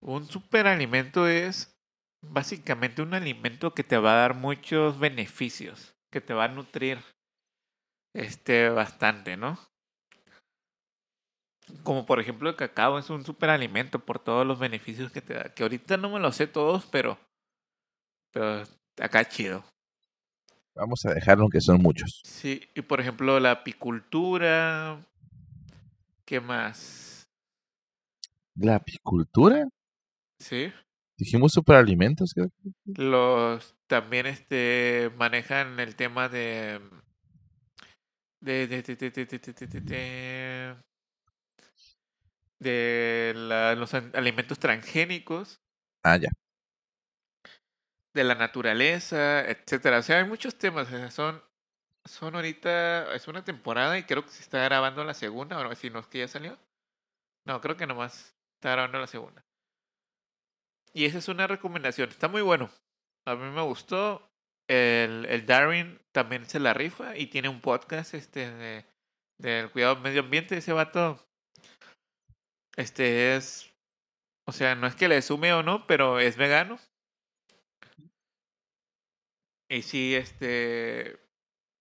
[0.00, 1.75] Un superalimento es
[2.22, 6.98] básicamente un alimento que te va a dar muchos beneficios, que te va a nutrir
[8.14, 9.58] este bastante, ¿no?
[11.82, 15.54] Como por ejemplo el cacao es un superalimento por todos los beneficios que te da.
[15.54, 17.18] Que ahorita no me lo sé todos, pero
[18.32, 18.62] pero
[19.00, 19.64] acá chido.
[20.74, 22.20] Vamos a dejarlo aunque son muchos.
[22.24, 25.02] Sí, y por ejemplo la apicultura,
[26.24, 27.26] ¿qué más?
[28.54, 29.68] ¿La apicultura?
[30.38, 30.72] Sí.
[31.18, 32.32] Dijimos superalimentos.
[32.34, 32.46] ¿qué?
[32.84, 36.80] Los también este manejan el tema de
[38.40, 40.76] de, de, de, de de de
[42.58, 45.60] de la, los alimentos transgénicos.
[46.02, 46.28] Ah, ya.
[48.14, 49.98] De la naturaleza, etcétera.
[49.98, 50.88] O sea, hay muchos temas.
[51.12, 51.42] Son,
[52.04, 55.90] son ahorita, es una temporada y creo que se está grabando la segunda, o si
[55.90, 56.58] no es que ya salió.
[57.46, 59.45] No, creo que nomás está grabando la segunda
[60.96, 62.70] y esa es una recomendación está muy bueno.
[63.26, 64.30] A mí me gustó
[64.66, 68.86] el, el Darwin también se la rifa y tiene un podcast este de,
[69.38, 71.22] del cuidado del medio ambiente ese vato
[72.76, 73.70] este es
[74.46, 76.78] o sea no es que le sume o no pero es vegano.
[79.68, 81.20] Y sí este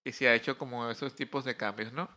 [0.03, 2.09] y sí ha hecho como esos tipos de cambios no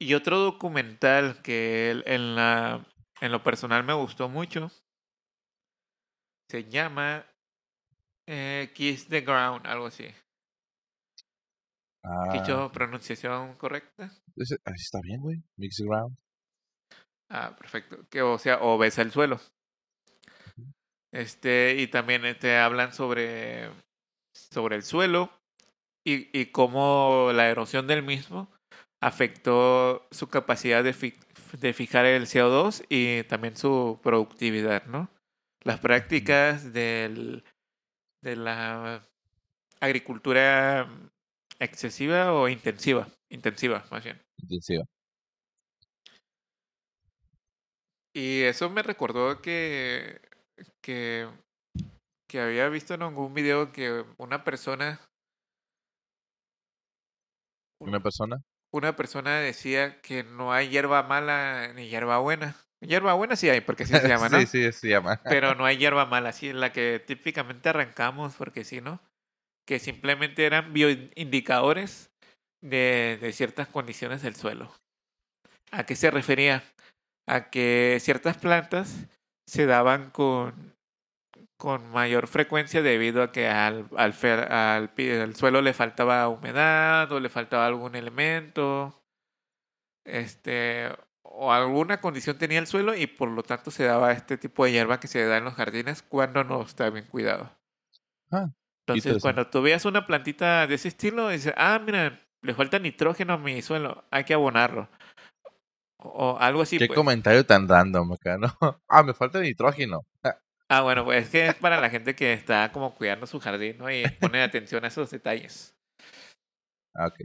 [0.00, 2.84] y otro documental que en la
[3.20, 4.72] en lo personal me gustó mucho
[6.48, 7.24] se llama
[8.26, 10.06] eh, Kiss the Ground, algo así.
[12.04, 14.10] Ah, ¿Dicho pronunciación correcta?
[14.64, 15.42] ah, está bien, güey.
[15.56, 16.16] Mix ground.
[17.28, 18.06] Ah, perfecto.
[18.08, 19.40] Que o sea, o besa el suelo.
[21.12, 23.70] Este, y también este, hablan sobre,
[24.34, 25.30] sobre el suelo
[26.04, 28.48] y, y cómo la erosión del mismo
[29.00, 31.14] afectó su capacidad de, fi-
[31.58, 35.08] de fijar el CO2 y también su productividad, ¿no?
[35.66, 37.42] Las prácticas del,
[38.22, 39.02] de la
[39.80, 40.88] agricultura
[41.58, 44.22] excesiva o intensiva, intensiva más bien.
[44.38, 44.84] Intensiva.
[48.14, 50.20] Y eso me recordó que,
[50.80, 51.28] que,
[52.28, 55.00] que había visto en algún video que una persona,
[57.80, 58.40] Una persona.
[58.72, 62.56] una persona decía que no hay hierba mala ni hierba buena.
[62.86, 64.38] Hierba buena sí hay, porque así se llama, ¿no?
[64.38, 65.20] sí, sí, se llama.
[65.24, 69.00] Pero no hay hierba mala, así la que típicamente arrancamos, porque sí, ¿no?
[69.66, 72.10] Que simplemente eran bioindicadores
[72.60, 74.72] de, de ciertas condiciones del suelo.
[75.72, 76.62] ¿A qué se refería?
[77.26, 79.06] A que ciertas plantas
[79.48, 80.74] se daban con,
[81.56, 84.92] con mayor frecuencia debido a que al, al, fer- al
[85.22, 88.94] al suelo le faltaba humedad o le faltaba algún elemento.
[90.04, 90.88] Este,
[91.38, 94.72] o alguna condición tenía el suelo y por lo tanto se daba este tipo de
[94.72, 97.50] hierba que se da en los jardines cuando no está bien cuidado.
[98.30, 98.48] Ah,
[98.86, 103.34] Entonces, cuando tú veas una plantita de ese estilo, dices, ah, mira, le falta nitrógeno
[103.34, 104.88] a mi suelo, hay que abonarlo.
[105.98, 106.78] O, algo así.
[106.78, 106.96] Qué pues.
[106.96, 108.48] comentario tan random acá, ¿no?
[108.88, 110.06] Ah, me falta nitrógeno.
[110.22, 110.38] Ah,
[110.68, 113.78] Ah, bueno, pues es que es para la gente que está como cuidando su jardín,
[113.78, 113.88] ¿no?
[113.88, 115.75] Y pone atención a esos detalles.
[116.96, 117.20] Ah, ok.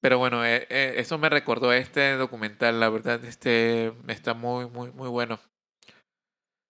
[0.00, 4.92] Pero bueno, eh, eh, eso me recordó este documental, la verdad, este está muy, muy,
[4.92, 5.40] muy bueno.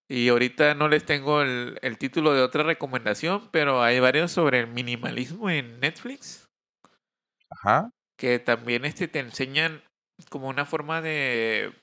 [0.09, 4.61] Y ahorita no les tengo el, el título de otra recomendación, pero hay varios sobre
[4.61, 6.49] el minimalismo en Netflix,
[7.51, 7.91] Ajá.
[8.17, 9.83] que también este, te enseñan
[10.31, 11.75] como una forma de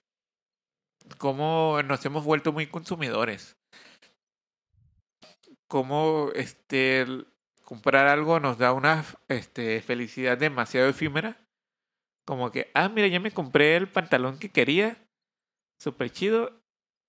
[1.18, 3.58] cómo nos hemos vuelto muy consumidores.
[5.68, 7.06] Cómo este,
[7.64, 11.38] comprar algo nos da una este, felicidad demasiado efímera.
[12.26, 14.98] Como que, ah, mira, ya me compré el pantalón que quería,
[15.78, 16.62] súper chido,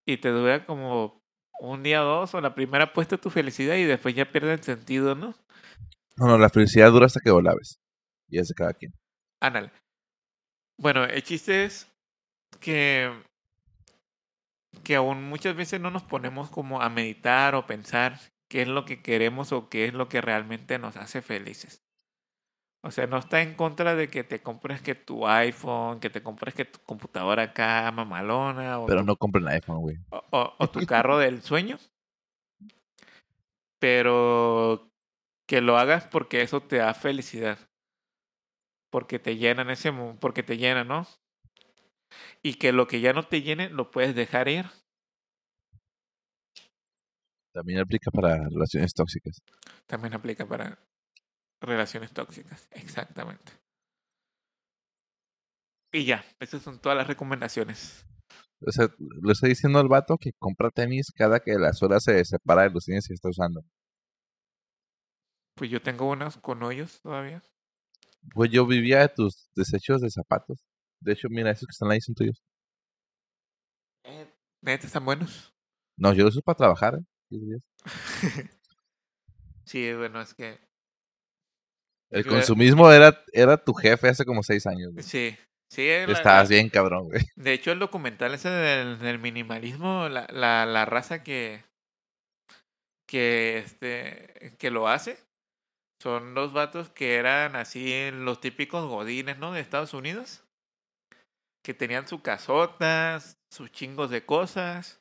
[0.06, 1.22] y te dura como
[1.60, 4.62] un día o dos, o la primera puesta tu felicidad y después ya pierde el
[4.62, 5.34] sentido, ¿no?
[6.16, 7.80] No, no, la felicidad dura hasta que laves.
[8.28, 8.92] Y es de cada quien.
[9.40, 9.70] Ándale.
[10.78, 11.88] Bueno, el chiste es
[12.60, 13.12] que,
[14.82, 18.18] que aún muchas veces no nos ponemos como a meditar o pensar
[18.48, 21.82] qué es lo que queremos o qué es lo que realmente nos hace felices.
[22.82, 26.22] O sea, no está en contra de que te compres que tu iPhone, que te
[26.22, 29.96] compres que tu computadora acá mamalona o, Pero tu, no compren iPhone, güey.
[30.10, 31.78] o, o- o tu carro del sueño.
[33.78, 34.90] Pero
[35.46, 37.58] que lo hagas porque eso te da felicidad.
[38.90, 41.06] Porque te llena en ese porque te llena, ¿no?
[42.42, 44.66] Y que lo que ya no te llene lo puedes dejar ir.
[47.54, 49.40] También aplica para relaciones tóxicas.
[49.86, 50.76] También aplica para
[51.60, 52.68] relaciones tóxicas.
[52.72, 53.52] Exactamente.
[55.92, 58.04] Y ya, esas son todas las recomendaciones.
[58.66, 62.24] O sea, le estoy diciendo al vato que compra tenis cada que la suela se
[62.24, 63.62] separa de los tenis que está usando.
[65.54, 67.40] Pues yo tengo unas con hoyos todavía.
[68.34, 70.58] Pues yo vivía de tus desechos de zapatos.
[71.00, 72.42] De hecho, mira, esos que están ahí son tuyos.
[74.60, 75.54] Neta, están buenos.
[75.96, 76.94] No, yo los uso para trabajar.
[76.94, 77.13] ¿eh?
[79.64, 80.58] ¿Sí bueno, es que
[82.10, 84.92] El consumismo era, era tu jefe hace como seis años.
[84.92, 85.02] güey.
[85.04, 85.36] sí.
[85.70, 87.22] Sí, la- Estabas bien cabrón, güey.
[87.34, 91.64] De hecho, el documental ese del, del minimalismo, la, la, la raza que,
[93.08, 95.18] que, este, que lo hace,
[96.00, 99.52] son los vatos que eran así los típicos godines, ¿no?
[99.52, 100.44] De Estados Unidos.
[101.64, 105.00] Que tenían sus casotas, sus chingos de cosas,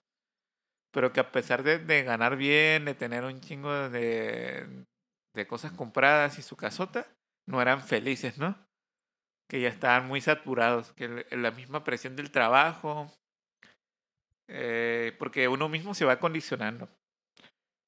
[0.93, 4.85] pero que a pesar de, ganar bien, de tener un chingo de,
[5.33, 7.07] de cosas compradas y su casota,
[7.45, 8.55] no eran felices, ¿no?
[9.53, 13.11] que ya estaban muy saturados, que la misma presión del trabajo,
[14.47, 16.89] eh, porque uno mismo se va condicionando.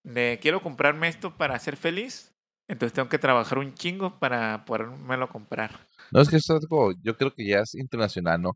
[0.03, 2.35] De quiero comprarme esto para ser feliz,
[2.67, 5.71] entonces tengo que trabajar un chingo para podérmelo comprar.
[6.11, 8.51] No, es que eso es algo, yo creo que ya es internacional, ¿no?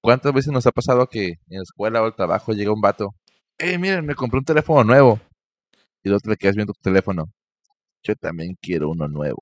[0.00, 3.14] ¿Cuántas veces nos ha pasado que en la escuela o el trabajo llega un vato?
[3.58, 5.20] Eh, miren, me compré un teléfono nuevo.
[6.02, 7.30] Y luego te quedas viendo tu teléfono.
[8.02, 9.40] Yo también quiero uno nuevo.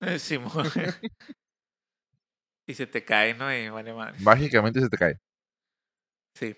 [0.00, 0.66] Eh, Simón.
[2.66, 3.52] y se te cae, ¿no?
[3.54, 4.18] Y vale madre.
[4.20, 5.18] Mágicamente se te cae.
[6.34, 6.56] Sí.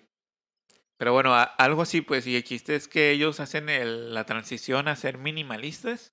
[0.99, 4.25] Pero bueno, a- algo así, pues, y el chiste es que ellos hacen el- la
[4.27, 6.12] transición a ser minimalistas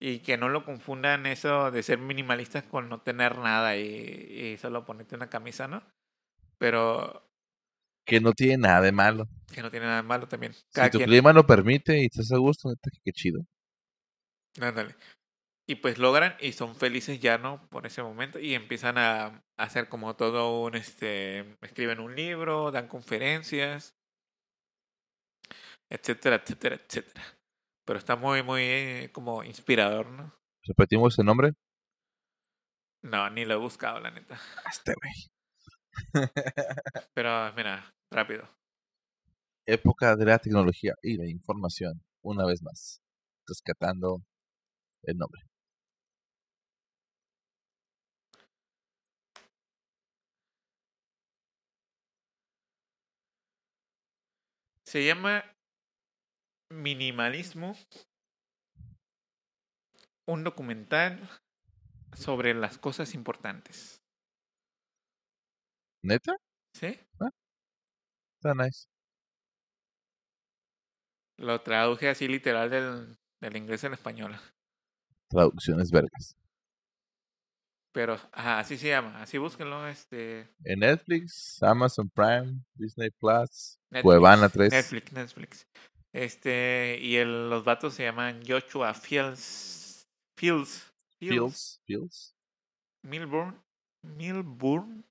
[0.00, 3.82] y que no lo confundan eso de ser minimalistas con no tener nada y,
[4.52, 5.82] y solo ponerte una camisa, ¿no?
[6.58, 7.27] Pero
[8.08, 9.28] Que no tiene nada de malo.
[9.52, 10.54] que no tiene nada de malo también.
[10.54, 13.44] Si tu quien, clima lo permite y estás a gusto, neta, qué chido.
[14.58, 14.96] ándale.
[15.66, 17.68] y pues logran y son felices ya, ¿no?
[17.68, 22.88] Por ese momento y empiezan a, hacer como todo un, este, escriben un libro, dan
[22.88, 23.94] conferencias,
[25.90, 27.22] etcétera, etcétera, etcétera.
[27.84, 30.32] Pero está muy, muy eh, como inspirador, ¿no?
[30.64, 31.52] ¿Repetimos el nombre?
[33.02, 34.40] No, ni lo he buscado, la neta.
[34.70, 36.24] Este güey.
[37.14, 38.48] Pero mira, rápido.
[39.66, 43.00] Época de la tecnología y la información, una vez más,
[43.46, 44.22] rescatando
[45.02, 45.42] el nombre.
[54.84, 55.44] Se llama
[56.70, 57.76] Minimalismo,
[60.26, 61.28] un documental
[62.14, 64.00] sobre las cosas importantes.
[66.02, 66.36] ¿Neta?
[66.72, 66.98] ¿Sí?
[68.38, 68.86] Está nice.
[71.38, 74.36] Lo traduje así literal del, del inglés al español.
[75.28, 76.36] Traducciones vergas.
[77.92, 79.20] Pero, ajá, así se llama.
[79.20, 80.48] Así búsquenlo, este...
[80.64, 84.72] En Netflix, Amazon Prime, Disney Plus, Netflix, Cuevana 3.
[84.72, 85.66] Netflix, Netflix.
[86.12, 90.06] Este, y el, los vatos se llaman Joshua Fields.
[90.36, 90.92] Fields.
[91.18, 91.80] Fields.
[91.86, 92.36] Fields.
[93.02, 93.60] Milburn.
[94.04, 95.04] Milburn.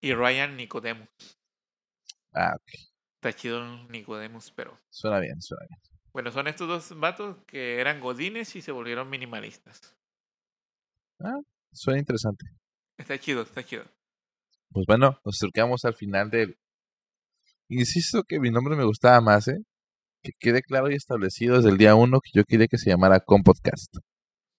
[0.00, 1.37] Y Ryan Nicodemus.
[2.32, 2.72] Ah, ok.
[3.16, 4.78] Está chido Nicodemus, pero.
[4.90, 5.80] Suena bien, suena bien.
[6.12, 9.96] Bueno, son estos dos vatos que eran godines y se volvieron minimalistas.
[11.72, 12.46] Suena interesante.
[12.96, 13.84] Está chido, está chido.
[14.70, 16.58] Pues bueno, nos acercamos al final del...
[17.68, 19.58] Insisto que mi nombre me gustaba más, ¿eh?
[20.22, 23.20] Que quede claro y establecido desde el día uno que yo quería que se llamara
[23.20, 23.96] Compodcast.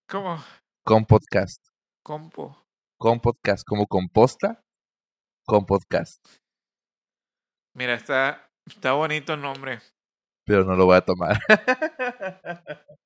[0.07, 0.43] ¿Cómo?
[0.83, 1.63] Compodcast.
[2.03, 2.65] Compo.
[2.97, 4.63] Compodcast, como composta,
[5.45, 6.23] Compodcast.
[7.79, 9.79] Mira, está, está bonito el nombre.
[10.45, 11.39] Pero no lo voy a tomar.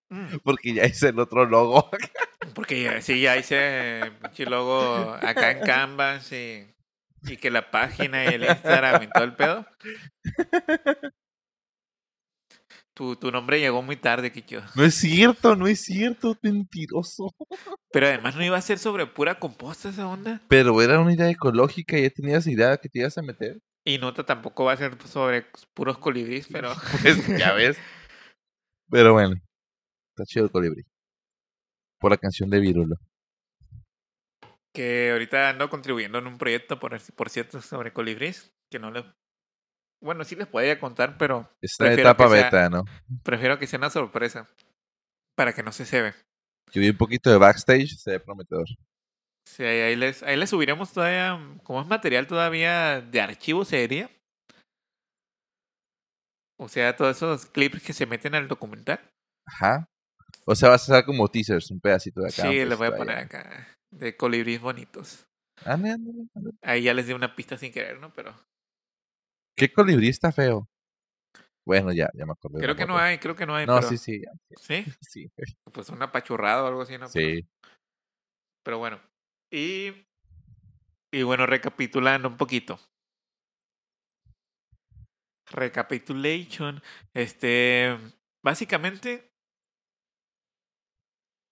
[0.10, 1.90] Mm, Porque ya hice el otro logo.
[2.56, 6.68] Porque ya, sí, ya hice pinche logo acá en Canvas y,
[7.24, 9.66] y que la página y el Instagram y todo el pedo.
[12.94, 14.62] Tu, tu nombre llegó muy tarde, Kicho.
[14.76, 17.34] No es cierto, no es cierto, mentiroso.
[17.92, 20.42] Pero además no iba a ser sobre pura composta esa onda.
[20.48, 23.60] Pero era una idea ecológica y ya tenías idea que te ibas a meter.
[23.86, 27.78] Y nota tampoco va a ser sobre puros colibríes, pero Pues ya ves.
[28.90, 29.36] Pero bueno,
[30.16, 30.84] está chido el colibrí.
[32.00, 32.96] Por la canción de Virulo.
[34.74, 39.06] que ahorita ando contribuyendo en un proyecto, por, por cierto, sobre colibríes, que no les...
[40.02, 42.84] Bueno, sí les podría contar, pero Está en etapa sea- beta, ¿no?
[43.24, 44.50] prefiero que sea una sorpresa.
[45.36, 46.14] Para que no se se ve.
[46.74, 48.66] Yo vi un poquito de backstage, se ve prometedor.
[49.46, 54.10] Sí, ahí, les, ahí les subiremos todavía, como es material todavía de archivo, se diría.
[56.60, 59.00] O sea, todos esos clips que se meten al documental.
[59.46, 59.90] Ajá.
[60.46, 62.44] O sea, vas a hacer como teasers, un pedacito de acá.
[62.44, 63.68] sí, les voy a poner acá.
[63.92, 65.26] De colibríes bonitos.
[66.62, 68.12] Ahí ya les di una pista sin querer, ¿no?
[68.14, 68.34] Pero
[69.56, 70.68] ¿Qué colibrí está feo?
[71.66, 72.60] Bueno, ya, ya me acordé.
[72.60, 73.66] creo que no hay, creo que no hay.
[73.66, 74.86] No, pero- sí, sí, ya, ¿Sí?
[75.02, 75.32] sí.
[75.74, 77.08] Pues un apachurrado o algo así, ¿no?
[77.14, 77.48] Pero- Sí.
[78.64, 79.00] Pero bueno.
[79.54, 80.08] Y,
[81.12, 82.80] y bueno, recapitulando un poquito.
[85.52, 86.82] Recapitulation.
[87.14, 87.96] Este.
[88.44, 89.32] Básicamente.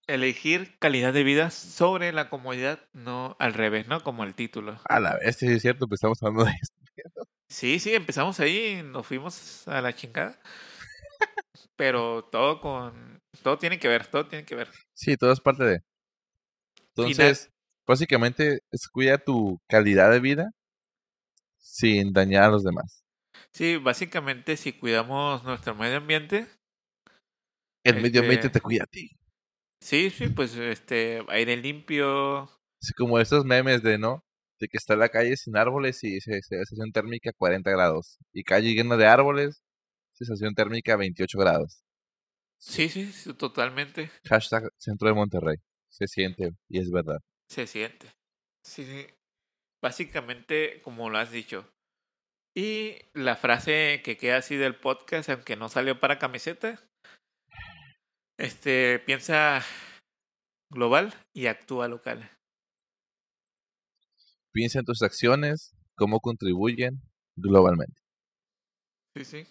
[0.08, 4.02] Elegir calidad de vida sobre la comodidad, no al revés, ¿no?
[4.02, 4.80] Como el título.
[4.84, 6.76] A la vez, sí es cierto, pues estamos hablando de esto.
[7.48, 10.40] Sí, sí, empezamos ahí y nos fuimos a la chingada.
[11.76, 13.20] Pero todo con.
[13.42, 14.70] Todo tiene que ver, todo tiene que ver.
[14.94, 15.82] Sí, todo es parte de.
[16.96, 17.52] Entonces,
[17.86, 20.50] básicamente es cuidar tu calidad de vida
[21.58, 23.04] sin dañar a los demás.
[23.52, 26.46] Sí, básicamente si cuidamos nuestro medio ambiente,
[27.84, 29.10] El medio ambiente Este- te cuida a ti.
[29.80, 32.42] Sí, sí, pues este aire limpio.
[32.80, 34.24] Así como esos memes de, ¿no?
[34.60, 38.18] De que está la calle sin árboles y se- se- sensación térmica 40 grados.
[38.32, 39.62] Y calle llena de árboles,
[40.12, 41.82] sensación térmica 28 grados.
[42.58, 45.56] Sí, sí, sí, totalmente Hashtag centro de Monterrey.
[45.88, 47.18] Se siente y es verdad.
[47.52, 48.08] Se siente.
[48.64, 49.06] Sí, sí.
[49.82, 51.68] Básicamente, como lo has dicho.
[52.54, 56.78] Y la frase que queda así del podcast, aunque no salió para camiseta,
[58.38, 59.62] este piensa
[60.70, 62.30] global y actúa local.
[64.52, 67.00] Piensa en tus acciones, cómo contribuyen
[67.36, 68.00] globalmente.
[69.16, 69.46] Sí, sí.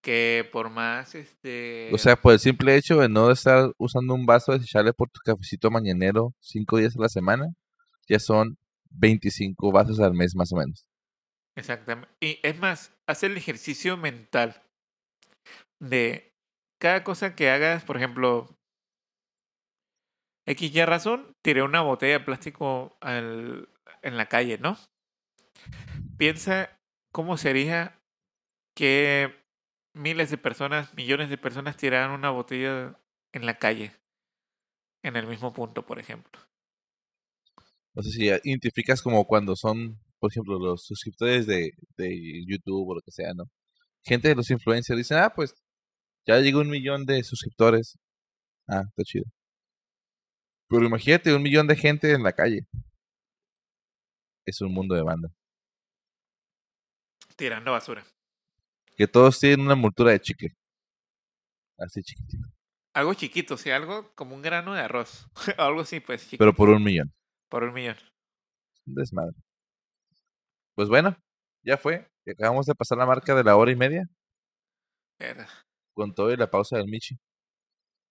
[0.00, 4.26] Que por más este O sea, por el simple hecho de no estar usando un
[4.26, 7.46] vaso desechable por tu cafecito mañanero cinco días a la semana,
[8.08, 8.56] ya son
[8.90, 10.86] 25 vasos al mes más o menos.
[11.56, 12.08] Exactamente.
[12.20, 14.62] Y es más, haz el ejercicio mental
[15.80, 16.32] de
[16.80, 18.56] cada cosa que hagas, por ejemplo,
[20.46, 23.68] X ya razón, tiré una botella de plástico al-
[24.02, 24.78] en la calle, ¿no?
[26.16, 26.78] Piensa
[27.12, 27.98] cómo sería
[28.76, 29.37] que
[29.98, 32.98] miles de personas, millones de personas tiraran una botella
[33.32, 33.92] en la calle,
[35.02, 36.40] en el mismo punto, por ejemplo.
[37.94, 42.94] No sé si identificas como cuando son, por ejemplo, los suscriptores de, de YouTube o
[42.94, 43.44] lo que sea, ¿no?
[44.04, 45.54] Gente de los influencers dicen, ah, pues
[46.26, 47.98] ya llegó un millón de suscriptores.
[48.68, 49.24] Ah, está chido.
[50.68, 52.66] Pero imagínate un millón de gente en la calle.
[54.46, 55.28] Es un mundo de banda.
[57.36, 58.04] Tirando basura.
[58.98, 60.56] Que todos tienen una envoltura de chicle.
[61.78, 62.48] Así chiquitito.
[62.94, 65.28] Algo chiquito, sea, algo como un grano de arroz.
[65.56, 67.14] algo así, pues, chiquito, Pero por un millón.
[67.48, 67.96] por un millón.
[68.84, 69.36] Desmadre.
[70.74, 71.16] Pues bueno,
[71.64, 72.08] ya fue.
[72.26, 74.06] Acabamos de pasar la marca de la hora y media.
[75.18, 75.48] Verga.
[75.94, 77.16] Con todo y la pausa del Michi.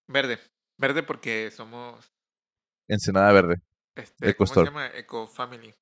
[0.07, 0.39] Verde.
[0.79, 2.07] Verde porque somos,
[2.87, 3.61] Ensenada verde.
[3.95, 4.87] este, Eco ¿cómo se llama?
[4.87, 5.73] Eco Family.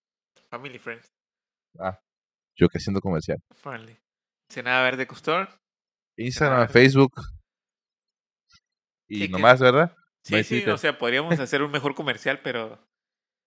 [0.49, 1.07] Family Friends.
[1.80, 1.99] Ah,
[2.57, 3.40] yo que haciendo comercial.
[3.56, 3.98] Friendly.
[4.50, 5.48] Senada Verde Eco Store.
[6.18, 6.74] Instagram, verde.
[6.74, 7.12] Facebook.
[9.08, 9.96] Y Sí, que- nomás, ¿verdad?
[10.24, 12.80] Sí, sí, o sea, podríamos hacer un mejor comercial, pero,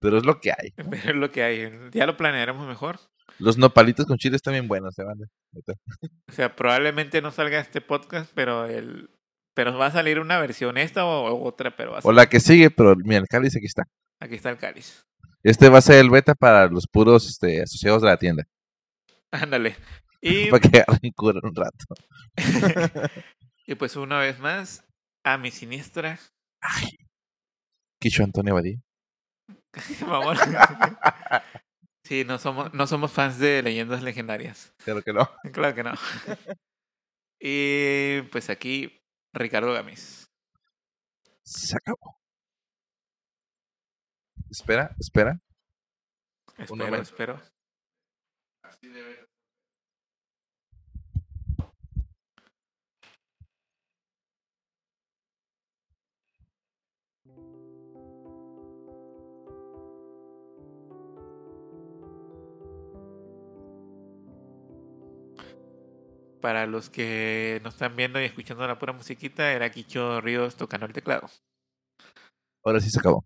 [0.01, 0.71] Pero es lo que hay.
[0.91, 1.73] pero es lo que hay.
[1.93, 3.01] Ya lo planearemos mejor.
[3.39, 5.27] Los nopalitos con chile están bien buenos, ¿eh, banda?
[5.53, 5.75] Neta.
[6.29, 9.11] O sea, probablemente no salga este podcast, pero el
[9.55, 12.39] pero va a salir una versión esta o, otra, pero va a O la que
[12.39, 13.83] sigue, pero mira, el cáliz aquí está.
[14.21, 15.05] aquí está el cáliz.
[15.43, 18.45] Este va a ser el beta para los puros este, asociados de la tienda.
[19.33, 19.77] Ándale.
[20.21, 20.61] Y, Para
[21.01, 21.85] que cura un rato.
[23.67, 24.85] y pues una vez más,
[25.25, 26.19] a mi siniestra,
[28.01, 28.81] Quicho Antonio Badí.
[30.07, 30.39] vamos.
[32.05, 34.73] Sí, no somos, no somos fans de leyendas legendarias.
[34.79, 35.29] Claro que no.
[35.53, 35.93] Claro que no.
[37.41, 39.01] Y pues aquí,
[39.33, 40.31] Ricardo Gámez.
[41.43, 42.19] Se acabó.
[44.51, 45.41] Espera, espera.
[46.57, 47.43] Espero, espero.
[66.49, 70.87] Para los que nos están viendo y escuchando la pura musiquita, era Quicho Ríos tocando
[70.87, 71.29] el teclado.
[72.65, 73.23] Ahora sí se acabó.